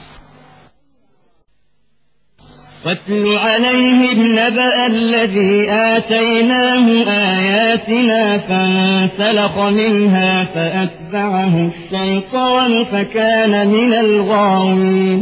واتل 2.85 3.37
عليهم 3.39 4.19
نبأ 4.39 4.85
الذي 4.87 5.53
آتيناه 5.71 6.85
آياتنا 7.33 8.37
فانسلخ 8.47 9.57
منها 9.57 10.43
فأتبعه 10.45 11.71
الشيطان 11.71 12.85
فكان 12.85 13.67
من 13.67 13.93
الغاوين 13.95 15.19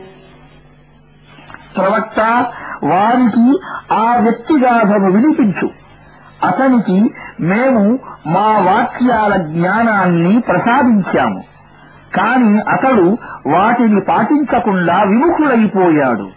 ప్రవక్త 1.75 2.19
వారికి 2.83 3.47
ఆ 3.95 4.05
వ్యక్తిగాథను 4.17 5.09
వినిపించు 5.11 5.67
అతనికి 6.45 6.97
మేము 7.43 7.83
మా 8.27 8.49
వాక్యాల 8.67 9.33
జ్ఞానాన్ని 9.49 10.33
ప్రసాదించాము 10.41 11.41
కాని 12.15 12.53
అతడు 12.71 13.07
వాటిని 13.47 14.01
పాటించకుండా 14.01 14.95
విముఖుడైపోయాడు 15.03 16.27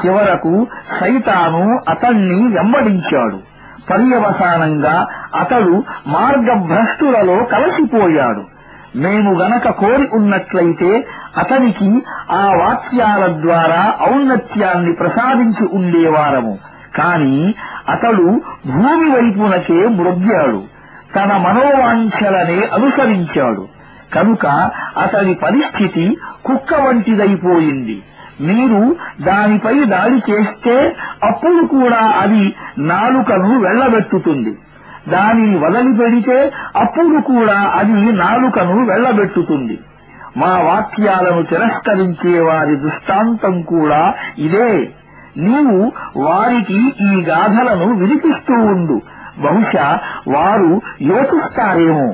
చివరకు 0.00 0.52
సైతాను 0.98 1.64
అతణ్ణి 1.88 2.40
వెంబడించాడు 2.48 3.38
పర్యవసానంగా 3.88 4.96
అతడు 5.34 5.74
మార్గభ్రష్టులలో 6.08 7.36
కలసిపోయాడు 7.44 8.42
మేము 8.94 9.34
గనక 9.34 9.68
కోరి 9.70 10.06
ఉన్నట్లయితే 10.12 10.90
అతనికి 11.38 11.88
ఆ 12.30 12.44
వాక్యాల 12.52 13.26
ద్వారా 13.42 13.82
ఔన్నత్యాన్ని 14.10 14.92
ప్రసాదించి 14.92 15.64
ఉండేవారము 15.72 16.58
కాని 16.96 17.54
అతడు 17.88 18.26
భూమి 18.66 19.08
వైపునకే 19.10 19.88
మృగ్గాడు 19.88 20.62
తన 21.14 21.32
మనోవాంఛలనే 21.36 22.60
అనుసరించాడు 22.72 23.64
కనుక 24.14 24.46
అతని 24.96 25.34
పరిస్థితి 25.34 26.04
కుక్క 26.42 26.74
వంటిదైపోయింది 26.74 27.96
మీరు 28.40 28.80
దానిపై 29.20 29.84
దాడి 29.84 30.18
చేస్తే 30.30 30.74
అప్పుడు 31.22 31.66
కూడా 31.66 32.00
అది 32.20 32.44
నాలుకను 32.78 33.60
వెళ్లబెట్టుతుంది 33.60 34.52
దాని 35.14 35.48
వలలు 35.62 35.92
పెడితే 36.00 36.38
అప్పుడు 36.76 37.18
కూడా 37.30 37.58
అది 37.80 37.98
నాలుకను 38.22 38.76
వెళ్లబెట్టుతుంది 38.90 39.76
మా 40.36 40.52
వాక్యాలను 40.68 41.42
తిరస్కరించే 41.42 42.34
వారి 42.40 42.74
దృష్టాంతం 42.76 43.54
కూడా 43.72 44.02
ఇదే 44.46 44.70
నీవు 45.44 45.78
వారికి 46.26 46.78
ఈ 47.08 47.12
గాథలను 47.28 47.88
వినిపిస్తూ 48.00 48.56
ఉండు 48.70 48.98
బహుశా 49.44 49.88
వారు 50.28 50.72
యోచిస్తారేమో 51.10 52.08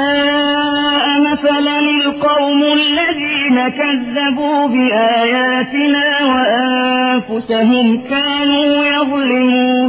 ساء 0.00 1.06
مثلا 1.22 1.78
القوم 1.80 2.60
الذين 2.74 3.68
كذبوا 3.70 4.68
بآياتنا 4.68 6.06
وأنفسهم 6.30 7.86
كانوا 8.10 8.70
يظلمون 8.86 9.88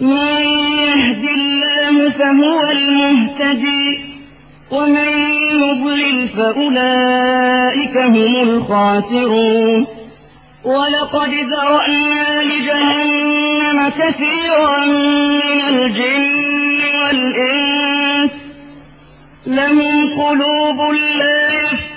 من 0.00 0.42
يهد 0.78 1.24
الله 1.24 2.10
فهو 2.10 2.70
المهتدي 2.70 4.00
ومن 4.70 5.12
يضلل 5.52 6.28
فأولئك 6.28 7.96
هم 7.96 8.42
الخاسرون 8.42 9.86
ولقد 10.64 11.30
ذرأنا 11.34 12.42
لجهنم 12.42 13.88
كثيرا 13.98 14.86
من 14.86 15.60
الجن 15.68 16.80
والإنس 17.02 18.30
لهم 19.46 20.20
قلوب 20.22 20.92
لا 21.18 21.49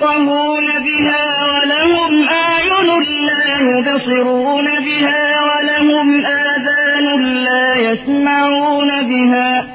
يفقهون 0.03 0.68
بها 0.84 1.26
ولهم 1.45 2.30
أعين 2.30 3.03
لا 3.27 3.45
يبصرون 3.61 4.65
بها 4.65 5.23
ولهم 5.41 6.26
آذان 6.26 7.05
لا 7.43 7.76
يسمعون 7.76 8.89
بها 9.01 9.64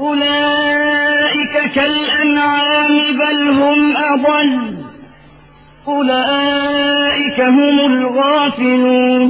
أولئك 0.00 1.72
كالأنعام 1.74 2.94
بل 3.20 3.48
هم 3.50 3.96
أضل 3.96 4.74
أولئك 5.86 7.40
هم 7.40 7.76
الغافلون 7.92 9.29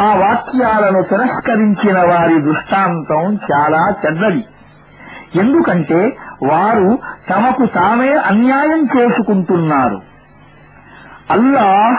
మా 0.00 0.08
వాక్యాలను 0.20 1.00
తిరస్కరించిన 1.10 1.98
వారి 2.10 2.36
దృష్టాంతం 2.46 3.24
చాలా 3.46 3.82
చెడ్డది 4.00 4.42
ఎందుకంటే 5.42 6.00
వారు 6.42 6.88
తమకు 7.30 7.64
తామే 7.74 8.12
అన్యాయం 8.26 8.82
చేసుకుంటున్నారు 8.94 9.98
అల్లాహ్ 11.30 11.98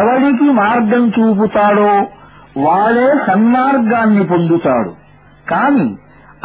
ఎవరికి 0.00 0.48
మార్గం 0.52 1.04
చూపుతాడో 1.08 1.90
వాడే 2.56 3.08
సన్మార్గాన్ని 3.26 4.24
పొందుతాడు 4.24 4.92
కాని 5.48 5.88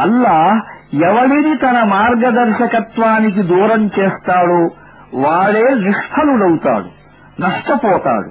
అల్లాహ్ 0.00 0.58
ఎవరిని 1.08 1.54
తన 1.56 1.78
మార్గదర్శకత్వానికి 1.84 3.42
దూరం 3.42 3.82
చేస్తాడో 3.98 4.60
వాడే 5.14 5.66
నిష్ఫలుడవుతాడు 5.74 6.88
నష్టపోతాడు 7.40 8.30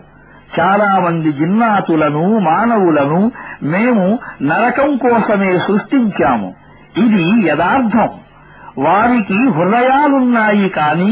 చాలా 0.60 1.00
మంది 1.00 1.30
జిన్నాతులను 1.32 2.40
మానవులను 2.40 3.20
మేము 3.64 4.06
నరకం 4.42 4.90
కోసమే 4.96 5.60
సృష్టించాము 5.60 6.50
ఇది 6.98 7.26
యథార్థం 7.48 8.10
వారికి 8.80 9.40
హృదయాలున్నాయి 9.56 10.70
కాని 10.70 11.12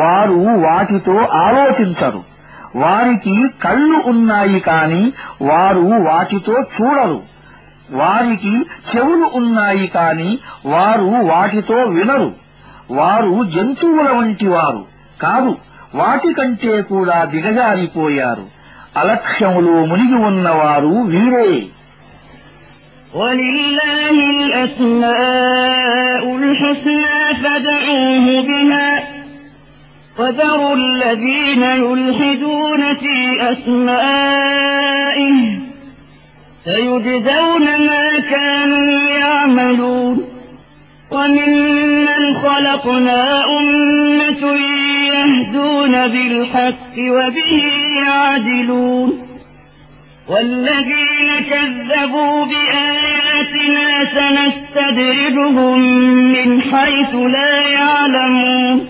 వారు 0.00 0.38
వాటితో 0.58 1.16
ఆలోచించరు 1.42 2.22
వారికి 2.76 3.36
కళ్ళు 3.62 3.98
ఉన్నాయి 4.06 4.60
కాని 4.60 5.02
వారు 5.42 5.84
వాటితో 6.08 6.56
చూడరు 6.74 7.20
వారికి 7.92 8.54
చెవులు 8.88 9.28
ఉన్నాయి 9.34 9.86
కాని 9.88 10.30
వారు 10.66 11.08
వాటితో 11.30 11.78
వినరు 11.94 12.30
వారు 12.90 13.32
జంతువుల 13.54 14.08
వంటి 14.12 14.46
వారు 14.46 14.82
కాదు 15.20 15.52
వాటికంటే 15.94 16.74
కూడా 16.90 17.18
దిగజారిపోయారు 17.24 18.46
అలక్ష్యములో 18.96 19.74
మునిగి 19.86 20.18
ఉన్నవారు 20.24 20.92
వీరే 21.06 21.48
ولله 23.18 24.16
الأسماء 24.46 26.22
الحسنى 26.36 27.42
فادعوه 27.42 28.42
بها 28.42 29.08
وذروا 30.18 30.76
الذين 30.76 31.62
يلحدون 31.62 32.94
في 32.94 33.42
أسمائه 33.52 35.34
سيجزون 36.64 37.86
ما 37.86 38.18
كانوا 38.30 39.10
يعملون 39.10 40.24
وممن 41.10 42.36
خلقنا 42.42 43.44
أمة 43.58 44.56
يهدون 45.12 45.92
بالحق 46.08 46.98
وبه 46.98 47.62
يعدلون 48.06 49.28
والذين 50.28 51.30
كذبوا 51.42 52.44
بآياتنا 52.44 53.86
سنستدرجهم 54.16 55.78
من 56.32 56.62
حيث 56.62 57.14
لا 57.14 57.52
يعلمون 57.70 58.88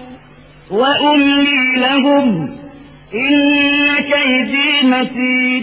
وأملي 0.71 1.77
لهم 1.77 2.27
إن 3.15 3.35
كيدي 4.05 4.71
متين 4.85 5.63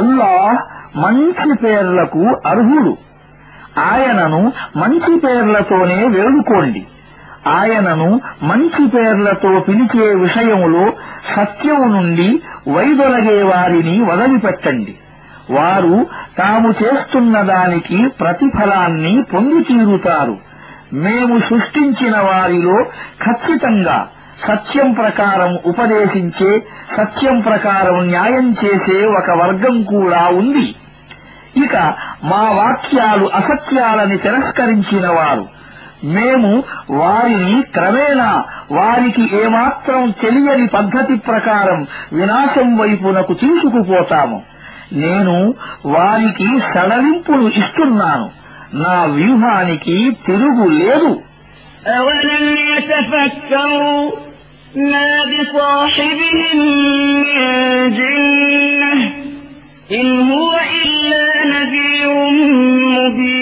అల్లాహ్ 0.00 0.58
మంచి 1.02 1.50
పేర్లకు 1.62 2.22
అర్హుడు 2.50 2.92
ఆయనను 3.90 4.40
మంచి 4.82 5.12
పేర్లతోనే 5.24 5.98
వేడుకోండి 6.14 6.82
ఆయనను 7.58 8.08
మంచి 8.50 8.84
పేర్లతో 8.94 9.50
పిలిచే 9.66 10.06
విషయములో 10.24 10.84
సత్యము 11.34 11.86
నుండి 11.96 12.28
వైదొలగే 12.68 13.42
వారిని 13.42 14.00
వదలిపెట్టండి 14.00 14.94
వారు 15.50 15.94
తాము 16.36 16.68
చేస్తున్న 16.82 17.42
దానికి 17.42 18.08
ప్రతిఫలాన్ని 18.20 19.14
పొందుతీరుతారు 19.32 20.36
మేము 20.94 21.40
సృష్టించిన 21.40 22.16
వారిలో 22.20 22.76
ఖచ్చితంగా 23.20 23.98
సత్యం 24.42 24.92
ప్రకారం 24.92 25.52
ఉపదేశించే 25.64 26.50
సత్యం 26.96 27.40
ప్రకారం 27.40 27.96
న్యాయం 28.06 28.46
చేసే 28.64 28.98
ఒక 29.16 29.30
వర్గం 29.30 29.82
కూడా 29.82 30.22
ఉంది 30.32 30.66
ఇక 31.56 31.76
మా 32.24 32.44
వాక్యాలు 32.50 33.26
అసత్యాలని 33.34 34.16
తిరస్కరించిన 34.16 35.06
వారు 35.08 35.44
మేము 36.04 36.50
వారిని 36.90 37.62
క్రమేణా 37.74 38.30
వారికి 38.72 39.24
ఏమాత్రం 39.42 40.02
తెలియని 40.22 40.66
పద్ధతి 40.66 41.16
ప్రకారం 41.28 41.80
వినాశం 42.12 42.70
వైపునకు 42.78 43.34
తీసుకుపోతాము 43.34 44.38
నేను 44.92 45.36
వారికి 45.86 46.48
సడలింపులు 46.74 47.46
ఇస్తున్నాను 47.60 48.28
నా 48.82 48.96
వ్యూహానికి 49.16 49.98
తిరుగు 50.26 50.68
లేదు 50.80 51.12
أولم 51.96 52.44
يتفكروا 52.68 54.02
ما 54.82 55.08
إن 59.90 60.30
هو 60.30 60.52
إلا 60.74 61.44
نذير 61.44 62.10
مبين 62.90 63.41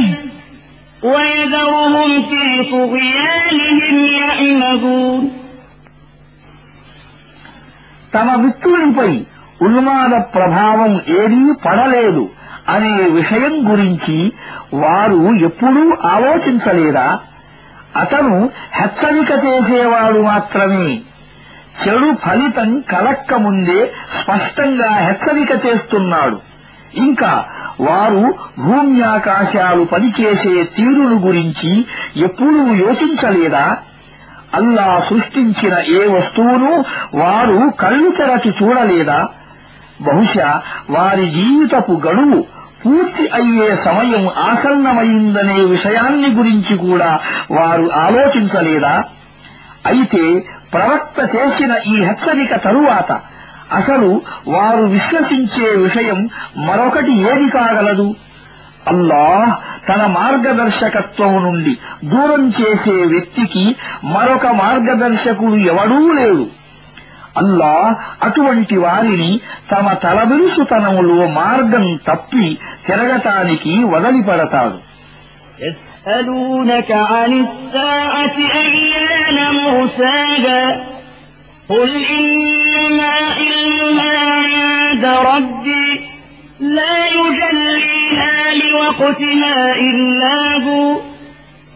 ويذرهم 1.03 1.93
في 2.23 2.41
طغيانهم 2.65 3.95
يعمهون 4.19 5.23
తమ 8.13 8.29
విత్తులపై 8.43 9.11
ఉన్మాద 9.61 10.13
ప్రభావం 10.33 10.91
ఏదీ 11.19 11.43
పడలేదు 11.65 12.23
అనే 12.67 12.95
విషయం 13.17 13.53
గురించి 13.69 14.17
వారు 14.81 15.19
ఎప్పుడూ 15.47 15.83
ఆలోచించలేదా 16.07 17.07
అతను 18.01 18.35
హెచ్చరిక 18.79 19.31
చేసేవాడు 19.45 20.19
మాత్రమే 20.23 20.89
చెడు 21.81 22.09
ఫలితం 22.25 22.69
కలక్కముందే 22.91 23.79
స్పష్టంగా 24.17 24.91
హెచ్చరిక 25.07 25.51
చేస్తున్నాడు 25.65 26.37
ఇంకా 26.97 27.31
వారు 27.79 28.23
భూమ్యాకాశాలు 28.59 29.83
పనిచేసే 29.83 30.63
తీరును 30.75 31.17
గురించి 31.19 31.71
ఎప్పుడూ 32.17 32.63
యోచించలేదా 32.75 33.65
అల్లా 34.55 34.87
సృష్టించిన 35.09 35.75
ఏ 35.93 36.01
వస్తువును 36.07 36.71
వారు 37.15 37.59
కళ్ళు 37.79 38.09
తెరచి 38.17 38.51
చూడలేదా 38.59 39.19
బహుశా 40.01 40.49
వారి 40.89 41.25
జీవితపు 41.29 41.93
గడువు 42.07 42.39
పూర్తి 42.83 43.25
అయ్యే 43.29 43.75
సమయం 43.75 44.23
ఆసన్నమైందనే 44.45 45.57
విషయాన్ని 45.65 46.29
గురించి 46.35 46.75
కూడా 46.77 47.11
వారు 47.51 47.85
ఆలోచించలేదా 47.97 48.93
అయితే 49.85 50.23
ప్రవక్త 50.71 51.19
చేసిన 51.35 51.73
ఈ 51.87 51.95
హెచ్చరిక 52.03 52.55
తరువాత 52.63 53.11
అసలు 53.73 54.09
వారు 54.47 54.83
విశ్వసించే 54.93 55.69
విషయం 55.83 56.19
మరొకటి 56.67 57.13
ఏది 57.27 57.47
కాగలదు 57.51 58.07
అల్లాహ్ 58.87 59.51
తన 59.87 60.01
మార్గదర్శకత్వం 60.15 61.33
నుండి 61.45 61.73
దూరం 62.05 62.43
చేసే 62.57 62.95
వ్యక్తికి 63.11 63.65
మరొక 64.13 64.47
మార్గదర్శకుడు 64.61 65.57
ఎవడూ 65.71 65.99
లేడు 66.17 66.45
అల్లా 67.37 67.73
అటువంటి 68.23 68.77
వారిని 68.77 69.31
తమ 69.71 69.93
తలబిరుసుతనములో 70.03 71.19
మార్గం 71.37 71.85
తప్పి 72.07 72.47
తిరగటానికి 72.87 73.73
వదలిపడతాడు 73.93 74.79
يسألونك 75.61 76.91
عن 77.11 77.31
الساعة 77.39 78.37
أيان 78.57 79.37
موساها 79.55 80.61
قل 81.69 81.89
ما 82.89 83.13
علمها 83.37 84.41
عند 84.41 85.05
ربي 85.05 86.01
لا 86.59 87.07
يجليها 87.07 88.53
لوقتها 88.53 89.75
إلا 89.75 90.57
هو 90.63 90.99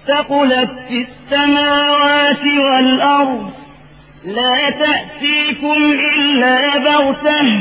ثقلت 0.07 0.72
في 0.89 1.06
السماوات 1.07 2.45
والأرض 2.45 3.52
لا 4.26 4.69
تأتيكم 4.69 5.93
إلا 6.18 6.77
بغتة 6.77 7.61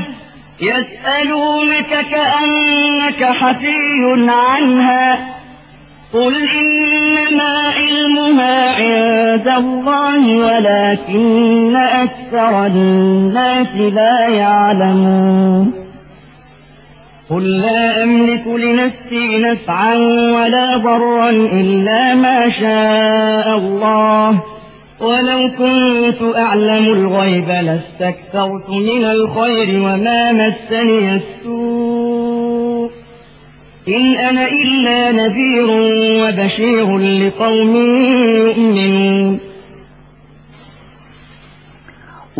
يسألونك 0.60 2.06
كأنك 2.10 3.24
حفي 3.24 4.30
عنها 4.30 5.34
قل 6.14 6.34
إنما 6.48 7.58
علمها 7.68 8.70
عند 8.70 9.48
الله 9.48 10.36
ولكن 10.36 11.76
أكثر 11.76 12.66
الناس 12.66 13.76
لا 13.76 14.28
يعلمون 14.28 15.72
قل 17.30 17.60
لا 17.60 18.02
أملك 18.02 18.46
لنفسي 18.46 19.38
نفعا 19.38 19.96
ولا 20.34 20.76
ضرا 20.76 21.30
إلا 21.30 22.14
ما 22.14 22.50
شاء 22.50 23.58
الله 23.58 24.38
ولو 25.00 25.50
كنت 25.58 26.36
أعلم 26.36 26.86
الغيب 26.86 27.48
لاستكثرت 27.48 28.70
من 28.70 29.04
الخير 29.04 29.82
وما 29.82 30.32
مسني 30.32 31.12
السوء 31.12 31.83
إن 33.86 34.16
أنا 34.18 34.46
إلا 34.48 35.12
نذير 35.12 35.66
وبشير 36.20 36.88
لقوم 37.20 37.74
يؤمنون 38.38 39.34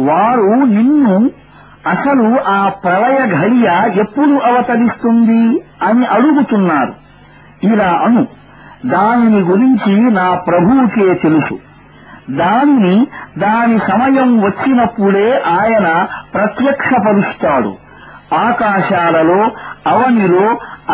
వారు 0.09 0.49
నిన్ను 0.71 1.17
అసలు 1.93 2.29
ఆ 2.55 2.61
ప్రళయ 2.83 3.19
ఘడియ 3.39 3.69
ఎప్పుడు 4.03 4.35
అవతరిస్తుంది 4.49 5.43
అని 5.83 6.05
అడుగుతున్నారు 6.17 6.95
ఇలా 7.69 7.91
అను 8.07 8.23
దానిని 8.95 9.41
గురించి 9.51 9.95
నా 10.19 10.27
ప్రభువుకే 10.49 11.07
తెలుసు 11.25 11.57
దానిని 12.41 12.97
దాని 13.39 13.79
సమయం 13.91 14.31
వచ్చినప్పుడే 14.47 15.29
ఆయన 15.55 15.87
ప్రత్యక్షపరుస్తాడు 16.35 17.73
ఆకాశాలలో 18.45 19.41
అవనిలో 19.87 20.45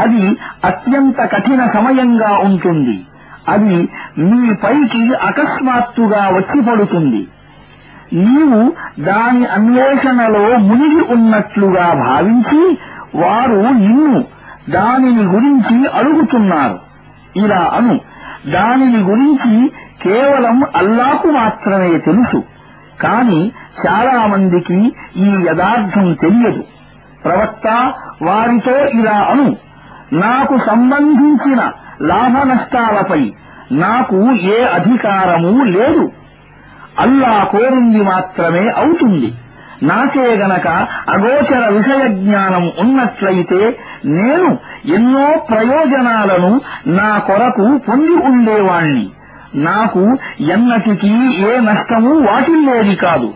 అది 0.00 0.24
అత్యంత 0.65 1.20
కఠిన 1.32 1.62
సమయంగా 1.66 2.31
ఉంటుంది 2.39 2.97
అది 3.48 3.77
మీ 4.23 4.43
పైకి 4.55 5.02
అకస్మాత్తుగా 5.23 6.23
వచ్చి 6.28 6.59
పడుతుంది 6.62 7.23
నీవు 8.19 8.61
దాని 9.01 9.43
అన్వేషణలో 9.47 10.44
మునిగి 10.59 11.02
ఉన్నట్లుగా 11.12 11.86
భావించి 12.05 12.62
వారు 13.16 13.61
నిన్ను 13.77 14.20
దానిని 14.70 15.24
గురించి 15.27 15.77
అడుగుతున్నారు 15.93 16.78
ఇలా 17.36 17.62
అను 17.74 17.97
దానిని 18.52 19.01
గురించి 19.02 19.55
కేవలం 20.02 20.59
అల్లాకు 20.77 21.28
మాత్రమే 21.31 21.98
తెలుసు 21.98 22.40
కాని 23.01 23.40
చాలామందికి 23.82 24.78
ఈ 25.16 25.31
యథార్థం 25.48 26.07
తెలియదు 26.15 26.62
ప్రవక్త 27.24 27.69
వారితో 28.23 28.77
ఇలా 28.93 29.19
అను 29.31 29.47
నాకు 30.20 30.55
సంబంధించిన 30.66 31.61
లాభ 32.02 32.36
నష్టాలపై 32.48 33.23
నాకు 33.81 34.19
ఏ 34.51 34.59
అధికారము 34.77 35.52
లేదు 35.73 36.05
అల్లా 36.98 37.35
కోరింది 37.52 38.01
మాత్రమే 38.05 38.65
అవుతుంది 38.77 39.28
నాకే 39.82 40.27
గనక 40.36 40.69
అగోచర 41.09 41.62
విషయ 41.73 42.02
జ్ఞానం 42.16 42.65
ఉన్నట్లయితే 42.78 43.61
నేను 44.12 44.48
ఎన్నో 44.94 45.27
ప్రయోజనాలను 45.51 46.51
నా 46.93 47.11
కొరకు 47.19 47.66
పొంది 47.89 48.16
ఉండేవాణ్ణి 48.28 49.07
నాకు 49.62 50.02
ఎన్నటికీ 50.48 51.12
ఏ 51.44 51.52
నష్టమూ 51.61 52.12
వాటిల్లేది 52.27 52.97
కాదు 52.97 53.31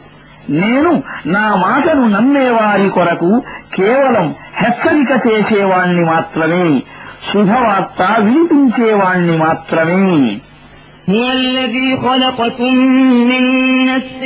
నేను 0.48 0.90
నా 1.34 1.44
మాటను 1.64 2.04
నమ్మేవారి 2.14 2.88
కొరకు 2.96 3.30
కేవలం 3.76 4.26
హెచ్చరిక 4.62 5.12
చేసేవాణ్ణి 5.26 6.04
మాత్రమే 6.12 6.64
శుభవార్త 7.28 8.00
వినిపించేవాణ్ణి 8.26 9.36
మాత్రమే 9.44 10.00
هو 11.08 11.24
الذي 11.32 11.96
خلقكم 11.96 12.74
من 13.30 13.42
نفس 13.86 14.20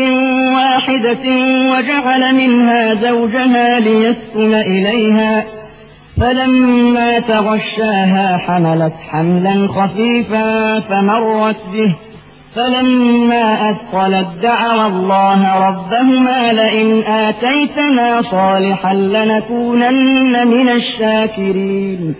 واحدة 0.59 1.24
وجعل 1.73 2.35
منها 2.35 2.95
زوجها 2.95 3.81
ليسكن 3.81 4.55
إليها 4.55 5.45
فلما 6.20 7.19
تغشاها 7.19 8.39
حملت 8.39 8.93
حملا 9.11 9.69
خفيفا 9.69 10.81
فمرت 10.81 11.62
به 11.73 11.93
فلما 12.55 13.70
أثقلت 13.70 14.27
دعوا 14.43 14.86
الله 14.86 15.55
ربهما 15.69 16.53
لئن 16.53 17.03
آتيتنا 17.03 18.23
صالحا 18.31 18.95
لنكونن 18.95 20.47
من 20.49 20.69
الشاكرين 20.69 22.15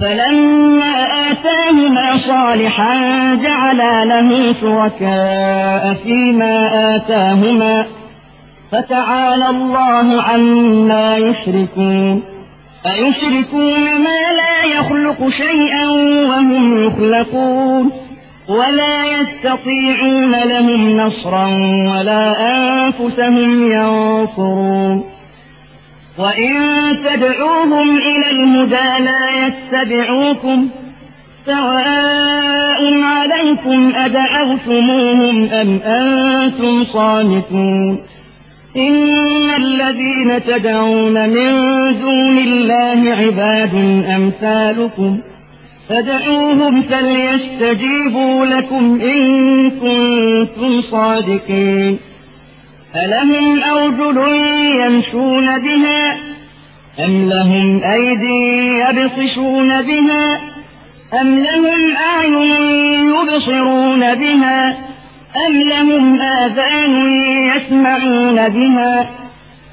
فلما 0.00 0.92
آتاهما 1.30 2.18
صالحا 2.26 2.94
جعلا 3.34 4.04
له 4.04 4.54
شركاء 4.60 5.94
فيما 6.04 6.70
آتاهما 6.96 7.86
فتعالى 8.72 9.48
الله 9.48 10.22
عما 10.22 11.16
يشركون 11.16 12.22
أيشركون 12.86 13.84
ما 13.98 14.20
لا 14.38 14.78
يخلق 14.78 15.28
شيئا 15.28 15.90
وهم 16.28 16.86
يخلقون 16.86 18.01
ولا 18.52 19.04
يستطيعون 19.04 20.30
لهم 20.30 20.96
نصرا 20.96 21.46
ولا 21.92 22.34
أنفسهم 22.54 23.72
ينصرون 23.72 25.04
وإن 26.18 26.52
تدعوهم 27.04 27.96
إلى 27.96 28.30
الهدى 28.30 29.04
لا 29.04 29.46
يتبعوكم 29.46 30.68
سواء 31.46 33.02
عليكم 33.02 33.92
أدعوتموهم 33.94 35.48
أم 35.48 35.76
أنتم 35.84 36.84
صامتون 36.84 37.98
إن 38.76 39.50
الذين 39.56 40.42
تدعون 40.42 41.28
من 41.28 41.52
دون 42.00 42.38
الله 42.38 43.14
عباد 43.14 43.74
أمثالكم 44.16 45.18
ۖ 45.28 45.31
فدعوهم 45.88 46.82
فليستجيبوا 46.82 48.46
لكم 48.46 49.00
إن 49.00 49.70
كنتم 49.70 50.82
صادقين 50.90 51.98
ألهم 53.04 53.62
أرجل 53.62 54.18
يمشون 54.80 55.58
بها 55.58 56.16
أم 57.04 57.28
لهم 57.28 57.82
أيدي 57.84 58.78
يبطشون 58.78 59.82
بها 59.82 60.40
أم 61.20 61.38
لهم 61.38 61.96
أعين 61.96 62.34
يبصرون 63.14 64.14
بها 64.14 64.68
أم 65.46 65.52
لهم 65.62 66.20
آذان 66.20 67.12
يسمعون 67.56 68.48
بها 68.48 69.21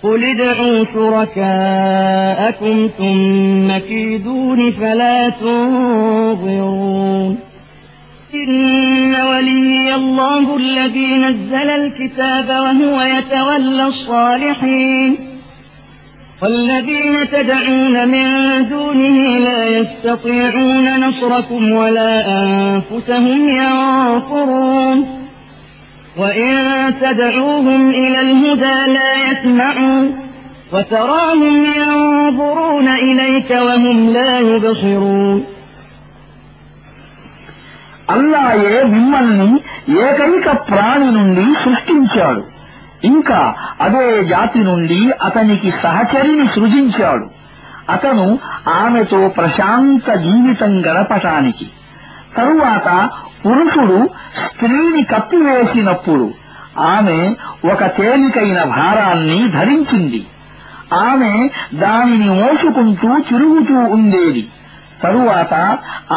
قل 0.03 0.23
ادعوا 0.23 0.85
شركاءكم 0.93 2.89
ثم 2.97 3.77
كيدون 3.77 4.71
فلا 4.71 5.29
تنظرون 5.29 6.69
إن 8.33 9.15
ولي 9.15 9.95
الله 9.95 10.57
الذي 10.57 11.15
نزل 11.15 11.69
الكتاب 11.69 12.49
وهو 12.49 13.01
يتولى 13.01 13.87
الصالحين 13.87 15.15
والذين 16.41 17.29
تدعون 17.31 18.07
من 18.07 18.25
دونه 18.69 19.37
لا 19.37 19.67
يستطيعون 19.67 21.09
نصركم 21.09 21.71
ولا 21.71 22.43
أنفسهم 22.43 23.49
ينصرون 23.49 25.18
وإن 26.19 26.53
تدعوهم 27.01 27.89
إلى 27.91 28.19
الهدى 28.21 28.77
لا 28.93 29.11
يسمعوا 29.25 30.01
وتراهم 30.73 31.55
ينظرون 31.77 32.87
إليك 33.07 33.51
وهم 33.59 33.97
لا 34.09 34.31
يبصرون 34.41 35.39
అల్లాయే 38.13 38.77
మిమ్మల్ని 38.93 39.49
ఏకైక 40.05 40.47
ప్రాణి 40.69 41.09
నుండి 41.11 41.43
సృష్టించాడు 41.63 42.43
ఇంకా 43.03 43.39
అదే 43.81 44.05
జాతి 44.23 44.59
నుండి 44.59 44.99
అతనికి 45.21 45.69
సహచరిని 45.83 46.47
సృజించాడు 46.47 47.27
అతను 47.89 48.25
ఆమెతో 48.79 49.19
ప్రశాంత 49.37 50.07
జీవితం 50.25 50.71
గడపటానికి 50.87 51.67
తరువాత 52.37 52.87
పురుషుడు 53.43 53.99
స్త్రీని 54.43 55.03
కప్పివేసినప్పుడు 55.03 56.27
ఆమె 56.87 57.19
ఒక 57.65 57.83
తేలికైన 57.97 58.59
భారాన్ని 58.75 59.39
ధరించింది 59.51 60.21
ఆమె 61.01 61.33
దానిని 61.75 62.29
మోసుకుంటూ 62.31 63.09
చిరుగుతూ 63.27 63.77
ఉండేది 63.89 64.43
తరువాత 65.01 65.53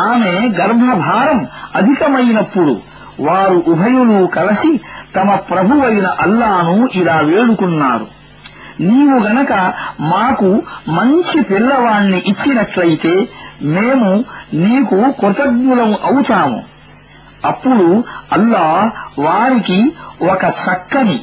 ఆమె 0.05 0.32
గర్భభారం 0.59 1.40
అధికమైనప్పుడు 1.74 2.74
వారు 3.20 3.57
ఉభయులు 3.66 4.19
కలిసి 4.28 4.73
తమ 5.16 5.35
ప్రభువైన 5.49 6.07
అల్లాను 6.20 6.77
ఇలా 6.94 7.16
వేడుకున్నారు 7.20 8.07
నీవు 8.81 9.19
గనక 9.24 9.53
మాకు 10.05 10.49
మంచి 10.89 11.39
పిల్లవాణ్ణి 11.43 12.20
ఇచ్చినట్లయితే 12.27 13.15
మేము 13.74 14.11
నీకు 14.55 14.99
కృతజ్ఞులం 15.20 15.90
అవుతాము 16.05 16.61
అప్పుడు 17.44 17.86
అల్లా 18.32 18.66
వారికి 19.19 19.78
ఒక 20.24 20.44
చక్కని 20.62 21.19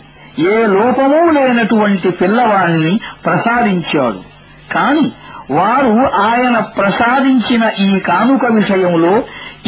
ఏ 0.48 0.58
లోపమూ 0.74 1.22
లేనటువంటి 1.32 2.10
పిల్లవాణ్ణి 2.12 2.94
ప్రసాదించాడు 3.26 4.22
కాని 4.74 5.06
వారు 5.52 5.94
ఆయన 6.26 6.58
ప్రసాదించిన 6.76 7.64
ఈ 7.80 7.90
కానుక 8.00 8.46
విషయంలో 8.52 9.14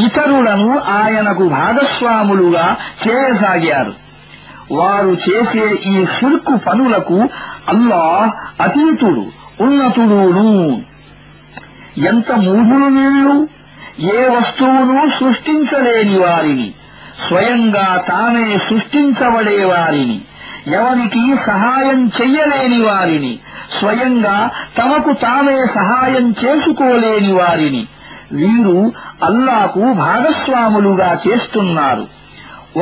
ఇతరులను 0.03 0.70
ఆయనకు 0.94 1.45
భాగస్వాములుగా 1.49 2.68
చేయసాగారు 3.03 3.94
వారు 4.72 5.14
చేసే 5.24 5.66
ఈ 5.91 5.95
సుర్కు 6.16 6.53
పనులకు 6.68 7.18
అల్లా 7.70 8.03
అతీతుడు 8.62 9.24
ఉన్నతుడూను 9.62 10.45
ఎంత 12.10 12.32
మూఢులు 12.45 12.88
వీళ్ళు 12.90 13.34
ఏ 14.10 14.20
వస్తువును 14.28 15.02
సృష్టించలేని 15.18 16.18
వారిని 16.18 16.68
స్వయంగా 17.20 17.88
తానే 18.08 18.48
సృష్టించబడేవారిని 18.68 20.20
ఎవరికి 20.70 21.24
సహాయం 21.45 21.99
చెయ్యలేని 22.18 22.80
వారిని 22.82 23.34
స్వయంగా 23.80 24.38
తమకు 24.78 25.12
తామే 25.22 25.60
సహాయం 25.74 26.26
చేసుకోలేని 26.44 27.32
వారిని 27.32 27.84
వీరు 28.32 28.78
అల్లాకు 29.24 29.84
భాగస్వాములుగా 29.99 31.12
చేస్తున్నారు 31.28 32.06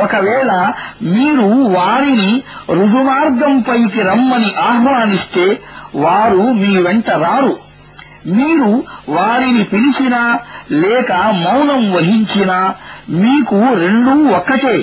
ఒకవేళ 0.00 0.50
మీరు 1.14 1.48
వారిని 1.70 2.30
రుజుమార్గంపైకి 2.70 4.02
రమ్మని 4.02 4.50
ఆహ్వానిస్తే 4.60 5.46
వారు 5.94 6.42
మీ 6.52 6.72
వెంట 6.78 7.10
రారు 7.22 7.54
మీరు 8.28 8.70
వారిని 9.08 9.64
పిలిచినా 9.64 10.22
లేక 10.72 11.12
మౌనం 11.12 11.82
వహించినా 11.92 12.58
మీకు 13.14 13.58
రెండూ 13.74 14.14
ఒక్కటే 14.30 14.76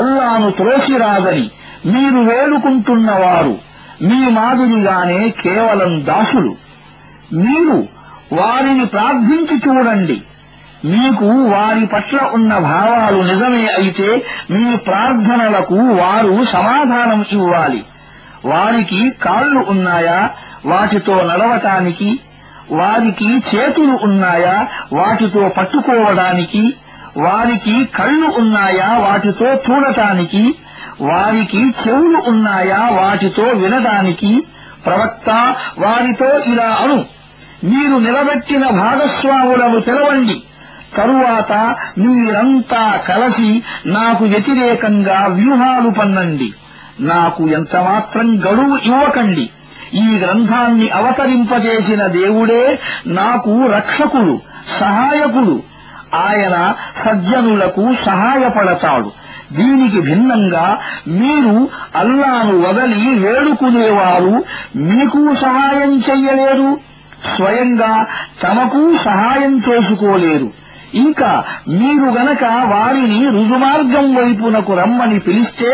అల్లాను 0.00 0.50
త్రోసిరాదని 0.50 1.46
మీరు 1.86 2.20
వేడుకుంటున్నవారు 2.20 3.54
మీ 4.00 4.30
మాదిరిగానే 4.30 5.20
కేవలం 5.42 6.04
దాసులు 6.04 6.52
మీరు 7.36 7.78
వారిని 8.32 8.84
ప్రార్థించి 8.86 9.56
చూడండి 9.58 10.18
మీకు 10.84 11.26
వారి 11.50 11.86
పట్ల 11.86 12.18
ఉన్న 12.32 12.58
భావాలు 12.58 13.18
నిజమే 13.22 13.64
అయితే 13.66 14.08
మీ 14.50 14.76
ప్రార్థనలకు 14.76 15.78
వారు 15.96 16.44
సమాధానం 16.52 17.24
ఇవ్వాలి 17.32 17.80
వారికి 18.44 19.00
కాళ్లు 19.22 19.60
ఉన్నాయా 19.68 20.18
వాటితో 20.66 21.14
నడవటానికి 21.14 22.10
వారికి 22.70 23.28
చేతులు 23.50 23.94
ఉన్నాయా 24.02 24.56
వాటితో 24.92 25.48
పట్టుకోవడానికి 25.48 26.62
వారికి 27.16 27.84
కళ్ళు 27.94 28.28
ఉన్నాయా 28.38 28.88
వాటితో 28.98 29.48
చూడటానికి 29.66 30.42
వారికి 31.00 31.62
చెవులు 31.82 32.20
ఉన్నాయా 32.26 32.88
వాటితో 32.90 33.42
వినడానికి 33.42 34.30
ప్రవక్త 34.84 35.30
వారితో 35.78 36.30
ఇలా 36.46 36.70
అను 36.82 36.98
మీరు 37.64 37.96
నిలబెట్టిన 37.98 38.64
భాగస్వాములను 38.80 39.80
తెలవండి 39.80 40.36
తరువాత 40.96 41.52
మీరంతా 41.98 42.96
కలసి 43.08 43.50
నాకు 43.86 44.24
వ్యతిరేకంగా 44.24 45.26
వ్యూహాలు 45.28 45.90
పన్నండి 45.90 46.48
నాకు 47.00 47.42
ఎంతమాత్రం 47.48 48.28
గడువు 48.36 48.76
ఇవ్వకండి 48.86 49.46
ఈ 49.94 50.06
గ్రంథాన్ని 50.18 50.88
అవతరింపజేసిన 50.90 52.02
దేవుడే 52.16 52.64
నాకు 53.12 53.54
రక్షకుడు 53.66 54.34
సహాయకుడు 54.78 55.56
ఆయన 56.20 56.56
సజ్జనులకు 57.04 57.84
సహాయపడతాడు 58.04 59.10
దీనికి 59.52 60.00
భిన్నంగా 60.00 60.66
మీరు 61.12 61.54
అల్లాను 61.94 62.54
వదలి 62.62 63.08
వేడుకునేవారు 63.18 64.34
మీకు 64.88 65.34
సహాయం 65.34 65.92
చెయ్యలేరు 65.98 66.70
స్వయంగా 67.36 67.92
తమకు 68.42 68.82
సహాయం 69.04 69.54
చేసుకోలేరు 69.68 70.48
ఇంకా 70.94 71.30
మీరు 71.70 72.06
గనక 72.10 72.44
వారిని 72.64 73.20
రుజుమార్గం 73.28 74.06
వైపునకు 74.14 74.72
రమ్మని 74.74 75.18
పిలిస్తే 75.18 75.72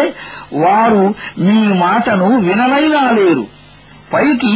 వారు 0.52 1.04
మీ 1.38 1.58
మాటను 1.78 2.28
వినలైనా 2.38 3.02
లేరు 3.10 3.44
పైకి 4.12 4.54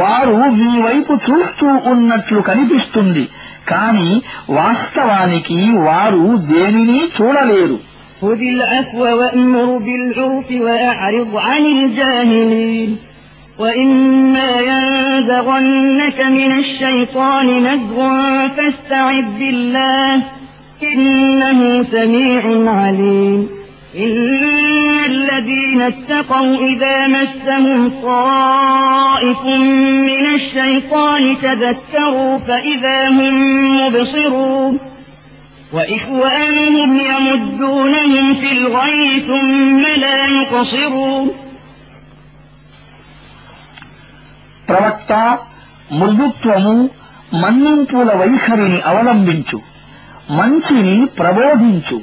వారు 0.00 0.36
మీ 0.58 0.82
వైపు 0.82 1.12
చూస్తూ 1.26 1.66
ఉన్నట్లు 1.66 2.40
కనిపిస్తుంది 2.40 3.24
కాని 3.68 4.10
వాస్తవానికి 4.50 5.58
వారు 5.78 6.24
దేనిని 6.52 7.00
చూడలేరు 7.16 7.78
ఇన్నహు 20.82 21.68
సమీఉన్ 21.92 22.68
అలీం 22.68 23.61
إن 23.94 25.04
الذين 25.06 25.80
اتقوا 25.82 26.56
إذا 26.56 27.06
مسهم 27.06 27.90
طائف 28.02 29.46
من 30.08 30.26
الشيطان 30.34 31.36
تذكروا 31.36 32.38
فإذا 32.38 33.08
هم 33.08 33.34
مبصرون 33.80 34.78
وإخوانهم 35.72 36.96
يمدونهم 36.96 38.34
في 38.34 38.52
الغي 38.52 39.20
ثم 39.20 39.82
لا 40.00 40.18
يقصرون 40.36 41.28
ప్రవక్త 44.68 45.12
మృదుత్వము 46.00 46.74
మన్నింపుల 47.42 48.10
వైఖరిని 48.20 48.78
అవలంబించు 48.90 49.58
మంచిని 50.38 50.94
ప్రబోధించు 51.18 51.96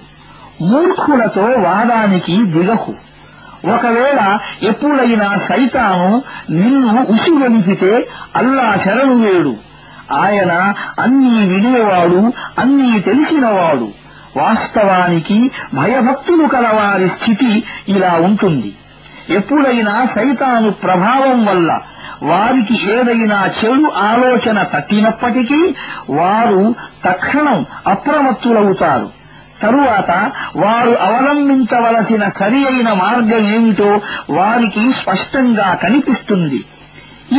మూర్ఖులతో 0.61 1.45
వాదానికి 1.63 2.35
దిగకు 2.51 2.93
ఒకవేళ 3.67 4.19
ఎప్పుడైనా 4.63 5.29
సైతాను 5.47 6.09
నిన్ను 6.55 6.91
ఉసిగొలిపితే 7.05 7.91
అల్లా 8.35 8.67
శరణు 8.85 9.15
వేడు 9.15 9.53
ఆయన 10.19 10.51
అన్నీ 10.99 11.39
వినేవాడు 11.45 12.21
అన్నీ 12.59 12.99
తెలిసినవాడు 12.99 13.87
వాస్తవానికి 14.37 15.37
భయభక్తులు 15.75 16.45
కలవారి 16.47 17.07
స్థితి 17.09 17.51
ఇలా 17.87 18.13
ఉంటుంది 18.19 18.71
ఎప్పుడైనా 19.29 19.95
సైతాను 20.15 20.69
ప్రభావం 20.83 21.39
వల్ల 21.45 21.71
వారికి 22.23 22.75
ఏదైనా 22.91 23.39
చెడు 23.59 23.89
ఆలోచన 24.05 24.63
తట్టినప్పటికీ 24.73 25.59
వారు 26.09 26.63
తక్షణం 27.03 27.59
అప్రమత్తులవుతారు 27.87 29.07
తరువాత 29.61 30.11
వారు 30.55 30.93
అవలంబించవలసిన 31.07 32.23
సరి 32.39 32.61
అయిన 32.67 32.89
మార్గం 33.03 33.45
ఏమిటో 33.55 33.91
వారికి 34.33 34.83
స్పష్టంగా 35.01 35.69
కనిపిస్తుంది 35.83 36.59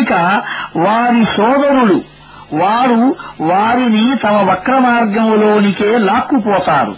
ఇక 0.00 0.12
వారి 0.76 1.22
సోదరులు 1.36 1.98
వారు 2.54 3.00
వారిని 3.42 4.04
తమ 4.24 4.36
వక్ర 4.50 4.74
మార్గములోనికే 4.78 5.90
లాక్కుపోతారు 5.98 6.94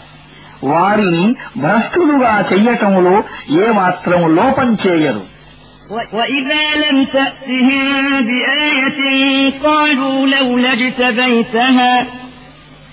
వారిని 0.64 1.24
భ్రష్టులుగా 1.58 2.34
చెయ్యటంలో 2.52 3.16
ఏమాత్రం 3.64 4.22
లోపం 4.38 4.70
చేయరు 4.84 5.24
وإذا 6.12 6.62
لم 6.84 6.98
تأتهم 7.06 7.94
بآية 8.22 9.00
قالوا 9.62 10.26
لولا 10.26 10.72
اجتبيتها 10.72 11.92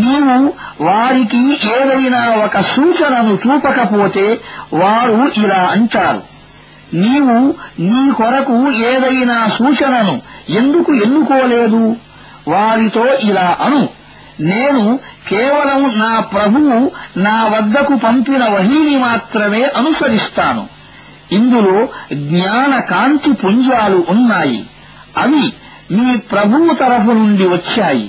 నీవు 0.00 0.36
వారికి 0.84 1.40
ఏదైనా 1.74 2.22
ఒక 2.44 2.60
సూచనను 2.74 3.34
చూపకపోతే 3.34 4.26
వారు 4.74 5.18
ఇలా 5.36 5.62
అంటారు 5.72 6.22
నీవు 6.94 7.36
నీ 7.80 8.02
కొరకు 8.12 8.56
ఏదైనా 8.84 9.36
సూచనను 9.58 10.14
ఎందుకు 10.50 10.92
ఎన్నుకోలేదు 11.04 11.82
వారితో 12.48 13.04
ఇలా 13.22 13.48
అను 13.60 13.82
నేను 14.40 14.84
కేవలం 15.28 15.82
నా 15.98 16.12
ప్రభువు 16.32 16.78
నా 17.16 17.36
వద్దకు 17.48 17.94
పంపిన 17.96 18.44
వహీని 18.44 18.96
మాత్రమే 18.98 19.62
అనుసరిస్తాను 19.76 20.64
ఇందులో 21.32 21.76
జ్ఞాన 22.22 22.72
కాంతి 22.90 23.32
పుంజాలు 23.32 24.00
ఉన్నాయి 24.08 24.60
అవి 25.16 25.44
మీ 25.90 26.08
ప్రభువు 26.32 26.74
తరఫు 26.74 27.12
నుండి 27.12 27.46
వచ్చాయి 27.46 28.06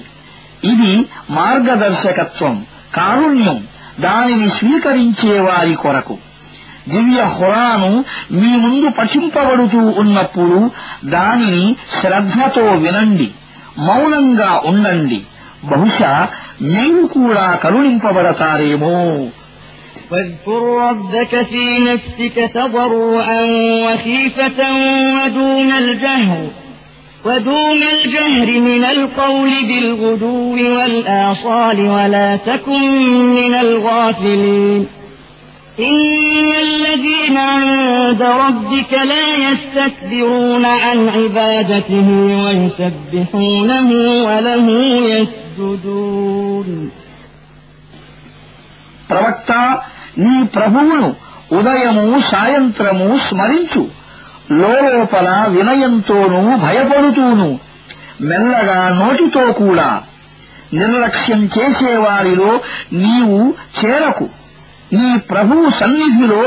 ఇది 0.66 0.94
మార్గదర్శకత్వం 1.38 2.56
కారుణ్యం 2.95 3.58
దానిని 4.00 4.48
స్వీకరించే 4.50 5.34
వారి 5.40 5.76
కొరకు 5.76 6.16
దివ్య 6.90 7.22
హురాను 7.36 7.92
మీ 8.32 8.52
ముందు 8.64 8.90
పఠింపబడుతూ 8.98 9.82
ఉన్నప్పుడు 10.02 10.60
దానిని 11.14 11.64
శ్రద్ధతో 11.95 12.66
వినండి 12.84 13.28
మౌనంగా 13.80 14.52
ఉండండి 14.72 15.20
బహుశా 15.70 16.12
మేము 16.68 17.02
కూడా 17.16 17.48
కరుణింపబడతారేమో 17.64 18.98
فاذكر 20.10 20.62
ربك 20.82 21.34
في 21.44 21.66
نفسك 21.82 22.36
تضرعا 22.50 23.42
وخيفة 23.86 24.60
ودون 25.16 25.72
الجهر 25.74 26.40
ودون 27.26 27.78
الجهر 27.95 28.60
من 28.60 28.84
القول 28.86 29.52
بالغدو 29.70 30.56
والآصال 30.78 31.80
ولا 31.80 32.36
تكن 32.36 32.92
من 33.38 33.54
الغافلين 33.56 34.88
إن 35.80 36.52
الذين 36.62 37.38
عند 37.38 38.22
ربك 38.22 38.94
لا 38.94 39.26
يستكبرون 39.48 40.66
عن 40.66 41.10
عبادته 41.10 42.08
ويسبحونه 42.45 43.90
وله 44.28 44.68
يسجدون 45.16 46.70
ప్రవక్త 49.10 49.52
నీ 50.24 50.36
ప్రభువును 50.54 51.10
ఉదయము 51.58 52.06
సాయంత్రము 52.32 53.08
స్మరించు 53.28 53.84
లోపల 54.54 55.28
వినయంతోనూ 55.48 56.42
భయపడుతూను 56.58 57.48
మెల్లగా 58.22 58.80
నోటితో 59.00 59.45
కూడా 59.52 59.90
నిర్లక్ష్యం 60.74 61.42
చేసేవారిలో 61.56 62.52
నీవు 62.94 63.40
చేరకు 63.80 64.26
నీ 64.92 65.18
ప్రభువు 65.32 65.70
సన్నిధిలో 65.70 66.42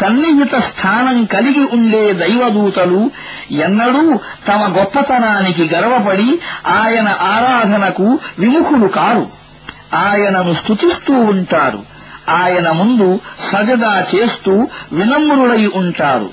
సన్నిహిత 0.00 0.54
స్థానం 0.60 1.24
కలిగి 1.24 1.64
ఉండే 1.72 2.12
దైవదూతలు 2.12 3.00
ఎన్నడూ 3.60 4.04
తమ 4.48 4.60
గొప్పతనానికి 4.76 5.64
గర్వపడి 5.68 6.28
ఆయన 6.76 7.08
ఆరాధనకు 7.28 8.06
విముఖులు 8.38 8.88
కారు 8.88 9.24
ఆయనను 10.02 10.54
స్థుతిస్తూ 10.54 11.14
ఉంటారు 11.26 11.80
ఆయన 12.30 12.68
ముందు 12.72 13.08
సజదా 13.50 13.94
చేస్తూ 14.14 14.54
వినమ్రుడై 14.92 15.64
ఉంటారు 15.74 16.28